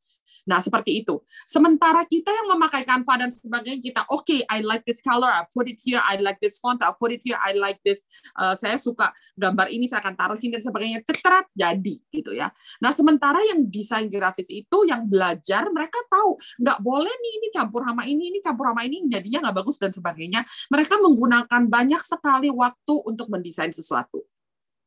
Nah, 0.47 0.63
seperti 0.63 1.03
itu. 1.03 1.19
Sementara 1.43 2.07
kita 2.07 2.31
yang 2.31 2.55
memakai 2.55 2.87
Canva 2.87 3.19
dan 3.19 3.31
sebagainya, 3.35 3.83
kita, 3.83 4.03
oke, 4.07 4.23
okay, 4.23 4.41
I 4.47 4.63
like 4.63 4.87
this 4.87 5.03
color, 5.03 5.27
I 5.27 5.43
put 5.51 5.67
it 5.67 5.83
here, 5.83 5.99
I 5.99 6.23
like 6.23 6.39
this 6.39 6.63
font, 6.63 6.79
I 6.87 6.95
put 6.95 7.11
it 7.11 7.23
here, 7.27 7.39
I 7.39 7.59
like 7.59 7.83
this, 7.83 8.07
uh, 8.39 8.55
saya 8.55 8.79
suka 8.79 9.11
gambar 9.35 9.71
ini, 9.75 9.91
saya 9.91 9.99
akan 10.07 10.15
taruh 10.15 10.39
sini 10.39 10.59
dan 10.59 10.63
sebagainya, 10.63 11.03
cetrat, 11.03 11.51
jadi, 11.51 11.99
gitu 12.15 12.31
ya. 12.31 12.55
Nah, 12.79 12.95
sementara 12.95 13.43
yang 13.43 13.67
desain 13.67 14.07
grafis 14.07 14.47
itu, 14.51 14.87
yang 14.87 15.03
belajar, 15.11 15.67
mereka 15.75 15.99
tahu, 16.07 16.39
nggak 16.63 16.79
boleh 16.79 17.11
nih, 17.11 17.33
ini 17.43 17.49
campur 17.51 17.83
sama 17.97 18.05
ini, 18.05 18.29
ini 18.29 18.39
campur 18.45 18.69
sama 18.69 18.85
ini, 18.85 19.09
jadinya 19.09 19.49
nggak 19.49 19.57
bagus 19.65 19.81
dan 19.81 19.89
sebagainya. 19.89 20.45
Mereka 20.69 21.01
menggunakan 21.01 21.63
banyak 21.65 22.03
sekali 22.05 22.53
waktu 22.53 22.95
untuk 23.09 23.33
mendesain 23.33 23.73
sesuatu. 23.73 24.21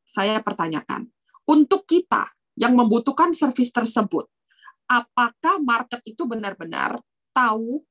Saya 0.06 0.38
pertanyakan, 0.38 1.10
untuk 1.50 1.90
kita 1.90 2.30
yang 2.54 2.78
membutuhkan 2.78 3.34
servis 3.34 3.74
tersebut, 3.74 4.30
apakah 4.86 5.58
market 5.58 5.98
itu 6.06 6.22
benar-benar 6.22 7.02
tahu 7.34 7.82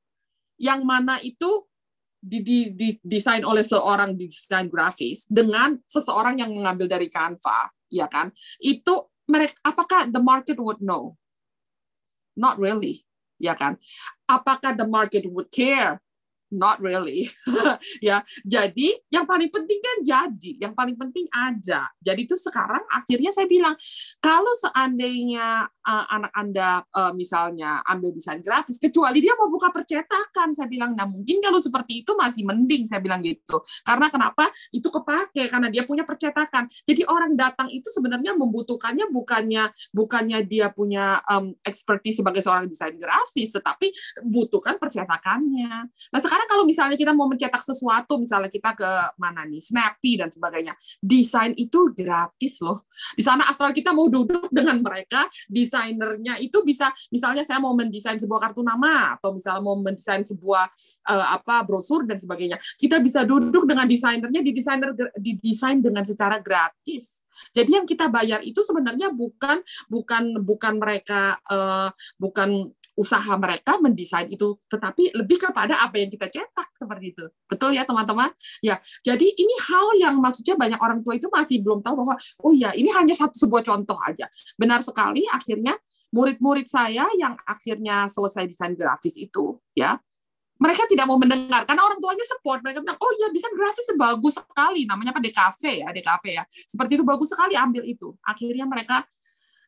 yang 0.56 0.80
mana 0.88 1.20
itu 1.20 1.68
di, 2.20 2.40
di, 2.44 2.58
di 2.72 2.88
desain 3.00 3.44
oleh 3.44 3.64
seorang 3.64 4.16
desain 4.16 4.68
grafis 4.68 5.24
dengan 5.28 5.76
seseorang 5.88 6.40
yang 6.40 6.52
mengambil 6.52 6.88
dari 6.88 7.08
Canva, 7.12 7.68
ya 7.92 8.08
kan? 8.08 8.32
Itu 8.60 9.12
mereka 9.28 9.56
apakah 9.64 10.08
the 10.08 10.20
market 10.20 10.56
would 10.60 10.80
know? 10.80 11.16
Not 12.36 12.60
really, 12.60 13.04
ya 13.40 13.56
kan? 13.56 13.80
Apakah 14.28 14.76
the 14.76 14.86
market 14.86 15.24
would 15.26 15.48
care? 15.48 15.98
not 16.50 16.82
really 16.82 17.30
ya 18.02 18.26
jadi 18.42 18.98
yang 19.08 19.22
paling 19.22 19.48
penting 19.54 19.78
kan 19.78 19.98
jadi 20.02 20.52
yang 20.66 20.74
paling 20.74 20.98
penting 20.98 21.30
aja 21.30 21.86
jadi 22.02 22.26
itu 22.26 22.34
sekarang 22.34 22.82
akhirnya 22.90 23.30
saya 23.30 23.46
bilang 23.46 23.78
kalau 24.18 24.50
seandainya 24.58 25.70
uh, 25.84 26.04
anak 26.10 26.32
anda 26.36 26.84
uh, 26.92 27.12
misalnya 27.16 27.80
ambil 27.88 28.12
desain 28.12 28.40
grafis 28.40 28.76
kecuali 28.76 29.20
dia 29.24 29.34
mau 29.36 29.48
buka 29.48 29.72
percetakan 29.72 30.52
saya 30.52 30.68
bilang. 30.68 30.92
Nah 30.96 31.08
mungkin 31.08 31.40
kalau 31.40 31.60
seperti 31.60 32.04
itu 32.04 32.12
masih 32.16 32.44
mending 32.44 32.88
saya 32.88 33.00
bilang 33.00 33.20
gitu. 33.24 33.60
Karena 33.84 34.08
kenapa? 34.12 34.48
Itu 34.72 34.88
kepake 34.92 35.48
karena 35.48 35.68
dia 35.72 35.84
punya 35.84 36.04
percetakan. 36.04 36.68
Jadi 36.84 37.02
orang 37.08 37.34
datang 37.34 37.68
itu 37.72 37.88
sebenarnya 37.92 38.36
membutuhkannya 38.36 39.08
bukannya 39.10 39.72
bukannya 39.92 40.38
dia 40.46 40.72
punya 40.72 41.20
um, 41.28 41.52
expertise 41.64 42.20
sebagai 42.20 42.40
seorang 42.44 42.68
desain 42.68 42.96
grafis 42.96 43.52
tetapi 43.54 43.92
butuhkan 44.24 44.76
percetakannya. 44.76 45.88
Nah 45.90 46.20
sekarang 46.20 46.46
kalau 46.48 46.64
misalnya 46.64 46.96
kita 46.96 47.12
mau 47.12 47.26
mencetak 47.30 47.62
sesuatu, 47.62 48.16
misalnya 48.20 48.50
kita 48.50 48.74
ke 48.74 48.90
mana 49.16 49.46
nih, 49.46 49.62
Snappy 49.62 50.20
dan 50.20 50.28
sebagainya, 50.32 50.74
desain 51.00 51.52
itu 51.56 51.92
gratis 51.92 52.60
loh. 52.60 52.88
Di 53.16 53.22
sana 53.24 53.46
asal 53.48 53.72
kita 53.72 53.94
mau 53.94 54.06
duduk 54.08 54.48
dengan 54.52 54.80
mereka, 54.80 55.26
desainernya 55.70 56.42
itu 56.42 56.58
bisa, 56.66 56.90
misalnya 57.14 57.46
saya 57.46 57.62
mau 57.62 57.70
mendesain 57.78 58.18
sebuah 58.18 58.50
kartu 58.50 58.66
nama 58.66 59.14
atau 59.14 59.38
misalnya 59.38 59.62
mau 59.62 59.78
mendesain 59.78 60.26
sebuah 60.26 60.66
uh, 61.06 61.26
apa 61.38 61.62
brosur 61.62 62.02
dan 62.02 62.18
sebagainya, 62.18 62.58
kita 62.74 62.98
bisa 62.98 63.22
duduk 63.22 63.70
dengan 63.70 63.86
desainernya 63.86 64.42
di 64.42 64.50
desainer 64.50 64.90
di 65.14 65.38
desain 65.38 65.78
dengan 65.78 66.02
secara 66.02 66.42
gratis. 66.42 67.22
Jadi 67.54 67.78
yang 67.78 67.86
kita 67.86 68.10
bayar 68.10 68.42
itu 68.42 68.58
sebenarnya 68.66 69.14
bukan 69.14 69.62
bukan 69.86 70.42
bukan 70.42 70.74
mereka 70.82 71.38
uh, 71.46 71.94
bukan 72.18 72.74
usaha 72.98 73.32
mereka 73.38 73.78
mendesain 73.78 74.28
itu, 74.28 74.58
tetapi 74.66 75.14
lebih 75.14 75.38
kepada 75.40 75.80
apa 75.82 75.96
yang 75.98 76.10
kita 76.10 76.26
cetak 76.28 76.68
seperti 76.74 77.16
itu. 77.16 77.24
Betul 77.46 77.74
ya 77.74 77.86
teman-teman? 77.86 78.30
Ya, 78.60 78.78
jadi 79.02 79.24
ini 79.24 79.54
hal 79.70 79.86
yang 79.98 80.14
maksudnya 80.18 80.58
banyak 80.58 80.80
orang 80.80 81.00
tua 81.00 81.16
itu 81.16 81.30
masih 81.32 81.62
belum 81.62 81.80
tahu 81.80 82.04
bahwa 82.04 82.14
oh 82.44 82.52
ya 82.52 82.74
ini 82.74 82.90
hanya 82.92 83.14
satu 83.16 83.36
sebuah 83.36 83.62
contoh 83.64 83.96
aja. 84.02 84.26
Benar 84.58 84.84
sekali 84.84 85.24
akhirnya 85.30 85.78
murid-murid 86.10 86.66
saya 86.66 87.06
yang 87.16 87.38
akhirnya 87.46 88.10
selesai 88.10 88.50
desain 88.50 88.74
grafis 88.74 89.14
itu 89.14 89.58
ya 89.78 89.98
mereka 90.60 90.84
tidak 90.90 91.08
mau 91.08 91.16
mendengar 91.16 91.64
karena 91.64 91.82
orang 91.86 92.02
tuanya 92.02 92.26
support 92.26 92.60
mereka 92.60 92.84
bilang 92.84 92.98
oh 93.00 93.12
ya 93.16 93.32
desain 93.32 93.54
grafis 93.56 93.88
bagus 93.96 94.36
sekali 94.36 94.84
namanya 94.84 95.16
apa 95.16 95.22
DKV 95.22 95.62
ya 95.86 95.88
DKV 95.94 96.24
ya 96.34 96.44
seperti 96.68 97.00
itu 97.00 97.04
bagus 97.06 97.30
sekali 97.30 97.54
ambil 97.56 97.86
itu 97.86 98.12
akhirnya 98.26 98.66
mereka 98.68 99.06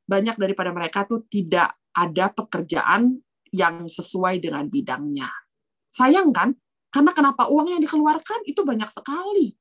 banyak 0.07 0.36
daripada 0.38 0.70
mereka 0.74 1.05
tuh 1.07 1.24
tidak 1.30 1.76
ada 1.92 2.32
pekerjaan 2.32 3.20
yang 3.53 3.86
sesuai 3.86 4.40
dengan 4.40 4.64
bidangnya. 4.66 5.28
Sayang 5.92 6.32
kan? 6.32 6.57
Karena 6.92 7.12
kenapa 7.12 7.48
uang 7.48 7.72
yang 7.72 7.80
dikeluarkan 7.80 8.44
itu 8.48 8.61
banyak 8.64 8.88
sekali 8.88 9.57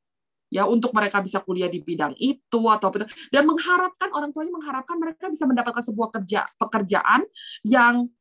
ya 0.52 0.68
untuk 0.68 0.92
mereka 0.92 1.24
bisa 1.24 1.40
kuliah 1.40 1.72
di 1.72 1.80
bidang 1.80 2.12
itu 2.20 2.60
atau 2.68 2.92
apa 2.92 3.08
dan 3.32 3.48
mengharapkan 3.48 4.12
orang 4.12 4.36
tuanya 4.36 4.52
mengharapkan 4.52 5.00
mereka 5.00 5.32
bisa 5.32 5.48
mendapatkan 5.48 5.80
sebuah 5.80 6.12
kerja 6.12 6.44
pekerjaan 6.60 7.24
yang 7.64 8.12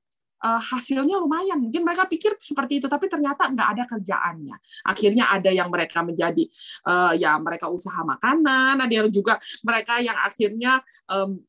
uh, 0.46 0.62
hasilnya 0.62 1.18
lumayan 1.18 1.58
mungkin 1.58 1.82
mereka 1.82 2.06
pikir 2.06 2.38
seperti 2.38 2.78
itu 2.78 2.86
tapi 2.86 3.10
ternyata 3.10 3.50
nggak 3.50 3.68
ada 3.74 3.84
kerjaannya 3.90 4.56
akhirnya 4.86 5.24
ada 5.26 5.50
yang 5.50 5.68
mereka 5.74 6.06
menjadi 6.06 6.46
uh, 6.86 7.18
ya 7.18 7.34
mereka 7.42 7.66
usaha 7.66 7.98
makanan 7.98 8.78
ada 8.78 8.94
yang 8.94 9.10
juga 9.10 9.42
mereka 9.66 9.98
yang 9.98 10.16
akhirnya 10.22 10.78
um, 11.10 11.42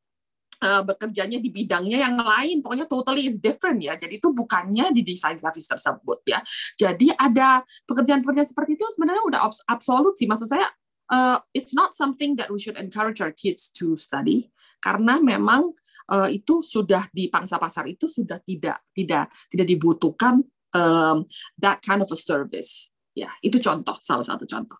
uh, 0.62 0.82
bekerjanya 0.86 1.42
di 1.42 1.50
bidangnya 1.50 2.06
yang 2.06 2.16
lain, 2.22 2.62
pokoknya 2.62 2.86
totally 2.86 3.28
is 3.28 3.42
different 3.42 3.82
ya. 3.82 3.98
Jadi 3.98 4.22
itu 4.22 4.30
bukannya 4.32 4.94
di 4.94 5.02
desain 5.02 5.36
grafis 5.36 5.68
tersebut 5.68 6.22
ya. 6.24 6.40
Jadi 6.78 7.12
ada 7.18 7.66
pekerjaan-pekerjaan 7.90 8.48
seperti 8.48 8.78
itu 8.78 8.86
sebenarnya 8.94 9.24
udah 9.26 9.42
absolut 9.68 10.16
sih. 10.16 10.30
Maksud 10.30 10.48
saya, 10.48 10.70
uh, 11.10 11.42
it's 11.52 11.74
not 11.74 11.98
something 11.98 12.38
that 12.38 12.48
we 12.54 12.62
should 12.62 12.78
encourage 12.78 13.20
our 13.20 13.34
kids 13.34 13.74
to 13.74 13.98
study 13.98 14.54
karena 14.82 15.18
memang 15.22 15.74
uh, 16.10 16.30
itu 16.30 16.62
sudah 16.62 17.10
di 17.12 17.28
pangsa 17.28 17.58
pasar 17.62 17.86
itu 17.90 18.06
sudah 18.06 18.42
tidak 18.42 18.86
tidak 18.94 19.30
tidak 19.50 19.68
dibutuhkan 19.68 20.42
um, 20.74 21.26
that 21.60 21.82
kind 21.82 22.02
of 22.02 22.10
a 22.10 22.18
service. 22.18 22.94
Ya, 23.12 23.28
itu 23.44 23.60
contoh, 23.60 24.00
salah 24.00 24.24
satu 24.24 24.48
contoh. 24.48 24.80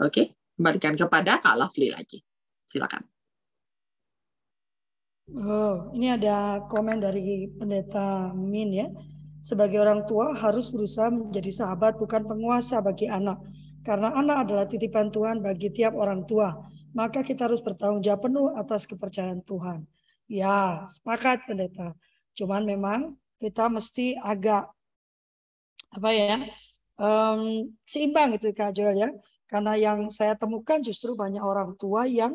Oke, 0.00 0.08
okay? 0.08 0.26
kembalikan 0.56 0.96
kepada 0.96 1.36
Kak 1.40 1.60
Lovely 1.60 1.92
lagi. 1.92 2.24
Silakan. 2.64 3.15
Oh, 5.34 5.90
ini 5.90 6.14
ada 6.14 6.62
komen 6.70 7.02
dari 7.02 7.50
pendeta 7.50 8.30
Min 8.30 8.70
ya. 8.70 8.86
Sebagai 9.42 9.82
orang 9.82 10.06
tua 10.06 10.30
harus 10.38 10.70
berusaha 10.70 11.10
menjadi 11.10 11.50
sahabat 11.50 11.98
bukan 11.98 12.22
penguasa 12.22 12.78
bagi 12.78 13.10
anak. 13.10 13.42
Karena 13.82 14.14
anak 14.14 14.46
adalah 14.46 14.66
titipan 14.70 15.10
Tuhan 15.10 15.42
bagi 15.42 15.74
tiap 15.74 15.98
orang 15.98 16.22
tua. 16.30 16.54
Maka 16.94 17.26
kita 17.26 17.50
harus 17.50 17.58
bertanggung 17.58 18.06
jawab 18.06 18.30
penuh 18.30 18.54
atas 18.54 18.86
kepercayaan 18.86 19.42
Tuhan. 19.42 19.82
Ya, 20.30 20.86
sepakat 20.86 21.42
pendeta. 21.46 21.94
Cuman 22.38 22.62
memang 22.62 23.18
kita 23.42 23.66
mesti 23.66 24.14
agak 24.18 24.70
apa 25.94 26.10
ya 26.12 26.44
um, 26.98 27.70
seimbang 27.86 28.38
itu 28.38 28.54
Kak 28.54 28.78
Joel 28.78 28.94
ya. 28.94 29.10
Karena 29.46 29.74
yang 29.74 30.06
saya 30.10 30.38
temukan 30.38 30.78
justru 30.82 31.18
banyak 31.18 31.42
orang 31.42 31.74
tua 31.78 32.06
yang 32.06 32.34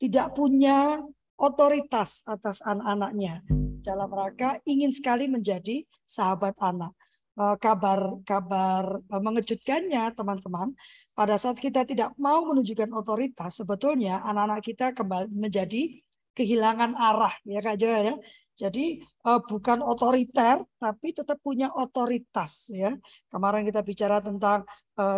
tidak 0.00 0.32
punya 0.36 1.00
otoritas 1.40 2.20
atas 2.28 2.60
anak-anaknya 2.60 3.40
dalam 3.80 4.12
rangka 4.12 4.60
ingin 4.68 4.92
sekali 4.92 5.24
menjadi 5.24 5.82
sahabat 6.04 6.54
anak. 6.60 6.92
Eh, 7.40 7.56
kabar 7.56 8.20
kabar 8.28 9.00
eh, 9.00 9.22
mengejutkannya 9.22 10.12
teman-teman 10.12 10.76
pada 11.16 11.40
saat 11.40 11.56
kita 11.56 11.88
tidak 11.88 12.12
mau 12.20 12.44
menunjukkan 12.44 12.92
otoritas 12.92 13.56
sebetulnya 13.56 14.20
anak-anak 14.28 14.60
kita 14.60 14.92
kembali 14.92 15.32
menjadi 15.32 16.04
kehilangan 16.36 16.92
arah 17.00 17.32
ya 17.48 17.64
Kak 17.64 17.76
Joel 17.80 18.02
ya. 18.02 18.14
Jadi 18.60 19.00
eh, 19.00 19.40
bukan 19.48 19.80
otoriter 19.80 20.60
tapi 20.76 21.16
tetap 21.16 21.40
punya 21.40 21.72
otoritas 21.72 22.68
ya. 22.68 22.92
Kemarin 23.32 23.64
kita 23.64 23.80
bicara 23.80 24.20
tentang 24.20 24.68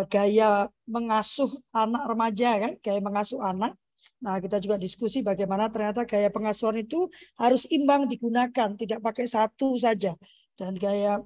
gaya 0.07 0.71
mengasuh 0.87 1.51
anak 1.75 2.07
remaja 2.07 2.49
kan, 2.55 2.73
gaya 2.79 3.03
mengasuh 3.03 3.43
anak 3.43 3.75
Nah, 4.23 4.39
kita 4.39 4.57
juga 4.63 4.79
diskusi 4.79 5.19
bagaimana 5.19 5.67
ternyata 5.67 6.07
gaya 6.07 6.31
pengasuhan 6.31 6.79
itu 6.79 7.11
harus 7.35 7.67
imbang 7.67 8.07
digunakan, 8.07 8.71
tidak 8.79 9.03
pakai 9.03 9.27
satu 9.27 9.75
saja. 9.75 10.15
Dan 10.55 10.79
gaya 10.79 11.19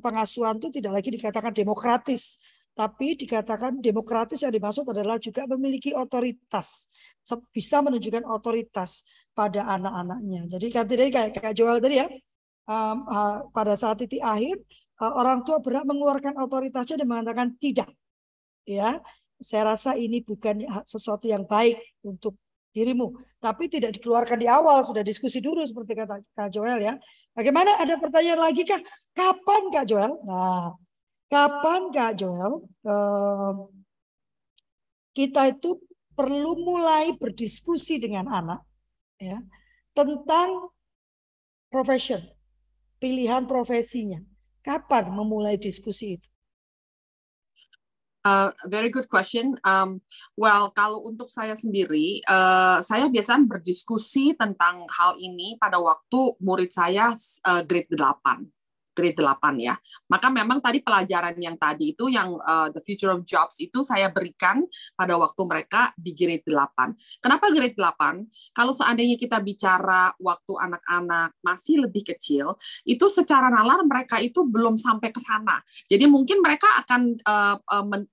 pengasuhan 0.00 0.56
itu 0.56 0.72
tidak 0.80 1.02
lagi 1.02 1.10
dikatakan 1.12 1.52
demokratis, 1.52 2.40
tapi 2.70 3.18
dikatakan 3.18 3.82
demokratis 3.82 4.40
yang 4.40 4.54
dimaksud 4.54 4.88
adalah 4.88 5.20
juga 5.20 5.44
memiliki 5.44 5.92
otoritas, 5.92 6.88
bisa 7.52 7.82
menunjukkan 7.84 8.24
otoritas 8.24 9.04
pada 9.36 9.66
anak-anaknya. 9.76 10.48
Jadi 10.56 10.66
kan 10.72 10.86
tadi 10.86 11.10
kayak 11.12 11.30
kayak 11.34 11.52
Joel 11.52 11.82
tadi 11.82 11.98
ya, 11.98 12.08
pada 13.50 13.74
saat 13.74 14.00
titik 14.00 14.22
akhir 14.22 14.62
orang 15.02 15.42
tua 15.42 15.58
berat 15.58 15.82
mengeluarkan 15.84 16.38
otoritasnya 16.38 17.02
dan 17.02 17.08
mengatakan 17.10 17.58
tidak, 17.58 17.90
ya 18.62 19.02
saya 19.40 19.74
rasa 19.74 19.96
ini 19.96 20.20
bukan 20.20 20.62
sesuatu 20.84 21.24
yang 21.26 21.48
baik 21.48 21.80
untuk 22.04 22.36
dirimu. 22.70 23.18
Tapi 23.42 23.66
tidak 23.66 23.98
dikeluarkan 23.98 24.38
di 24.38 24.46
awal, 24.46 24.84
sudah 24.86 25.02
diskusi 25.02 25.42
dulu 25.42 25.64
seperti 25.66 25.92
kata 25.98 26.22
Kak 26.36 26.48
Joel 26.54 26.78
ya. 26.78 26.94
Bagaimana 27.34 27.80
ada 27.80 27.98
pertanyaan 27.98 28.40
lagi 28.46 28.62
kah? 28.62 28.78
Kapan 29.16 29.62
Kak 29.74 29.84
Joel? 29.90 30.12
Nah, 30.22 30.76
kapan 31.26 31.90
Kak 31.90 32.12
Joel? 32.14 32.62
Eh, 32.86 33.52
kita 35.14 35.50
itu 35.50 35.82
perlu 36.14 36.52
mulai 36.62 37.16
berdiskusi 37.16 37.98
dengan 37.98 38.28
anak 38.30 38.60
ya 39.18 39.42
tentang 39.90 40.70
profession, 41.66 42.22
pilihan 43.02 43.50
profesinya. 43.50 44.22
Kapan 44.60 45.08
memulai 45.10 45.56
diskusi 45.56 46.20
itu? 46.20 46.29
Uh, 48.20 48.52
very 48.68 48.92
good 48.92 49.08
question. 49.08 49.56
Um, 49.64 50.04
well, 50.36 50.68
kalau 50.76 51.00
untuk 51.08 51.32
saya 51.32 51.56
sendiri, 51.56 52.20
uh, 52.28 52.84
saya 52.84 53.08
biasanya 53.08 53.48
berdiskusi 53.48 54.36
tentang 54.36 54.84
hal 54.92 55.16
ini 55.16 55.56
pada 55.56 55.80
waktu 55.80 56.36
murid 56.36 56.68
saya 56.68 57.16
uh, 57.48 57.62
grade 57.64 57.88
8 57.96 58.59
grade 59.00 59.16
8 59.16 59.56
ya. 59.56 59.74
Maka 60.12 60.28
memang 60.28 60.60
tadi 60.60 60.84
pelajaran 60.84 61.32
yang 61.40 61.56
tadi 61.56 61.96
itu 61.96 62.12
yang 62.12 62.36
uh, 62.36 62.68
the 62.68 62.84
future 62.84 63.08
of 63.08 63.24
jobs 63.24 63.56
itu 63.56 63.80
saya 63.80 64.12
berikan 64.12 64.60
pada 64.92 65.16
waktu 65.16 65.40
mereka 65.48 65.96
di 65.96 66.12
grade 66.12 66.44
8. 66.44 67.24
Kenapa 67.24 67.48
grade 67.48 67.78
8? 67.80 68.52
Kalau 68.52 68.76
seandainya 68.76 69.16
kita 69.16 69.40
bicara 69.40 70.12
waktu 70.20 70.52
anak-anak 70.52 71.40
masih 71.40 71.88
lebih 71.88 72.04
kecil, 72.12 72.60
itu 72.84 73.08
secara 73.08 73.48
nalar 73.48 73.80
mereka 73.88 74.20
itu 74.20 74.44
belum 74.44 74.76
sampai 74.76 75.08
ke 75.08 75.20
sana. 75.24 75.64
Jadi 75.88 76.04
mungkin 76.04 76.44
mereka 76.44 76.68
akan 76.84 77.16
uh, 77.24 77.56
uh, 77.56 77.84
men, 77.88 78.04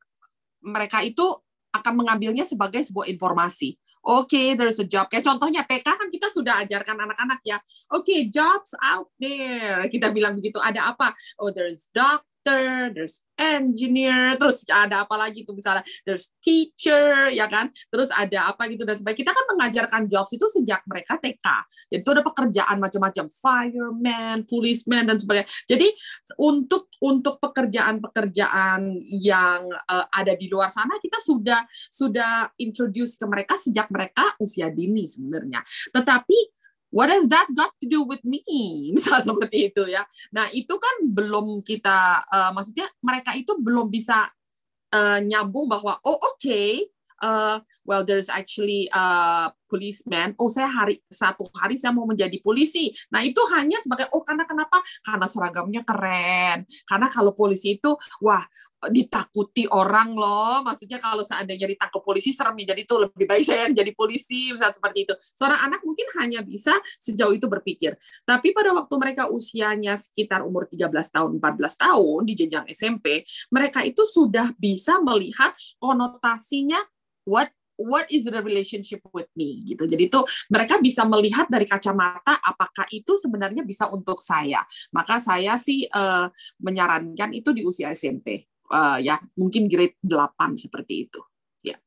mereka 0.63 1.03
itu 1.03 1.35
akan 1.75 1.93
mengambilnya 1.99 2.47
sebagai 2.47 2.81
sebuah 2.87 3.11
informasi 3.11 3.75
oke 4.07 4.31
okay, 4.31 4.55
there's 4.55 4.79
a 4.79 4.87
job. 4.87 5.11
Kayak 5.11 5.27
contohnya 5.27 5.67
TK 5.67 5.83
kan 5.83 6.07
kita 6.07 6.31
sudah 6.31 6.63
ajarkan 6.63 6.95
anak-anak 6.95 7.43
ya. 7.43 7.59
Oke, 7.91 8.07
okay, 8.07 8.19
jobs 8.31 8.71
out 8.79 9.11
there. 9.19 9.83
Kita 9.91 10.15
bilang 10.15 10.39
begitu. 10.39 10.57
Ada 10.63 10.95
apa? 10.95 11.11
Oh, 11.37 11.51
there's 11.51 11.91
doctor, 11.91 12.26
there's 12.93 13.21
engineer, 13.37 14.33
terus 14.35 14.65
ada 14.65 15.05
apa 15.05 15.15
lagi 15.15 15.45
tuh 15.45 15.53
misalnya 15.53 15.85
there's 16.03 16.33
teacher, 16.41 17.29
ya 17.29 17.45
kan? 17.45 17.69
Terus 17.93 18.09
ada 18.09 18.49
apa 18.49 18.65
gitu 18.67 18.83
dan 18.83 18.97
sebagainya. 18.97 19.21
Kita 19.29 19.31
kan 19.31 19.45
mengajarkan 19.53 20.01
jobs 20.09 20.31
itu 20.33 20.45
sejak 20.49 20.81
mereka 20.89 21.21
TK. 21.21 21.47
Jadi 21.93 22.01
itu 22.01 22.11
ada 22.11 22.23
pekerjaan 22.25 22.77
macam-macam, 22.81 23.25
fireman, 23.29 24.37
policeman 24.49 25.03
dan 25.05 25.17
sebagainya. 25.21 25.49
Jadi 25.69 25.87
untuk 26.41 26.89
untuk 26.97 27.37
pekerjaan-pekerjaan 27.37 28.81
yang 29.21 29.69
uh, 29.69 30.05
ada 30.09 30.33
di 30.33 30.49
luar 30.49 30.73
sana 30.73 30.97
kita 30.97 31.21
sudah 31.21 31.61
sudah 31.93 32.49
introduce 32.57 33.13
ke 33.21 33.25
mereka 33.29 33.53
sejak 33.53 33.85
mereka 33.93 34.33
usia 34.41 34.73
dini 34.73 35.05
sebenarnya. 35.05 35.61
Tetapi 35.93 36.56
what 36.89 37.09
has 37.11 37.27
that 37.29 37.47
got 37.55 37.71
to 37.83 37.87
do 37.87 38.03
with 38.03 38.23
me? 38.23 38.43
Misal 38.95 39.23
seperti 39.23 39.71
itu 39.71 39.83
ya. 39.87 40.07
Nah 40.31 40.47
itu 40.55 40.75
kan 40.77 40.95
belum 41.07 41.63
kita, 41.63 42.23
uh, 42.27 42.51
maksudnya 42.55 42.87
mereka 43.03 43.35
itu 43.35 43.55
belum 43.59 43.91
bisa 43.91 44.31
uh, 44.93 45.19
nyambung 45.23 45.67
bahwa 45.67 45.99
oh 46.03 46.15
oke, 46.15 46.39
okay, 46.39 46.87
uh, 47.23 47.59
well 47.83 48.03
there's 48.03 48.31
actually 48.31 48.87
a 48.93 49.49
policeman. 49.67 50.33
Oh 50.39 50.49
saya 50.49 50.71
hari 50.71 51.03
satu 51.05 51.45
hari 51.59 51.75
saya 51.75 51.93
mau 51.93 52.07
menjadi 52.07 52.39
polisi. 52.41 52.89
Nah 53.11 53.21
itu 53.21 53.39
hanya 53.53 53.77
sebagai 53.83 54.09
oh 54.15 54.23
karena 54.23 54.47
kenapa? 54.47 54.79
Karena 55.03 55.27
seragamnya 55.27 55.81
keren. 55.83 56.63
Karena 56.87 57.07
kalau 57.11 57.35
polisi 57.35 57.77
itu 57.77 57.93
wah 58.23 58.41
ditakuti 58.87 59.67
orang 59.67 60.15
loh. 60.15 60.63
Maksudnya 60.63 60.97
kalau 61.03 61.21
seandainya 61.27 61.67
ditangkap 61.67 62.01
polisi 62.01 62.31
serem 62.31 62.55
ya. 62.63 62.73
Jadi 62.73 62.81
itu 62.87 62.95
lebih 62.95 63.25
baik 63.27 63.43
saya 63.43 63.69
jadi 63.69 63.91
polisi 63.91 64.55
misalnya 64.55 64.73
seperti 64.73 64.99
itu. 65.03 65.13
Seorang 65.19 65.59
anak 65.67 65.81
mungkin 65.83 66.07
hanya 66.23 66.39
bisa 66.41 66.73
sejauh 66.97 67.35
itu 67.35 67.45
berpikir. 67.51 67.99
Tapi 68.23 68.55
pada 68.55 68.71
waktu 68.71 68.95
mereka 68.95 69.27
usianya 69.29 69.99
sekitar 69.99 70.47
umur 70.47 70.69
13 70.71 70.87
tahun, 70.89 71.29
14 71.43 71.83
tahun 71.83 72.21
di 72.23 72.33
jenjang 72.33 72.65
SMP, 72.71 73.27
mereka 73.51 73.83
itu 73.83 74.07
sudah 74.07 74.53
bisa 74.55 75.01
melihat 75.03 75.51
konotasinya 75.81 76.79
what 77.27 77.51
what 77.77 78.09
is 78.09 78.25
the 78.25 78.41
relationship 78.41 79.05
with 79.13 79.29
me 79.37 79.63
gitu. 79.63 79.85
Jadi 79.85 80.09
itu 80.09 80.19
mereka 80.49 80.81
bisa 80.81 81.05
melihat 81.05 81.45
dari 81.47 81.69
kacamata 81.69 82.41
apakah 82.41 82.89
itu 82.89 83.15
sebenarnya 83.15 83.61
bisa 83.63 83.87
untuk 83.93 84.19
saya. 84.19 84.65
Maka 84.91 85.21
saya 85.21 85.55
sih 85.55 85.85
uh, 85.93 86.27
menyarankan 86.59 87.31
itu 87.37 87.53
di 87.53 87.61
usia 87.63 87.93
SMP. 87.93 88.49
Uh, 88.67 88.99
eh, 88.99 89.07
ya, 89.07 89.15
mungkin 89.39 89.71
grade 89.71 89.95
8 90.03 90.59
seperti 90.59 91.07
itu. 91.07 91.21
Ya. 91.63 91.79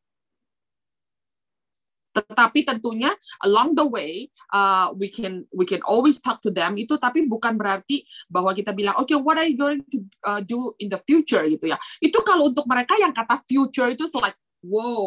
Tetapi 2.16 2.64
tentunya 2.64 3.12
along 3.44 3.76
the 3.76 3.84
way 3.84 4.32
uh, 4.56 4.88
we 4.96 5.12
can 5.12 5.44
we 5.52 5.68
can 5.68 5.84
always 5.84 6.24
talk 6.24 6.40
to 6.40 6.48
them 6.48 6.80
itu 6.80 6.96
tapi 6.96 7.28
bukan 7.28 7.60
berarti 7.60 8.08
bahwa 8.32 8.56
kita 8.56 8.72
bilang 8.72 8.96
oke 8.96 9.12
okay, 9.12 9.18
what 9.20 9.36
are 9.36 9.44
you 9.44 9.60
going 9.60 9.84
to 9.92 10.00
uh, 10.24 10.40
do 10.40 10.72
in 10.80 10.88
the 10.88 11.00
future 11.04 11.44
gitu 11.44 11.68
ya. 11.68 11.76
Itu 12.00 12.24
kalau 12.24 12.48
untuk 12.48 12.64
mereka 12.64 12.96
yang 12.96 13.12
kata 13.12 13.44
future 13.44 13.92
itu 13.92 14.08
like 14.16 14.40
wow 14.64 15.04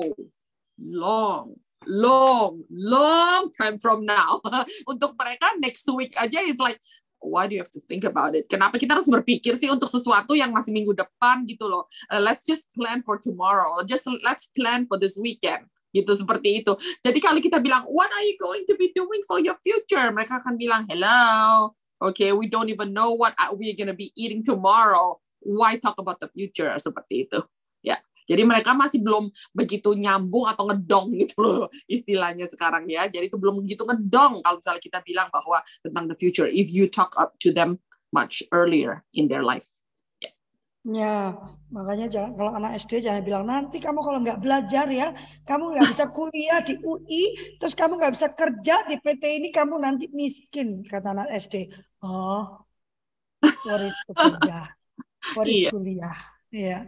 long 0.79 1.55
long 1.85 2.63
long 2.71 3.51
time 3.51 3.75
from 3.77 4.07
now 4.07 4.39
untuk 4.91 5.13
mereka 5.19 5.51
next 5.59 5.83
week 5.91 6.15
aja 6.15 6.39
is 6.43 6.57
like 6.57 6.79
why 7.23 7.47
do 7.47 7.55
you 7.55 7.61
have 7.63 7.71
to 7.71 7.79
think 7.79 8.03
about 8.03 8.35
it? 8.35 8.51
Kenapa 8.51 8.75
kita 8.75 8.99
harus 8.99 9.07
berpikir 9.07 9.55
sih 9.55 9.71
untuk 9.71 9.87
sesuatu 9.87 10.35
yang 10.35 10.51
masih 10.51 10.75
minggu 10.75 10.91
depan 10.91 11.47
gitu 11.47 11.71
loh? 11.71 11.87
Uh, 12.11 12.19
let's 12.19 12.43
just 12.43 12.69
plan 12.75 12.99
for 13.01 13.15
tomorrow. 13.15 13.79
Just 13.87 14.05
let's 14.21 14.51
plan 14.51 14.85
for 14.85 14.99
this 14.99 15.15
weekend. 15.15 15.65
Gitu 15.95 16.09
seperti 16.11 16.61
itu. 16.61 16.75
Jadi 16.99 17.19
kalau 17.23 17.39
kita 17.39 17.63
bilang, 17.63 17.87
what 17.87 18.11
are 18.11 18.25
you 18.27 18.35
going 18.35 18.67
to 18.67 18.75
be 18.75 18.91
doing 18.91 19.23
for 19.23 19.39
your 19.39 19.55
future? 19.63 20.03
Mereka 20.11 20.43
akan 20.43 20.59
bilang, 20.59 20.83
hello, 20.91 21.71
okay, 22.03 22.35
we 22.35 22.51
don't 22.51 22.67
even 22.67 22.91
know 22.91 23.15
what 23.15 23.31
we're 23.55 23.77
gonna 23.77 23.95
be 23.95 24.11
eating 24.19 24.43
tomorrow. 24.43 25.17
Why 25.39 25.79
talk 25.79 25.95
about 26.01 26.19
the 26.19 26.27
future? 26.33 26.71
Seperti 26.75 27.29
itu. 27.29 27.39
Ya. 27.83 27.99
Jadi 28.25 28.41
mereka 28.43 28.71
masih 28.73 28.99
belum 29.03 29.29
begitu 29.51 29.93
nyambung 29.93 30.47
atau 30.47 30.67
ngedong 30.69 31.13
gitu 31.23 31.43
loh 31.43 31.67
istilahnya 31.85 32.47
sekarang 32.47 32.87
ya. 32.87 33.07
Jadi 33.07 33.27
itu 33.27 33.37
belum 33.39 33.63
begitu 33.63 33.83
ngedong 33.83 34.43
kalau 34.43 34.57
misalnya 34.59 34.81
kita 34.83 34.99
bilang 35.01 35.27
bahwa 35.31 35.59
tentang 35.83 36.05
the 36.09 36.17
future 36.17 36.47
if 36.47 36.71
you 36.71 36.89
talk 36.89 37.13
up 37.19 37.35
to 37.39 37.51
them 37.51 37.79
much 38.13 38.45
earlier 38.53 39.01
in 39.13 39.25
their 39.25 39.41
life. 39.41 39.65
Ya, 40.83 41.31
makanya 41.71 42.11
jangan 42.11 42.35
kalau 42.35 42.51
anak 42.59 42.75
SD 42.75 43.07
jangan 43.07 43.23
bilang 43.23 43.47
nanti 43.47 43.79
kamu 43.79 44.03
kalau 44.03 44.19
nggak 44.19 44.43
belajar 44.43 44.83
ya, 44.91 45.15
kamu 45.47 45.79
nggak 45.79 45.87
bisa 45.95 46.11
kuliah 46.11 46.59
di 46.59 46.75
UI, 46.83 47.55
terus 47.55 47.71
kamu 47.71 47.95
nggak 47.95 48.11
bisa 48.11 48.27
kerja 48.35 48.83
di 48.91 48.99
PT 48.99 49.23
ini, 49.39 49.47
kamu 49.55 49.79
nanti 49.79 50.11
miskin 50.11 50.83
kata 50.83 51.15
anak 51.15 51.31
SD. 51.39 51.71
Oh, 52.03 52.67
waris 53.63 53.95
kerja, 54.11 54.75
waris 55.39 55.55
iya. 55.55 55.69
kuliah. 55.71 56.17
Iya. 56.51 56.79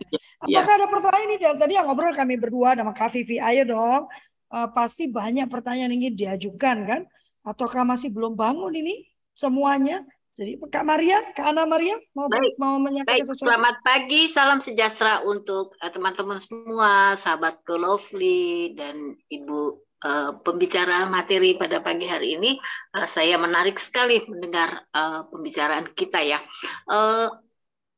Apakah 0.45 0.73
yes. 0.73 0.79
ada 0.79 0.87
pertanyaan 0.87 1.25
ini 1.25 1.35
dari 1.41 1.57
tadi 1.57 1.73
yang 1.73 1.85
ngobrol 1.89 2.13
kami 2.13 2.37
berdua 2.37 2.77
sama 2.77 2.93
Kak 2.93 3.09
Vivi? 3.11 3.41
Ayo 3.41 3.65
dong. 3.65 4.05
Uh, 4.53 4.69
pasti 4.71 5.09
banyak 5.09 5.49
pertanyaan 5.49 5.89
yang 5.91 6.05
ingin 6.05 6.15
diajukan 6.15 6.77
kan? 6.85 7.01
Ataukah 7.41 7.81
masih 7.81 8.13
belum 8.13 8.37
bangun 8.37 8.73
ini 8.77 9.09
semuanya? 9.33 10.05
Jadi 10.35 10.59
Kak 10.67 10.83
Maria, 10.83 11.23
Kak 11.31 11.55
Ana 11.55 11.63
Maria 11.63 11.95
mau 12.11 12.27
baik, 12.27 12.59
mau 12.59 12.75
menyampaikan 12.75 13.23
baik. 13.23 13.31
sesuatu. 13.31 13.47
Selamat 13.47 13.75
pagi, 13.87 14.21
salam 14.27 14.59
sejahtera 14.59 15.23
untuk 15.23 15.79
eh, 15.79 15.87
teman-teman 15.87 16.35
uh, 16.35 16.43
semua, 16.43 16.91
sahabat 17.15 17.63
Lovely 17.71 18.75
dan 18.75 19.15
Ibu 19.31 19.85
uh, 20.03 20.31
pembicara 20.43 21.07
materi 21.07 21.55
pada 21.55 21.79
pagi 21.79 22.03
hari 22.03 22.35
ini. 22.35 22.59
Uh, 22.91 23.07
saya 23.07 23.39
menarik 23.39 23.79
sekali 23.79 24.27
mendengar 24.27 24.83
uh, 24.91 25.23
pembicaraan 25.31 25.87
kita 25.95 26.19
ya. 26.19 26.43
Uh, 26.83 27.31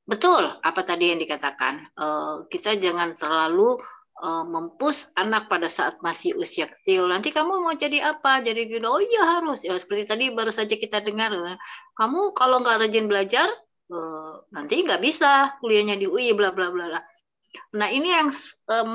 Betul 0.08 0.48
apa 0.64 0.82
tadi 0.88 1.12
yang 1.12 1.20
dikatakan. 1.20 1.92
Uh, 2.00 2.48
kita 2.48 2.80
jangan 2.80 3.12
terlalu 3.12 3.76
uh, 4.24 4.48
mempus 4.48 5.12
anak 5.20 5.52
pada 5.52 5.68
saat 5.68 6.00
masih 6.00 6.40
usia 6.40 6.72
kecil. 6.72 7.12
Nanti 7.12 7.36
kamu 7.36 7.60
mau 7.60 7.76
jadi 7.76 8.16
apa? 8.16 8.40
Jadi 8.40 8.72
gitu. 8.72 8.88
Oh 8.88 9.04
iya 9.04 9.38
harus. 9.38 9.68
Ya 9.68 9.76
seperti 9.76 10.08
tadi 10.08 10.26
baru 10.32 10.50
saja 10.50 10.80
kita 10.80 11.04
dengar. 11.04 11.36
Kamu 12.00 12.32
kalau 12.34 12.64
nggak 12.64 12.88
rajin 12.88 13.12
belajar, 13.12 13.52
uh, 13.92 14.48
nanti 14.56 14.80
nggak 14.80 15.04
bisa 15.04 15.60
kuliahnya 15.60 16.00
di 16.00 16.08
UI 16.08 16.32
bla 16.32 16.56
bla 16.56 16.72
bla. 16.72 17.04
Nah 17.76 17.92
ini 17.92 18.08
yang 18.08 18.32
uh, 18.72 18.88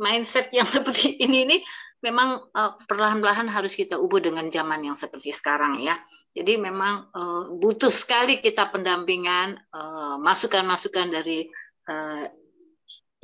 mindset 0.00 0.48
yang 0.56 0.68
seperti 0.74 1.20
ini 1.20 1.44
ini 1.44 1.58
memang 2.04 2.44
uh, 2.52 2.76
perlahan-lahan 2.84 3.48
harus 3.48 3.72
kita 3.72 3.96
ubah 3.96 4.20
dengan 4.20 4.48
zaman 4.52 4.84
yang 4.84 4.96
seperti 4.96 5.32
sekarang 5.32 5.80
ya. 5.80 5.96
Jadi 6.36 6.60
memang 6.60 7.08
uh, 7.16 7.48
butuh 7.56 7.88
sekali 7.88 8.44
kita 8.44 8.68
pendampingan, 8.68 9.56
masukan-masukan 10.20 11.08
uh, 11.08 11.12
dari 11.12 11.48
uh, 11.88 12.28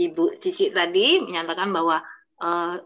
Ibu 0.00 0.40
Cici 0.40 0.72
tadi 0.72 1.20
menyatakan 1.20 1.68
bahwa 1.68 2.00
uh, 2.40 2.80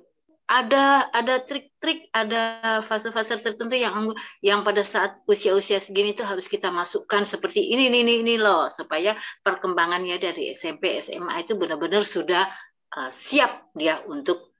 ada 0.46 1.10
ada 1.10 1.42
trik-trik, 1.42 2.06
ada 2.14 2.78
fase-fase 2.78 3.34
tertentu 3.34 3.74
yang 3.74 4.14
yang 4.38 4.62
pada 4.62 4.86
saat 4.86 5.18
usia-usia 5.26 5.82
segini 5.82 6.14
itu 6.14 6.22
harus 6.22 6.46
kita 6.46 6.70
masukkan 6.70 7.26
seperti 7.26 7.66
ini 7.66 7.90
ini 7.90 8.06
ini, 8.06 8.14
ini 8.22 8.34
loh 8.38 8.70
supaya 8.70 9.18
perkembangannya 9.42 10.14
dari 10.22 10.54
SMP 10.54 11.02
SMA 11.02 11.42
itu 11.42 11.58
benar-benar 11.58 12.06
sudah 12.06 12.46
uh, 12.94 13.10
siap 13.10 13.74
dia 13.74 13.98
untuk 14.06 14.54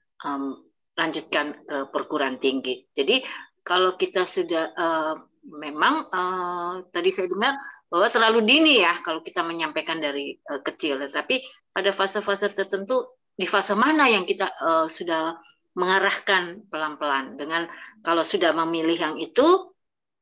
lanjutkan 0.97 1.63
ke 1.63 1.77
perguruan 1.93 2.41
tinggi. 2.41 2.83
Jadi 2.91 3.21
kalau 3.61 3.93
kita 3.95 4.25
sudah 4.25 4.73
uh, 4.73 5.15
memang 5.47 6.09
uh, 6.11 6.73
tadi 6.91 7.13
saya 7.13 7.31
dengar 7.31 7.55
bahwa 7.87 8.07
terlalu 8.11 8.43
dini 8.43 8.83
ya 8.83 8.99
kalau 8.99 9.23
kita 9.23 9.45
menyampaikan 9.45 10.01
dari 10.01 10.35
uh, 10.51 10.59
kecil, 10.59 10.99
tapi 11.07 11.39
pada 11.71 11.93
fase-fase 11.93 12.51
tertentu 12.51 13.05
di 13.37 13.45
fase 13.45 13.77
mana 13.77 14.09
yang 14.09 14.25
kita 14.25 14.49
uh, 14.59 14.87
sudah 14.89 15.37
mengarahkan 15.77 16.65
pelan-pelan 16.73 17.37
dengan 17.37 17.69
kalau 18.01 18.25
sudah 18.25 18.49
memilih 18.65 18.97
yang 18.97 19.15
itu 19.21 19.69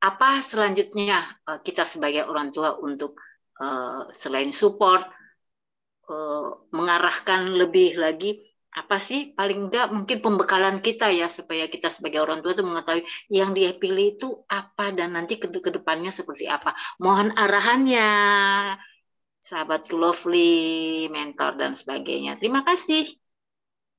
apa 0.04 0.44
selanjutnya 0.44 1.24
uh, 1.48 1.58
kita 1.64 1.88
sebagai 1.88 2.28
orang 2.28 2.52
tua 2.52 2.76
untuk 2.76 3.16
uh, 3.58 4.06
selain 4.12 4.52
support 4.52 5.02
uh, 6.12 6.60
mengarahkan 6.70 7.56
lebih 7.56 7.96
lagi 7.96 8.36
apa 8.76 8.96
sih? 9.00 9.32
Paling 9.32 9.66
enggak 9.66 9.88
mungkin 9.88 10.20
pembekalan 10.20 10.84
kita 10.84 11.08
ya 11.08 11.32
supaya 11.32 11.64
kita 11.66 11.88
sebagai 11.88 12.20
orang 12.20 12.44
tua 12.44 12.52
itu 12.52 12.60
mengetahui 12.60 13.02
yang 13.32 13.56
dia 13.56 13.72
pilih 13.72 14.06
itu 14.20 14.28
apa 14.52 14.92
dan 14.92 15.16
nanti 15.16 15.40
ke 15.40 15.48
ke 15.48 15.70
depannya 15.72 16.12
seperti 16.12 16.44
apa. 16.44 16.76
Mohon 17.00 17.32
arahannya 17.32 18.08
sahabat 19.40 19.88
lovely 19.96 21.08
mentor 21.08 21.56
dan 21.56 21.72
sebagainya. 21.72 22.36
Terima 22.36 22.60
kasih. 22.68 23.08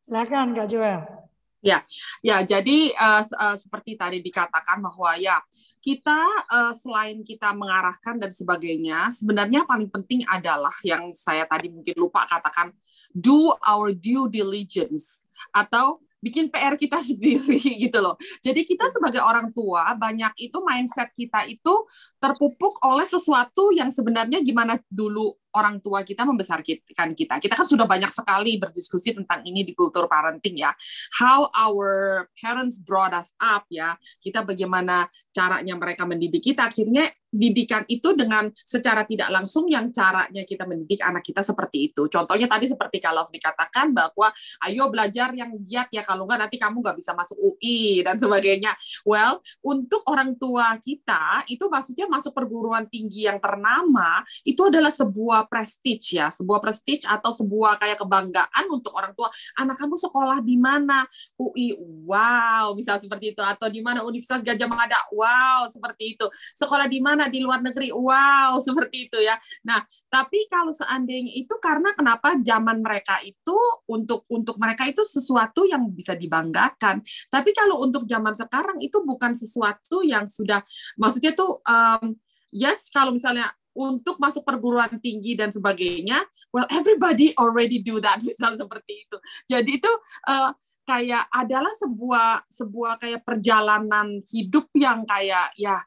Silakan 0.06 0.54
kak 0.56 0.70
Joel 0.72 1.27
Ya, 1.58 1.82
ya. 2.22 2.46
Jadi 2.46 2.94
uh, 2.94 3.26
uh, 3.26 3.58
seperti 3.58 3.98
tadi 3.98 4.22
dikatakan 4.22 4.78
bahwa 4.78 5.18
ya 5.18 5.42
kita 5.82 6.22
uh, 6.54 6.74
selain 6.78 7.26
kita 7.26 7.50
mengarahkan 7.58 8.22
dan 8.22 8.30
sebagainya, 8.30 9.10
sebenarnya 9.10 9.66
paling 9.66 9.90
penting 9.90 10.22
adalah 10.30 10.74
yang 10.86 11.10
saya 11.18 11.50
tadi 11.50 11.74
mungkin 11.74 11.98
lupa 11.98 12.30
katakan, 12.30 12.70
do 13.10 13.58
our 13.66 13.90
due 13.90 14.30
diligence 14.30 15.26
atau 15.50 15.98
bikin 16.22 16.50
PR 16.50 16.76
kita 16.78 17.02
sendiri 17.10 17.58
gitu 17.58 18.00
loh. 18.02 18.18
Jadi 18.42 18.66
kita 18.66 18.90
sebagai 18.94 19.22
orang 19.22 19.54
tua 19.54 19.94
banyak 19.98 20.34
itu 20.38 20.58
mindset 20.66 21.14
kita 21.14 21.46
itu 21.50 21.74
terpupuk 22.18 22.82
oleh 22.86 23.06
sesuatu 23.06 23.74
yang 23.74 23.90
sebenarnya 23.94 24.42
gimana 24.42 24.78
dulu 24.90 25.38
orang 25.58 25.82
tua 25.82 26.06
kita 26.06 26.22
membesarkan 26.22 27.18
kita. 27.18 27.42
Kita 27.42 27.54
kan 27.58 27.66
sudah 27.66 27.90
banyak 27.90 28.14
sekali 28.14 28.62
berdiskusi 28.62 29.18
tentang 29.18 29.42
ini 29.42 29.66
di 29.66 29.74
kultur 29.74 30.06
parenting 30.06 30.62
ya. 30.62 30.70
How 31.18 31.50
our 31.58 32.26
parents 32.38 32.78
brought 32.78 33.18
us 33.18 33.34
up 33.42 33.66
ya. 33.74 33.98
Kita 34.22 34.46
bagaimana 34.46 35.10
caranya 35.34 35.74
mereka 35.74 36.06
mendidik 36.06 36.46
kita. 36.46 36.70
Akhirnya 36.70 37.10
didikan 37.28 37.84
itu 37.92 38.16
dengan 38.16 38.48
secara 38.64 39.04
tidak 39.04 39.28
langsung 39.32 39.68
yang 39.68 39.92
caranya 39.92 40.44
kita 40.48 40.64
mendidik 40.64 41.04
anak 41.04 41.24
kita 41.24 41.44
seperti 41.44 41.92
itu. 41.92 42.08
Contohnya 42.08 42.48
tadi 42.48 42.66
seperti 42.70 43.04
kalau 43.04 43.28
dikatakan 43.28 43.92
bahwa 43.92 44.32
ayo 44.68 44.88
belajar 44.88 45.36
yang 45.36 45.52
giat 45.64 45.92
ya 45.92 46.04
kalau 46.04 46.24
nggak 46.24 46.48
nanti 46.48 46.58
kamu 46.60 46.80
nggak 46.80 46.98
bisa 47.00 47.12
masuk 47.14 47.38
UI 47.40 48.02
dan 48.04 48.16
sebagainya. 48.20 48.74
Well, 49.04 49.44
untuk 49.64 50.04
orang 50.08 50.36
tua 50.40 50.76
kita 50.80 51.48
itu 51.52 51.68
maksudnya 51.68 52.08
masuk 52.08 52.32
perguruan 52.36 52.88
tinggi 52.88 53.28
yang 53.28 53.40
ternama 53.42 54.24
itu 54.44 54.62
adalah 54.68 54.92
sebuah 54.92 55.48
prestige 55.52 56.20
ya, 56.20 56.30
sebuah 56.30 56.60
prestige 56.64 57.08
atau 57.08 57.32
sebuah 57.34 57.80
kayak 57.82 58.00
kebanggaan 58.02 58.66
untuk 58.70 58.94
orang 58.94 59.12
tua. 59.16 59.32
Anak 59.58 59.80
kamu 59.80 59.96
sekolah 59.98 60.40
di 60.44 60.56
mana? 60.60 61.08
UI, 61.38 61.74
wow, 62.06 62.74
misal 62.78 63.02
seperti 63.02 63.34
itu. 63.34 63.42
Atau 63.42 63.70
di 63.70 63.82
mana 63.82 64.06
Universitas 64.06 64.44
Gajah 64.44 64.70
Mada, 64.70 65.00
wow, 65.14 65.66
seperti 65.70 66.18
itu. 66.18 66.26
Sekolah 66.54 66.86
di 66.90 67.00
mana 67.02 67.17
di 67.26 67.42
luar 67.42 67.66
negeri, 67.66 67.90
wow, 67.90 68.54
seperti 68.68 69.10
itu 69.10 69.18
ya. 69.18 69.34
Nah, 69.66 69.82
tapi 70.14 70.46
kalau 70.46 70.70
seandainya 70.70 71.34
itu 71.34 71.58
karena 71.58 71.98
kenapa 71.98 72.38
zaman 72.38 72.86
mereka 72.86 73.18
itu 73.26 73.58
untuk 73.90 74.22
untuk 74.30 74.62
mereka 74.62 74.86
itu 74.86 75.02
sesuatu 75.02 75.66
yang 75.66 75.90
bisa 75.90 76.14
dibanggakan. 76.14 77.02
Tapi 77.34 77.50
kalau 77.58 77.82
untuk 77.82 78.06
zaman 78.06 78.38
sekarang 78.38 78.78
itu 78.86 79.02
bukan 79.02 79.34
sesuatu 79.34 80.06
yang 80.06 80.30
sudah 80.30 80.62
maksudnya 81.02 81.34
tuh 81.34 81.58
um, 81.66 82.14
yes 82.54 82.94
kalau 82.94 83.10
misalnya 83.10 83.50
untuk 83.78 84.18
masuk 84.18 84.42
perguruan 84.42 84.90
tinggi 84.98 85.38
dan 85.38 85.54
sebagainya, 85.54 86.26
well 86.50 86.66
everybody 86.74 87.34
already 87.38 87.78
do 87.82 88.02
that 88.02 88.18
misal 88.28 88.58
seperti 88.58 89.06
itu. 89.06 89.18
Jadi 89.46 89.78
itu 89.78 89.92
uh, 90.30 90.54
kayak 90.88 91.28
adalah 91.30 91.70
sebuah 91.76 92.48
sebuah 92.50 92.98
kayak 92.98 93.22
perjalanan 93.28 94.24
hidup 94.24 94.72
yang 94.74 95.04
kayak 95.04 95.52
ya 95.60 95.78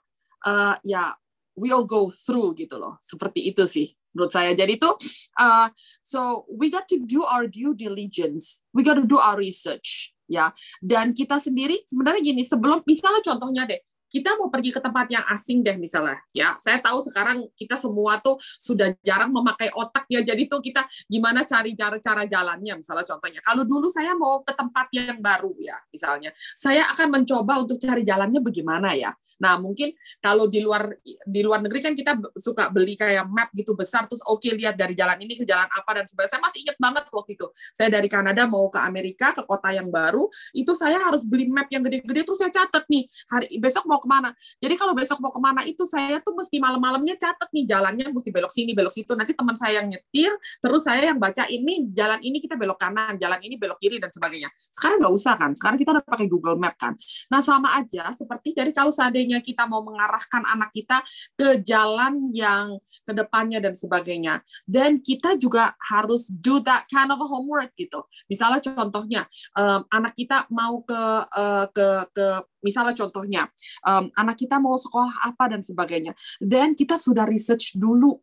uh, 0.47 0.77
ya 0.87 1.15
we'll 1.59 1.85
go 1.85 2.09
through 2.09 2.57
gitu 2.57 2.81
loh. 2.81 2.97
Seperti 3.05 3.51
itu 3.51 3.65
sih 3.69 3.93
menurut 4.15 4.33
saya. 4.33 4.55
Jadi 4.57 4.79
itu 4.81 4.91
uh, 5.39 5.69
so 6.01 6.47
we 6.51 6.71
got 6.71 6.87
to 6.89 6.99
do 7.03 7.23
our 7.27 7.47
due 7.47 7.77
diligence. 7.77 8.65
We 8.75 8.83
got 8.83 8.99
to 8.99 9.07
do 9.07 9.19
our 9.21 9.37
research 9.37 10.15
ya. 10.31 10.55
Dan 10.79 11.11
kita 11.11 11.43
sendiri 11.43 11.83
sebenarnya 11.85 12.23
gini, 12.23 12.47
sebelum 12.47 12.87
misalnya 12.87 13.21
contohnya 13.27 13.67
deh, 13.67 13.83
kita 14.11 14.35
mau 14.35 14.51
pergi 14.51 14.75
ke 14.75 14.83
tempat 14.83 15.07
yang 15.07 15.23
asing 15.31 15.63
deh 15.63 15.79
misalnya 15.79 16.19
ya. 16.35 16.59
Saya 16.59 16.83
tahu 16.83 16.99
sekarang 17.07 17.47
kita 17.55 17.79
semua 17.79 18.19
tuh 18.19 18.35
sudah 18.59 18.91
jarang 19.07 19.31
memakai 19.31 19.71
otak 19.71 20.11
ya. 20.11 20.21
Jadi 20.27 20.51
tuh 20.51 20.59
kita 20.59 20.83
gimana 21.07 21.47
cari 21.47 21.79
cara 21.79 22.03
cara 22.03 22.27
jalannya 22.27 22.83
misalnya 22.83 23.07
contohnya. 23.07 23.39
Kalau 23.47 23.63
dulu 23.63 23.87
saya 23.87 24.19
mau 24.19 24.43
ke 24.43 24.51
tempat 24.51 24.91
yang 24.91 25.23
baru 25.23 25.55
ya 25.63 25.79
misalnya 25.95 26.35
saya 26.59 26.91
akan 26.91 27.23
mencoba 27.23 27.63
untuk 27.63 27.79
cari 27.79 28.03
jalannya 28.03 28.43
bagaimana 28.43 28.99
ya. 28.99 29.15
Nah 29.41 29.57
mungkin 29.63 29.95
kalau 30.19 30.51
di 30.51 30.59
luar 30.61 30.91
di 31.07 31.41
luar 31.47 31.63
negeri 31.63 31.81
kan 31.81 31.95
kita 31.95 32.19
suka 32.35 32.69
beli 32.69 32.99
kayak 32.99 33.31
map 33.31 33.55
gitu 33.55 33.79
besar 33.79 34.11
terus 34.11 34.21
oke 34.27 34.43
okay, 34.43 34.59
lihat 34.59 34.75
dari 34.75 34.93
jalan 34.99 35.17
ini 35.23 35.39
ke 35.39 35.47
jalan 35.47 35.71
apa 35.71 35.91
dan 36.03 36.05
sebagainya. 36.11 36.33
Saya 36.35 36.43
masih 36.43 36.59
ingat 36.67 36.77
banget 36.83 37.05
waktu 37.15 37.33
itu. 37.39 37.47
Saya 37.71 37.89
dari 37.95 38.11
Kanada 38.11 38.43
mau 38.51 38.67
ke 38.67 38.83
Amerika 38.83 39.31
ke 39.31 39.47
kota 39.47 39.71
yang 39.71 39.87
baru 39.87 40.27
itu 40.51 40.75
saya 40.75 40.99
harus 40.99 41.23
beli 41.23 41.47
map 41.47 41.71
yang 41.71 41.87
gede-gede 41.87 42.27
terus 42.27 42.43
saya 42.43 42.51
catat 42.51 42.85
nih 42.91 43.07
hari 43.31 43.47
besok 43.63 43.87
mau 43.87 44.00
ke 44.01 44.09
mana. 44.09 44.33
Jadi 44.59 44.75
kalau 44.81 44.97
besok 44.97 45.21
mau 45.21 45.31
ke 45.31 45.41
mana 45.41 45.61
itu 45.69 45.85
saya 45.85 46.19
tuh 46.25 46.33
mesti 46.33 46.57
malam-malamnya 46.57 47.15
catat 47.21 47.49
nih 47.53 47.65
jalannya 47.69 48.07
mesti 48.11 48.31
belok 48.33 48.53
sini, 48.53 48.73
belok 48.73 48.95
situ. 48.95 49.13
Nanti 49.13 49.37
teman 49.37 49.55
saya 49.55 49.85
yang 49.85 49.93
nyetir, 49.93 50.33
terus 50.59 50.83
saya 50.89 51.13
yang 51.13 51.19
baca 51.21 51.45
ini 51.47 51.93
jalan 51.93 52.21
ini 52.25 52.41
kita 52.41 52.57
belok 52.57 52.81
kanan, 52.81 53.21
jalan 53.21 53.41
ini 53.45 53.61
belok 53.61 53.77
kiri 53.77 54.01
dan 54.01 54.09
sebagainya. 54.09 54.49
Sekarang 54.73 55.05
nggak 55.05 55.15
usah 55.15 55.35
kan, 55.37 55.51
sekarang 55.53 55.77
kita 55.77 55.91
udah 55.95 56.05
pakai 56.05 56.27
Google 56.27 56.57
Map 56.57 56.75
kan. 56.81 56.97
Nah 57.29 57.41
sama 57.45 57.77
aja 57.77 58.09
seperti 58.17 58.57
jadi 58.57 58.73
kalau 58.73 58.91
seandainya 58.91 59.45
kita 59.45 59.69
mau 59.69 59.85
mengarahkan 59.85 60.43
anak 60.49 60.73
kita 60.73 61.05
ke 61.37 61.61
jalan 61.61 62.33
yang 62.33 62.81
ke 63.05 63.13
depannya 63.13 63.61
dan 63.61 63.77
sebagainya, 63.77 64.41
dan 64.65 64.99
kita 64.99 65.37
juga 65.37 65.77
harus 65.79 66.31
do 66.31 66.63
that 66.65 66.89
kind 66.89 67.11
of 67.13 67.21
homework 67.21 67.73
gitu. 67.77 68.03
Misalnya 68.31 68.61
contohnya 68.63 69.23
um, 69.59 69.85
anak 69.91 70.17
kita 70.17 70.47
mau 70.51 70.81
ke 70.83 71.03
uh, 71.29 71.67
ke 71.71 71.89
ke 72.15 72.27
misalnya 72.65 72.95
contohnya 72.97 73.49
um, 73.85 74.09
anak 74.17 74.41
kita 74.41 74.57
mau 74.61 74.77
sekolah 74.77 75.27
apa 75.27 75.57
dan 75.57 75.61
sebagainya 75.65 76.13
then 76.41 76.73
kita 76.77 76.97
sudah 76.97 77.27
research 77.27 77.77
dulu 77.77 78.21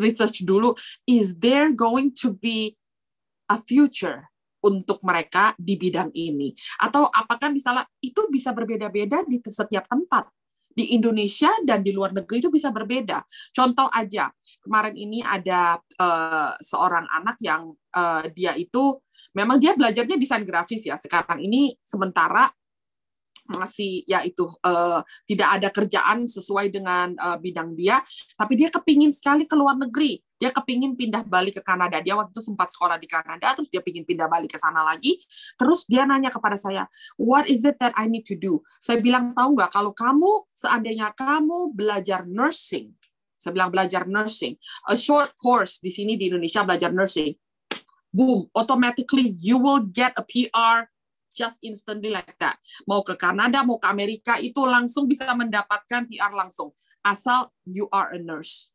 research 0.00 0.46
dulu 0.46 0.72
is 1.04 1.36
there 1.42 1.68
going 1.74 2.10
to 2.14 2.32
be 2.32 2.74
a 3.50 3.58
future 3.60 4.32
untuk 4.62 5.02
mereka 5.02 5.52
di 5.58 5.74
bidang 5.74 6.14
ini 6.14 6.54
atau 6.78 7.10
apakah 7.10 7.50
misalnya 7.50 7.84
itu 7.98 8.30
bisa 8.30 8.54
berbeda-beda 8.54 9.26
di 9.26 9.42
setiap 9.42 9.90
tempat 9.90 10.30
di 10.72 10.96
Indonesia 10.96 11.52
dan 11.62 11.84
di 11.84 11.92
luar 11.92 12.16
negeri 12.16 12.40
itu 12.40 12.48
bisa 12.48 12.72
berbeda. 12.72 13.22
Contoh 13.52 13.92
aja, 13.92 14.32
kemarin 14.64 14.96
ini 14.96 15.20
ada 15.20 15.76
uh, 16.00 16.56
seorang 16.58 17.04
anak 17.12 17.36
yang 17.44 17.76
uh, 17.92 18.24
dia 18.32 18.56
itu 18.56 18.96
memang 19.36 19.60
dia 19.60 19.76
belajarnya 19.76 20.16
desain 20.16 20.42
grafis 20.48 20.88
ya. 20.88 20.96
Sekarang 20.96 21.38
ini 21.44 21.76
sementara 21.84 22.48
masih 23.50 24.06
ya 24.06 24.22
itu 24.22 24.46
uh, 24.62 25.02
tidak 25.26 25.48
ada 25.58 25.68
kerjaan 25.74 26.24
sesuai 26.26 26.70
dengan 26.70 27.14
uh, 27.18 27.38
bidang 27.38 27.74
dia, 27.74 27.98
tapi 28.38 28.54
dia 28.54 28.70
kepingin 28.70 29.10
sekali 29.10 29.46
ke 29.48 29.54
luar 29.58 29.78
negeri. 29.78 30.22
Dia 30.42 30.50
kepingin 30.50 30.98
pindah 30.98 31.22
balik 31.22 31.58
ke 31.58 31.62
Kanada. 31.62 32.02
Dia 32.02 32.18
waktu 32.18 32.34
itu 32.34 32.42
sempat 32.42 32.74
sekolah 32.74 32.98
di 32.98 33.06
Kanada, 33.06 33.54
terus 33.54 33.70
dia 33.70 33.78
pingin 33.78 34.02
pindah 34.02 34.26
balik 34.26 34.50
ke 34.50 34.58
sana 34.58 34.82
lagi. 34.82 35.22
Terus 35.54 35.86
dia 35.86 36.02
nanya 36.02 36.34
kepada 36.34 36.58
saya, 36.58 36.90
what 37.14 37.46
is 37.46 37.62
it 37.62 37.78
that 37.78 37.94
I 37.94 38.10
need 38.10 38.26
to 38.26 38.34
do? 38.34 38.58
Saya 38.82 38.98
bilang, 38.98 39.38
tahu 39.38 39.54
nggak, 39.54 39.70
kalau 39.70 39.94
kamu, 39.94 40.50
seandainya 40.50 41.14
kamu 41.14 41.70
belajar 41.78 42.26
nursing, 42.26 42.90
saya 43.38 43.54
bilang 43.54 43.70
belajar 43.70 44.02
nursing, 44.06 44.58
a 44.90 44.98
short 44.98 45.30
course 45.38 45.78
di 45.78 45.94
sini 45.94 46.18
di 46.18 46.26
Indonesia 46.30 46.66
belajar 46.66 46.90
nursing, 46.90 47.38
boom, 48.12 48.46
automatically 48.52 49.32
you 49.40 49.56
will 49.62 49.82
get 49.88 50.12
a 50.20 50.24
PR 50.26 50.91
just 51.36 51.60
instantly 51.60 52.08
like 52.08 52.32
that. 52.40 52.56
Mau 52.88 53.04
ke 53.04 53.16
Kanada, 53.20 53.60
mau 53.66 53.76
ke 53.76 53.88
Amerika, 53.88 54.40
itu 54.40 54.64
langsung 54.64 55.04
bisa 55.04 55.28
mendapatkan 55.36 56.08
PR 56.08 56.32
langsung. 56.32 56.72
Asal 57.02 57.52
you 57.68 57.90
are 57.92 58.14
a 58.14 58.20
nurse. 58.20 58.71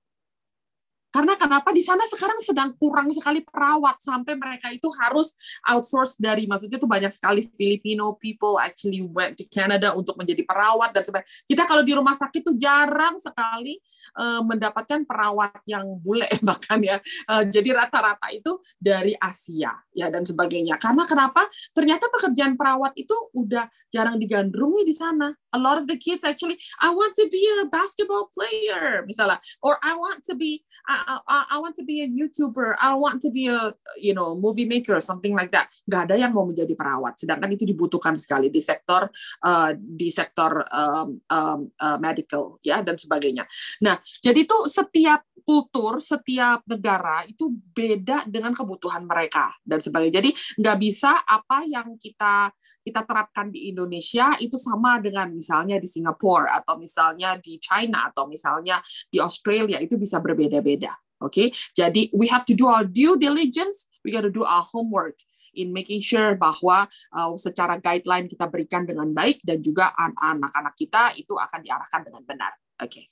Karena 1.17 1.33
kenapa 1.33 1.73
di 1.73 1.81
sana 1.81 2.05
sekarang 2.05 2.37
sedang 2.45 2.77
kurang 2.77 3.09
sekali 3.09 3.41
perawat 3.41 3.97
sampai 4.05 4.37
mereka 4.37 4.69
itu 4.69 4.85
harus 5.01 5.33
outsource 5.65 6.13
dari 6.21 6.45
maksudnya 6.45 6.77
itu 6.77 6.85
banyak 6.85 7.09
sekali 7.09 7.41
Filipino 7.57 8.13
people 8.21 8.61
actually 8.61 9.01
went 9.01 9.33
to 9.33 9.41
Canada 9.49 9.97
untuk 9.97 10.13
menjadi 10.13 10.45
perawat 10.45 10.93
dan 10.93 11.01
sebagainya. 11.01 11.49
Kita 11.49 11.65
kalau 11.65 11.81
di 11.81 11.97
rumah 11.97 12.13
sakit 12.13 12.45
itu 12.45 12.53
jarang 12.61 13.17
sekali 13.17 13.81
uh, 14.13 14.45
mendapatkan 14.45 15.09
perawat 15.09 15.57
yang 15.65 15.89
bule 15.97 16.29
bahkan 16.45 16.77
ya. 16.85 17.01
Uh, 17.25 17.49
jadi 17.49 17.73
rata-rata 17.73 18.29
itu 18.29 18.53
dari 18.77 19.17
Asia 19.17 19.73
ya 19.97 20.13
dan 20.13 20.21
sebagainya. 20.21 20.77
Karena 20.77 21.01
kenapa? 21.09 21.49
Ternyata 21.73 22.13
pekerjaan 22.13 22.53
perawat 22.53 22.93
itu 22.93 23.17
udah 23.33 23.65
jarang 23.89 24.21
digandrungi 24.21 24.85
di 24.85 24.93
sana. 24.93 25.33
A 25.33 25.57
lot 25.57 25.81
of 25.81 25.89
the 25.89 25.97
kids 25.97 26.21
actually 26.21 26.61
I 26.77 26.93
want 26.93 27.17
to 27.17 27.25
be 27.25 27.41
a 27.57 27.65
basketball 27.65 28.29
player 28.29 29.01
misalnya 29.09 29.41
or 29.65 29.81
I 29.81 29.97
want 29.97 30.21
to 30.29 30.37
be 30.37 30.61
I, 30.85 31.06
I 31.07 31.57
want 31.63 31.79
to 31.79 31.83
be 31.87 32.03
a 32.03 32.07
YouTuber, 32.07 32.75
I 32.75 32.93
want 32.99 33.23
to 33.23 33.31
be 33.31 33.47
a 33.47 33.71
you 33.95 34.11
know 34.11 34.35
movie 34.35 34.67
maker, 34.67 34.99
something 34.99 35.31
like 35.31 35.55
that. 35.55 35.71
Gak 35.87 36.11
ada 36.11 36.19
yang 36.19 36.35
mau 36.35 36.43
menjadi 36.43 36.75
perawat, 36.75 37.15
sedangkan 37.15 37.55
itu 37.55 37.63
dibutuhkan 37.63 38.19
sekali 38.19 38.51
di 38.51 38.59
sektor 38.59 39.07
uh, 39.47 39.71
di 39.75 40.11
sektor 40.11 40.67
um, 40.67 41.23
um, 41.31 41.59
uh, 41.79 41.97
medical 41.97 42.59
ya 42.59 42.83
dan 42.83 42.99
sebagainya. 42.99 43.47
Nah, 43.79 43.95
jadi 44.19 44.43
itu 44.43 44.67
setiap 44.67 45.23
kultur, 45.47 46.03
setiap 46.03 46.59
negara 46.67 47.23
itu 47.23 47.47
beda 47.71 48.27
dengan 48.27 48.51
kebutuhan 48.51 49.07
mereka 49.07 49.55
dan 49.63 49.79
sebagainya. 49.79 50.19
Jadi 50.19 50.31
nggak 50.59 50.77
bisa 50.83 51.23
apa 51.23 51.63
yang 51.63 51.95
kita 51.95 52.51
kita 52.83 53.01
terapkan 53.07 53.47
di 53.47 53.71
Indonesia 53.71 54.35
itu 54.43 54.59
sama 54.59 54.99
dengan 54.99 55.31
misalnya 55.31 55.79
di 55.79 55.87
Singapura 55.87 56.59
atau 56.59 56.75
misalnya 56.75 57.39
di 57.39 57.55
China 57.63 58.11
atau 58.11 58.27
misalnya 58.27 58.83
di 59.07 59.23
Australia 59.23 59.79
itu 59.79 59.95
bisa 59.95 60.19
berbeda-beda. 60.19 60.96
Okay? 61.17 61.49
jadi 61.73 62.13
we 62.13 62.29
have 62.29 62.45
to 62.45 62.53
do 62.53 62.69
our 62.69 62.85
due 62.85 63.17
diligence, 63.17 63.89
we 64.05 64.13
got 64.13 64.21
to 64.21 64.33
do 64.33 64.45
our 64.45 64.61
homework 64.61 65.17
in 65.57 65.73
making 65.73 65.97
sure 65.97 66.37
bahwa 66.37 66.85
uh, 67.11 67.33
secara 67.35 67.81
guideline 67.81 68.29
kita 68.29 68.45
berikan 68.45 68.85
dengan 68.85 69.09
baik 69.09 69.41
dan 69.41 69.57
juga 69.57 69.89
anak-anak 69.97 70.77
kita 70.77 71.17
itu 71.17 71.33
akan 71.33 71.59
diarahkan 71.65 72.01
dengan 72.05 72.21
benar. 72.21 72.53
Oke. 72.77 72.85
Okay. 72.91 73.05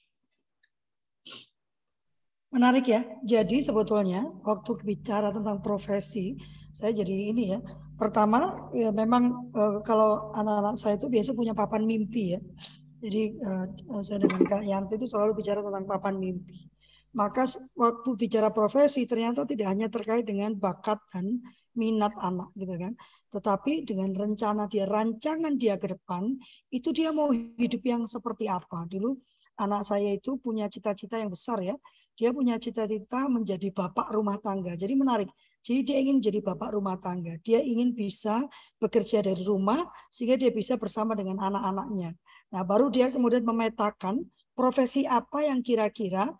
Menarik 2.54 2.86
ya. 2.88 3.02
Jadi 3.26 3.60
sebetulnya 3.60 4.32
waktu 4.46 4.80
bicara 4.86 5.34
tentang 5.34 5.60
profesi, 5.60 6.40
saya 6.72 6.96
jadi 6.96 7.36
ini 7.36 7.44
ya. 7.52 7.60
Pertama, 8.00 8.72
ya 8.72 8.96
memang 8.96 9.52
uh, 9.52 9.80
kalau 9.84 10.32
anak-anak 10.32 10.76
saya 10.80 10.96
itu 10.96 11.12
biasa 11.12 11.36
punya 11.36 11.52
papan 11.52 11.84
mimpi 11.84 12.38
ya. 12.38 12.40
Jadi 13.04 13.38
uh, 13.44 14.02
saya 14.02 14.24
dengan 14.24 14.42
Kak 14.48 14.64
Yanti 14.64 14.96
itu 14.96 15.08
selalu 15.10 15.36
bicara 15.44 15.60
tentang 15.60 15.84
papan 15.84 16.16
mimpi. 16.16 16.65
Maka 17.16 17.48
waktu 17.80 18.10
bicara 18.20 18.52
profesi 18.52 19.08
ternyata 19.08 19.48
tidak 19.48 19.72
hanya 19.72 19.88
terkait 19.88 20.28
dengan 20.28 20.52
bakat 20.52 21.00
dan 21.16 21.40
minat 21.76 22.12
anak 22.20 22.52
gitu 22.60 22.76
kan. 22.76 22.94
Tetapi 23.32 23.88
dengan 23.88 24.12
rencana 24.12 24.68
dia, 24.68 24.84
rancangan 24.84 25.56
dia 25.56 25.80
ke 25.80 25.96
depan, 25.96 26.36
itu 26.72 26.92
dia 26.92 27.16
mau 27.16 27.32
hidup 27.32 27.84
yang 27.88 28.04
seperti 28.04 28.52
apa. 28.52 28.84
Dulu 28.88 29.16
anak 29.60 29.88
saya 29.88 30.12
itu 30.12 30.36
punya 30.40 30.68
cita-cita 30.68 31.16
yang 31.16 31.32
besar 31.32 31.64
ya. 31.64 31.76
Dia 32.16 32.32
punya 32.32 32.56
cita-cita 32.56 33.28
menjadi 33.28 33.76
bapak 33.76 34.12
rumah 34.16 34.40
tangga. 34.40 34.76
Jadi 34.80 34.96
menarik. 34.96 35.28
Jadi 35.60 35.80
dia 35.84 35.98
ingin 36.00 36.24
jadi 36.24 36.40
bapak 36.40 36.72
rumah 36.72 36.96
tangga. 36.96 37.36
Dia 37.44 37.60
ingin 37.60 37.92
bisa 37.92 38.48
bekerja 38.80 39.20
dari 39.20 39.44
rumah 39.44 39.84
sehingga 40.08 40.40
dia 40.40 40.52
bisa 40.52 40.80
bersama 40.80 41.12
dengan 41.12 41.44
anak-anaknya. 41.44 42.16
Nah, 42.56 42.64
baru 42.64 42.88
dia 42.88 43.12
kemudian 43.12 43.44
memetakan 43.44 44.24
profesi 44.56 45.04
apa 45.04 45.44
yang 45.44 45.60
kira-kira 45.60 46.32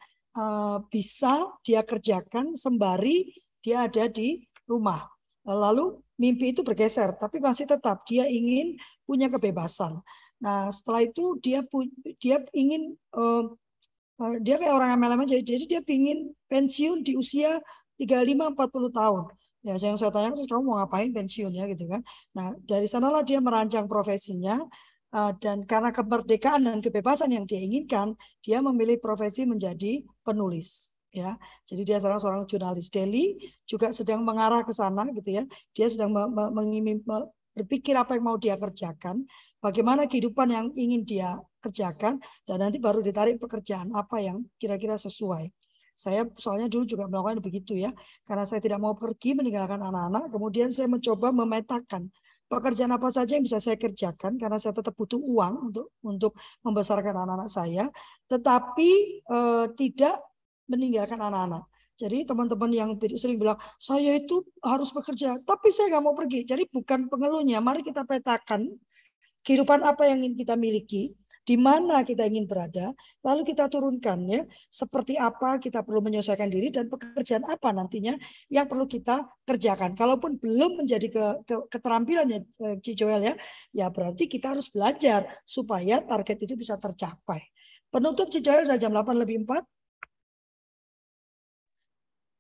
bisa 0.92 1.48
dia 1.64 1.80
kerjakan 1.80 2.60
sembari 2.60 3.32
dia 3.64 3.88
ada 3.88 4.12
di 4.12 4.44
rumah. 4.68 5.08
Lalu 5.46 6.02
mimpi 6.20 6.52
itu 6.52 6.62
bergeser, 6.66 7.16
tapi 7.16 7.40
masih 7.40 7.70
tetap 7.70 8.04
dia 8.04 8.28
ingin 8.28 8.76
punya 9.08 9.32
kebebasan. 9.32 10.02
Nah, 10.42 10.68
setelah 10.74 11.06
itu 11.06 11.38
dia 11.40 11.64
dia 12.20 12.44
ingin 12.52 12.98
uh, 13.16 13.54
dia 14.42 14.56
kayak 14.60 14.74
orang 14.74 14.96
MLM 15.00 15.28
aja, 15.28 15.38
jadi 15.40 15.64
dia 15.68 15.82
ingin 15.86 16.32
pensiun 16.52 17.04
di 17.04 17.16
usia 17.20 17.60
35 18.00 18.56
40 18.56 18.92
tahun. 18.92 19.24
Ya, 19.66 19.74
yang 19.82 19.98
saya 19.98 20.14
tanya, 20.14 20.30
kamu 20.38 20.62
mau 20.62 20.78
ngapain 20.78 21.10
pensiunnya 21.10 21.66
gitu 21.74 21.90
kan. 21.90 22.06
Nah, 22.38 22.54
dari 22.62 22.86
sanalah 22.86 23.26
dia 23.26 23.42
merancang 23.42 23.90
profesinya 23.90 24.62
Eh, 24.62 24.95
dan 25.40 25.64
karena 25.64 25.96
kemerdekaan 25.96 26.68
dan 26.68 26.84
kebebasan 26.84 27.32
yang 27.32 27.48
dia 27.48 27.64
inginkan, 27.64 28.20
dia 28.44 28.60
memilih 28.60 29.00
profesi 29.00 29.48
menjadi 29.48 30.04
penulis. 30.28 31.00
Ya, 31.16 31.40
jadi 31.64 31.82
dia 31.88 31.98
sekarang 32.04 32.20
seorang 32.20 32.44
jurnalis 32.44 32.92
Delhi 32.92 33.40
juga 33.64 33.96
sedang 33.96 34.20
mengarah 34.28 34.68
ke 34.68 34.76
sana 34.76 35.08
gitu 35.16 35.40
ya. 35.40 35.48
Dia 35.72 35.88
sedang 35.88 36.12
berpikir 37.56 37.96
apa 37.96 38.20
yang 38.20 38.28
mau 38.28 38.36
dia 38.36 38.60
kerjakan, 38.60 39.24
bagaimana 39.64 40.12
kehidupan 40.12 40.52
yang 40.52 40.68
ingin 40.76 41.08
dia 41.08 41.40
kerjakan, 41.64 42.20
dan 42.44 42.58
nanti 42.60 42.84
baru 42.84 43.00
ditarik 43.00 43.40
pekerjaan 43.40 43.96
apa 43.96 44.20
yang 44.20 44.44
kira-kira 44.60 45.00
sesuai. 45.00 45.48
Saya 45.96 46.28
soalnya 46.36 46.68
dulu 46.68 46.84
juga 46.84 47.08
melakukan 47.08 47.40
begitu 47.40 47.80
ya, 47.80 47.96
karena 48.28 48.44
saya 48.44 48.60
tidak 48.60 48.84
mau 48.84 48.92
pergi 49.00 49.40
meninggalkan 49.40 49.80
anak-anak, 49.80 50.28
kemudian 50.28 50.68
saya 50.76 50.92
mencoba 50.92 51.32
memetakan 51.32 52.12
pekerjaan 52.46 52.94
apa 52.94 53.10
saja 53.10 53.38
yang 53.38 53.46
bisa 53.46 53.58
saya 53.58 53.76
kerjakan 53.76 54.38
karena 54.38 54.58
saya 54.62 54.74
tetap 54.78 54.94
butuh 54.94 55.18
uang 55.18 55.74
untuk 55.74 55.86
untuk 56.06 56.38
membesarkan 56.62 57.14
anak-anak 57.26 57.50
saya, 57.50 57.90
tetapi 58.30 58.92
eh, 59.26 59.66
tidak 59.78 60.16
meninggalkan 60.70 61.18
anak-anak. 61.22 61.66
Jadi 61.96 62.28
teman-teman 62.28 62.72
yang 62.76 62.90
sering 63.16 63.40
bilang 63.40 63.56
saya 63.80 64.20
itu 64.20 64.44
harus 64.60 64.92
bekerja, 64.92 65.40
tapi 65.48 65.72
saya 65.72 65.96
nggak 65.96 66.04
mau 66.04 66.12
pergi. 66.12 66.44
Jadi 66.44 66.68
bukan 66.68 67.08
pengeluhnya. 67.08 67.64
Mari 67.64 67.88
kita 67.88 68.04
petakan 68.04 68.68
kehidupan 69.48 69.80
apa 69.86 70.10
yang 70.10 70.20
ingin 70.26 70.36
kita 70.36 70.60
miliki 70.60 71.16
di 71.46 71.56
mana 71.62 72.02
kita 72.02 72.26
ingin 72.26 72.50
berada, 72.50 72.92
lalu 73.22 73.46
kita 73.46 73.70
turunkan 73.70 74.18
ya, 74.26 74.42
seperti 74.74 75.14
apa 75.16 75.62
kita 75.62 75.86
perlu 75.86 76.02
menyesuaikan 76.02 76.50
diri 76.50 76.74
dan 76.74 76.90
pekerjaan 76.90 77.46
apa 77.46 77.70
nantinya 77.70 78.18
yang 78.50 78.66
perlu 78.66 78.90
kita 78.90 79.30
kerjakan. 79.46 79.94
Kalaupun 79.94 80.42
belum 80.42 80.82
menjadi 80.82 81.08
ke, 81.08 81.26
ke, 81.46 81.56
keterampilan 81.70 82.28
ya 82.34 82.40
Cijoel 82.82 83.22
ya, 83.22 83.34
ya 83.72 83.88
berarti 83.94 84.26
kita 84.26 84.58
harus 84.58 84.74
belajar 84.74 85.30
supaya 85.46 86.02
target 86.02 86.50
itu 86.50 86.58
bisa 86.58 86.82
tercapai. 86.82 87.46
Penutup 87.94 88.28
Cijoel 88.34 88.66
dari 88.66 88.82
jam 88.82 88.90
8 88.92 89.14
lebih 89.14 89.46
4. 89.46 89.62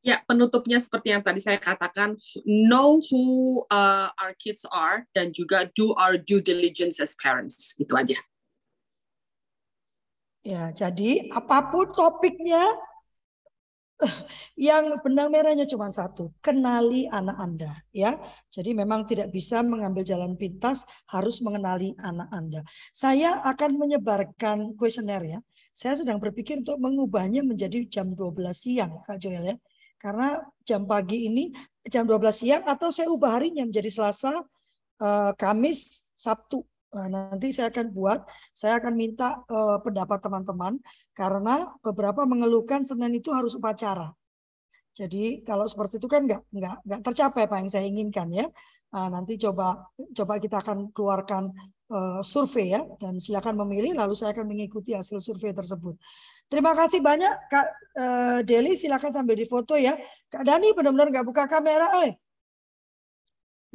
Ya, 0.06 0.22
penutupnya 0.30 0.78
seperti 0.78 1.18
yang 1.18 1.26
tadi 1.26 1.42
saya 1.42 1.58
katakan, 1.58 2.14
know 2.46 3.02
who 3.10 3.66
uh, 3.74 4.14
our 4.22 4.38
kids 4.38 4.62
are 4.70 5.10
dan 5.18 5.34
juga 5.34 5.66
do 5.74 5.98
our 5.98 6.14
due 6.14 6.46
diligence 6.46 7.02
as 7.02 7.18
parents. 7.18 7.74
Itu 7.82 7.98
aja. 7.98 8.18
Ya, 10.46 10.70
jadi 10.70 11.26
apa 11.34 11.74
pun 11.74 11.90
topiknya 11.90 12.62
yang 14.70 15.02
benang 15.02 15.34
merahnya 15.34 15.66
cuma 15.66 15.90
satu, 15.90 16.30
kenali 16.38 17.10
anak 17.10 17.38
Anda 17.42 17.72
ya. 17.90 18.14
Jadi 18.54 18.78
memang 18.78 19.10
tidak 19.10 19.34
bisa 19.34 19.66
mengambil 19.66 20.06
jalan 20.06 20.38
pintas, 20.38 20.86
harus 21.10 21.42
mengenali 21.42 21.98
anak 21.98 22.30
Anda. 22.30 22.62
Saya 22.94 23.42
akan 23.42 23.74
menyebarkan 23.74 24.78
kuesioner 24.78 25.24
ya. 25.26 25.40
Saya 25.74 25.98
sedang 25.98 26.22
berpikir 26.22 26.62
untuk 26.62 26.78
mengubahnya 26.78 27.42
menjadi 27.42 27.82
jam 27.90 28.14
12 28.14 28.54
siang, 28.54 29.02
Kak 29.02 29.18
Joel 29.18 29.44
ya. 29.50 29.58
Karena 29.98 30.46
jam 30.62 30.86
pagi 30.86 31.26
ini 31.26 31.50
jam 31.90 32.06
12 32.06 32.22
siang 32.38 32.64
atau 32.70 32.94
saya 32.94 33.10
ubah 33.10 33.42
harinya 33.42 33.66
menjadi 33.66 33.90
Selasa, 33.90 34.46
eh, 35.02 35.32
Kamis, 35.42 36.14
Sabtu 36.16 36.62
Nah, 36.96 37.08
nanti 37.12 37.52
saya 37.52 37.68
akan 37.76 37.92
buat, 37.92 38.24
saya 38.56 38.80
akan 38.80 38.94
minta 38.96 39.44
uh, 39.52 39.78
pendapat 39.84 40.24
teman-teman 40.24 40.80
karena 41.12 41.76
beberapa 41.84 42.24
mengeluhkan 42.24 42.88
Senin 42.88 43.20
itu 43.20 43.36
harus 43.36 43.60
upacara. 43.60 44.16
Jadi 44.96 45.44
kalau 45.44 45.68
seperti 45.68 46.00
itu 46.00 46.08
kan 46.08 46.24
nggak 46.24 46.42
nggak 46.56 46.76
nggak 46.88 47.02
tercapai 47.04 47.52
apa 47.52 47.56
yang 47.60 47.68
saya 47.68 47.84
inginkan 47.84 48.32
ya. 48.32 48.48
Nah, 48.96 49.12
nanti 49.12 49.36
coba 49.36 49.92
coba 50.16 50.34
kita 50.40 50.64
akan 50.64 50.96
keluarkan 50.96 51.52
uh, 51.92 52.24
survei 52.24 52.72
ya 52.72 52.82
dan 52.96 53.20
silakan 53.20 53.60
memilih 53.60 53.92
lalu 53.92 54.16
saya 54.16 54.32
akan 54.32 54.48
mengikuti 54.48 54.96
hasil 54.96 55.20
survei 55.20 55.52
tersebut. 55.52 56.00
Terima 56.48 56.72
kasih 56.80 57.04
banyak 57.04 57.34
Kak 57.52 57.68
uh, 58.00 58.40
Deli 58.48 58.80
silakan 58.80 59.12
sambil 59.12 59.36
difoto 59.36 59.76
ya. 59.76 60.00
Kak 60.32 60.48
Dani 60.48 60.72
benar-benar 60.72 61.12
nggak 61.12 61.28
buka 61.28 61.44
kamera 61.52 61.88
eh. 62.08 62.16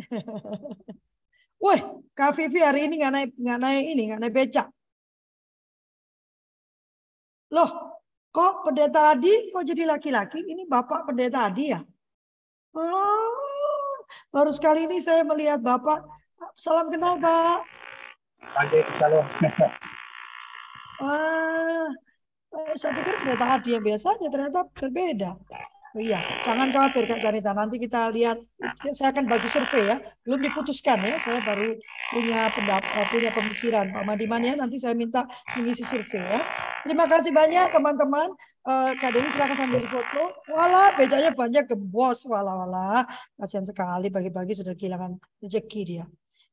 Wah, 1.60 1.80
Kak 2.16 2.40
Vivi 2.40 2.64
hari 2.64 2.88
ini 2.88 3.04
nggak 3.04 3.12
naik 3.12 3.30
nggak 3.36 3.58
naik 3.60 3.84
ini 3.92 4.02
nggak 4.08 4.20
naik 4.24 4.32
becak. 4.32 4.66
Loh, 7.52 8.00
kok 8.32 8.64
pendeta 8.64 9.12
Adi 9.12 9.52
kok 9.52 9.64
jadi 9.68 9.84
laki-laki? 9.84 10.40
Ini 10.40 10.64
bapak 10.64 11.12
pendeta 11.12 11.52
Adi 11.52 11.64
ya? 11.68 11.80
Oh, 12.72 14.00
baru 14.32 14.54
sekali 14.54 14.88
ini 14.88 15.02
saya 15.04 15.20
melihat 15.20 15.60
bapak 15.60 16.00
salam 16.56 16.88
kenal 16.88 17.20
Pak. 17.20 17.60
Pagi, 18.40 18.80
salam. 18.96 19.26
Wah, 21.00 21.88
saya 22.76 22.92
pikir 22.96 23.14
kereta 23.20 23.46
hadiah 23.46 23.80
biasa 23.84 24.16
aja 24.16 24.26
ternyata 24.32 24.64
berbeda. 24.72 25.36
Iya, 25.90 26.22
jangan 26.46 26.70
khawatir 26.70 27.02
Kak 27.02 27.18
Janita. 27.18 27.50
Nanti 27.50 27.82
kita 27.82 28.14
lihat, 28.14 28.38
saya 28.94 29.10
akan 29.10 29.26
bagi 29.26 29.50
survei 29.50 29.90
ya. 29.90 29.98
Belum 30.22 30.38
diputuskan 30.38 31.02
ya, 31.02 31.18
saya 31.18 31.42
baru 31.42 31.74
punya 32.14 32.46
pendapat, 32.54 32.94
eh, 32.94 33.06
punya 33.10 33.30
pemikiran 33.34 33.90
Pak 33.90 34.04
Madiman 34.06 34.38
ya. 34.38 34.54
Nanti 34.54 34.78
saya 34.78 34.94
minta 34.94 35.26
mengisi 35.58 35.82
survei 35.82 36.22
ya. 36.22 36.46
Terima 36.86 37.10
kasih 37.10 37.34
banyak 37.34 37.74
teman-teman. 37.74 38.30
Uh, 38.62 38.94
Kak 39.02 39.10
Deni 39.18 39.34
silakan 39.34 39.56
sambil 39.58 39.82
foto. 39.90 40.30
Walah, 40.54 40.94
becanya 40.94 41.34
banyak 41.34 41.66
gembos. 41.66 42.22
Walah. 42.22 43.02
Kasihan 43.34 43.66
sekali 43.66 44.14
pagi-pagi 44.14 44.54
sudah 44.54 44.78
kehilangan 44.78 45.18
rezeki 45.42 45.80
dia. 45.82 46.04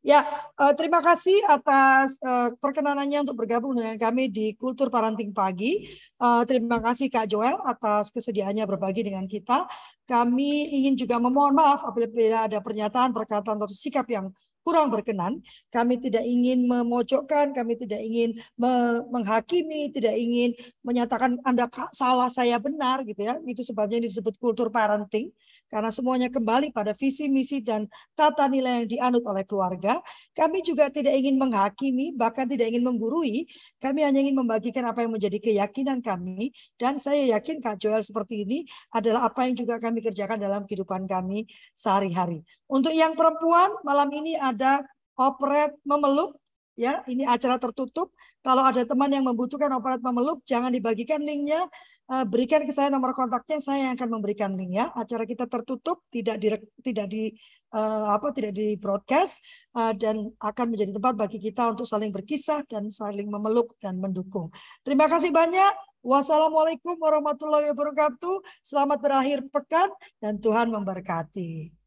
Ya, 0.07 0.23
uh, 0.55 0.71
terima 0.71 1.03
kasih 1.03 1.35
atas 1.51 2.15
uh, 2.23 2.55
perkenanannya 2.63 3.27
untuk 3.27 3.43
bergabung 3.43 3.75
dengan 3.75 3.99
kami 3.99 4.31
di 4.31 4.55
Kultur 4.55 4.87
Parenting 4.87 5.35
Pagi. 5.35 5.83
Uh, 6.15 6.47
terima 6.47 6.79
kasih 6.79 7.11
Kak 7.11 7.27
Joel 7.27 7.59
atas 7.67 8.07
kesediaannya 8.15 8.63
berbagi 8.63 9.03
dengan 9.03 9.27
kita. 9.27 9.67
Kami 10.07 10.79
ingin 10.79 10.95
juga 10.95 11.19
memohon 11.19 11.51
maaf 11.51 11.83
apabila 11.83 12.47
ada 12.47 12.63
pernyataan, 12.63 13.11
perkataan, 13.11 13.59
atau 13.59 13.67
sikap 13.67 14.07
yang 14.07 14.31
kurang 14.63 14.87
berkenan. 14.95 15.43
Kami 15.75 15.99
tidak 15.99 16.23
ingin 16.23 16.71
memojokkan, 16.71 17.51
kami 17.51 17.75
tidak 17.75 17.99
ingin 17.99 18.39
me 18.55 19.03
menghakimi, 19.11 19.91
tidak 19.91 20.15
ingin 20.15 20.55
menyatakan 20.87 21.35
Anda 21.43 21.67
salah, 21.91 22.31
saya 22.31 22.55
benar 22.63 23.03
gitu 23.03 23.27
ya. 23.27 23.43
Itu 23.43 23.59
sebabnya 23.59 23.99
disebut 23.99 24.39
kultur 24.39 24.71
parenting 24.71 25.35
karena 25.67 25.91
semuanya 25.91 26.31
kembali 26.31 26.71
pada 26.71 26.95
visi, 26.95 27.27
misi, 27.27 27.59
dan 27.59 27.91
tata 28.15 28.47
nilai 28.47 28.83
yang 28.83 28.87
dianut 28.87 29.23
oleh 29.27 29.43
keluarga. 29.43 29.99
Kami 30.31 30.63
juga 30.63 30.87
tidak 30.87 31.11
ingin 31.15 31.35
menghakimi, 31.35 32.15
bahkan 32.15 32.47
tidak 32.47 32.71
ingin 32.71 32.87
menggurui. 32.87 33.47
Kami 33.83 33.99
hanya 34.07 34.23
ingin 34.23 34.39
membagikan 34.39 34.87
apa 34.87 35.03
yang 35.03 35.11
menjadi 35.11 35.37
keyakinan 35.43 35.99
kami. 35.99 36.55
Dan 36.79 37.03
saya 37.03 37.35
yakin 37.35 37.59
Kak 37.59 37.83
Joel 37.83 37.99
seperti 37.99 38.47
ini 38.47 38.63
adalah 38.95 39.27
apa 39.27 39.43
yang 39.43 39.59
juga 39.59 39.75
kami 39.77 39.99
kerjakan 39.99 40.39
dalam 40.39 40.63
kehidupan 40.63 41.03
kami 41.05 41.45
sehari-hari. 41.75 42.47
Untuk 42.71 42.95
yang 42.95 43.13
perempuan, 43.19 43.75
malam 43.83 44.07
ini 44.15 44.39
ada 44.39 44.87
operet 45.19 45.75
memeluk 45.83 46.37
ya 46.77 47.01
ini 47.09 47.25
acara 47.25 47.57
tertutup 47.57 48.13
kalau 48.45 48.61
ada 48.61 48.85
teman 48.85 49.09
yang 49.09 49.25
membutuhkan 49.25 49.73
operat 49.73 49.99
memeluk 49.99 50.45
jangan 50.45 50.69
dibagikan 50.69 51.19
linknya 51.19 51.65
uh, 52.11 52.25
berikan 52.25 52.63
ke 52.63 52.73
saya 52.73 52.87
nomor 52.91 53.11
kontaknya, 53.11 53.59
saya 53.59 53.91
yang 53.91 53.93
akan 53.99 54.09
memberikan 54.19 54.55
link 54.55 54.75
ya. 54.75 54.91
Acara 54.95 55.27
kita 55.27 55.45
tertutup, 55.45 56.03
tidak 56.11 56.37
di 56.39 56.47
tidak 56.83 57.07
di 57.11 57.23
uh, 57.75 58.15
apa 58.15 58.31
tidak 58.31 58.55
di 58.55 58.79
broadcast 58.79 59.43
uh, 59.75 59.91
dan 59.93 60.31
akan 60.39 60.65
menjadi 60.73 60.91
tempat 60.95 61.13
bagi 61.15 61.39
kita 61.39 61.75
untuk 61.75 61.85
saling 61.87 62.11
berkisah 62.11 62.63
dan 62.67 62.87
saling 62.87 63.27
memeluk 63.27 63.75
dan 63.79 63.99
mendukung. 63.99 64.49
Terima 64.83 65.11
kasih 65.11 65.31
banyak. 65.31 65.73
Wassalamualaikum 66.07 66.95
warahmatullahi 66.95 67.67
wabarakatuh. 67.75 68.63
Selamat 68.63 68.99
berakhir 69.03 69.43
pekan 69.51 69.91
dan 70.23 70.39
Tuhan 70.39 70.71
memberkati. 70.71 71.86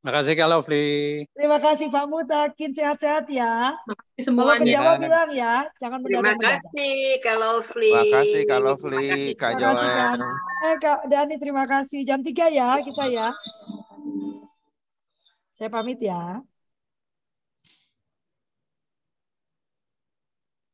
Terima 0.00 0.16
kasih 0.16 0.32
Kak 0.32 0.48
Lovely. 0.48 0.88
Terima 1.36 1.58
kasih 1.60 1.86
Pak 1.92 2.06
Mutakin, 2.08 2.72
sehat-sehat 2.72 3.28
ya. 3.28 3.76
Semua 4.16 4.56
Kalau 4.56 4.64
kejawab 4.64 4.96
bilang 4.96 5.28
ya, 5.28 5.68
jangan 5.76 6.00
Terima 6.00 6.34
kasih 6.40 7.20
Kak 7.20 7.36
Lovely. 7.36 7.92
Terima 7.92 8.16
kasih 8.16 8.40
Kak 8.48 8.60
Lovely, 8.64 9.10
Kak 9.36 9.52
Joel. 9.60 10.16
Eh 10.64 10.76
Kak 10.80 11.04
Dani, 11.04 11.36
terima 11.36 11.68
kasih. 11.68 12.00
Jam 12.08 12.24
3 12.24 12.48
ya 12.48 12.80
kita 12.80 13.04
ya. 13.12 13.28
Saya 15.52 15.68
pamit 15.68 16.00
ya. 16.00 16.40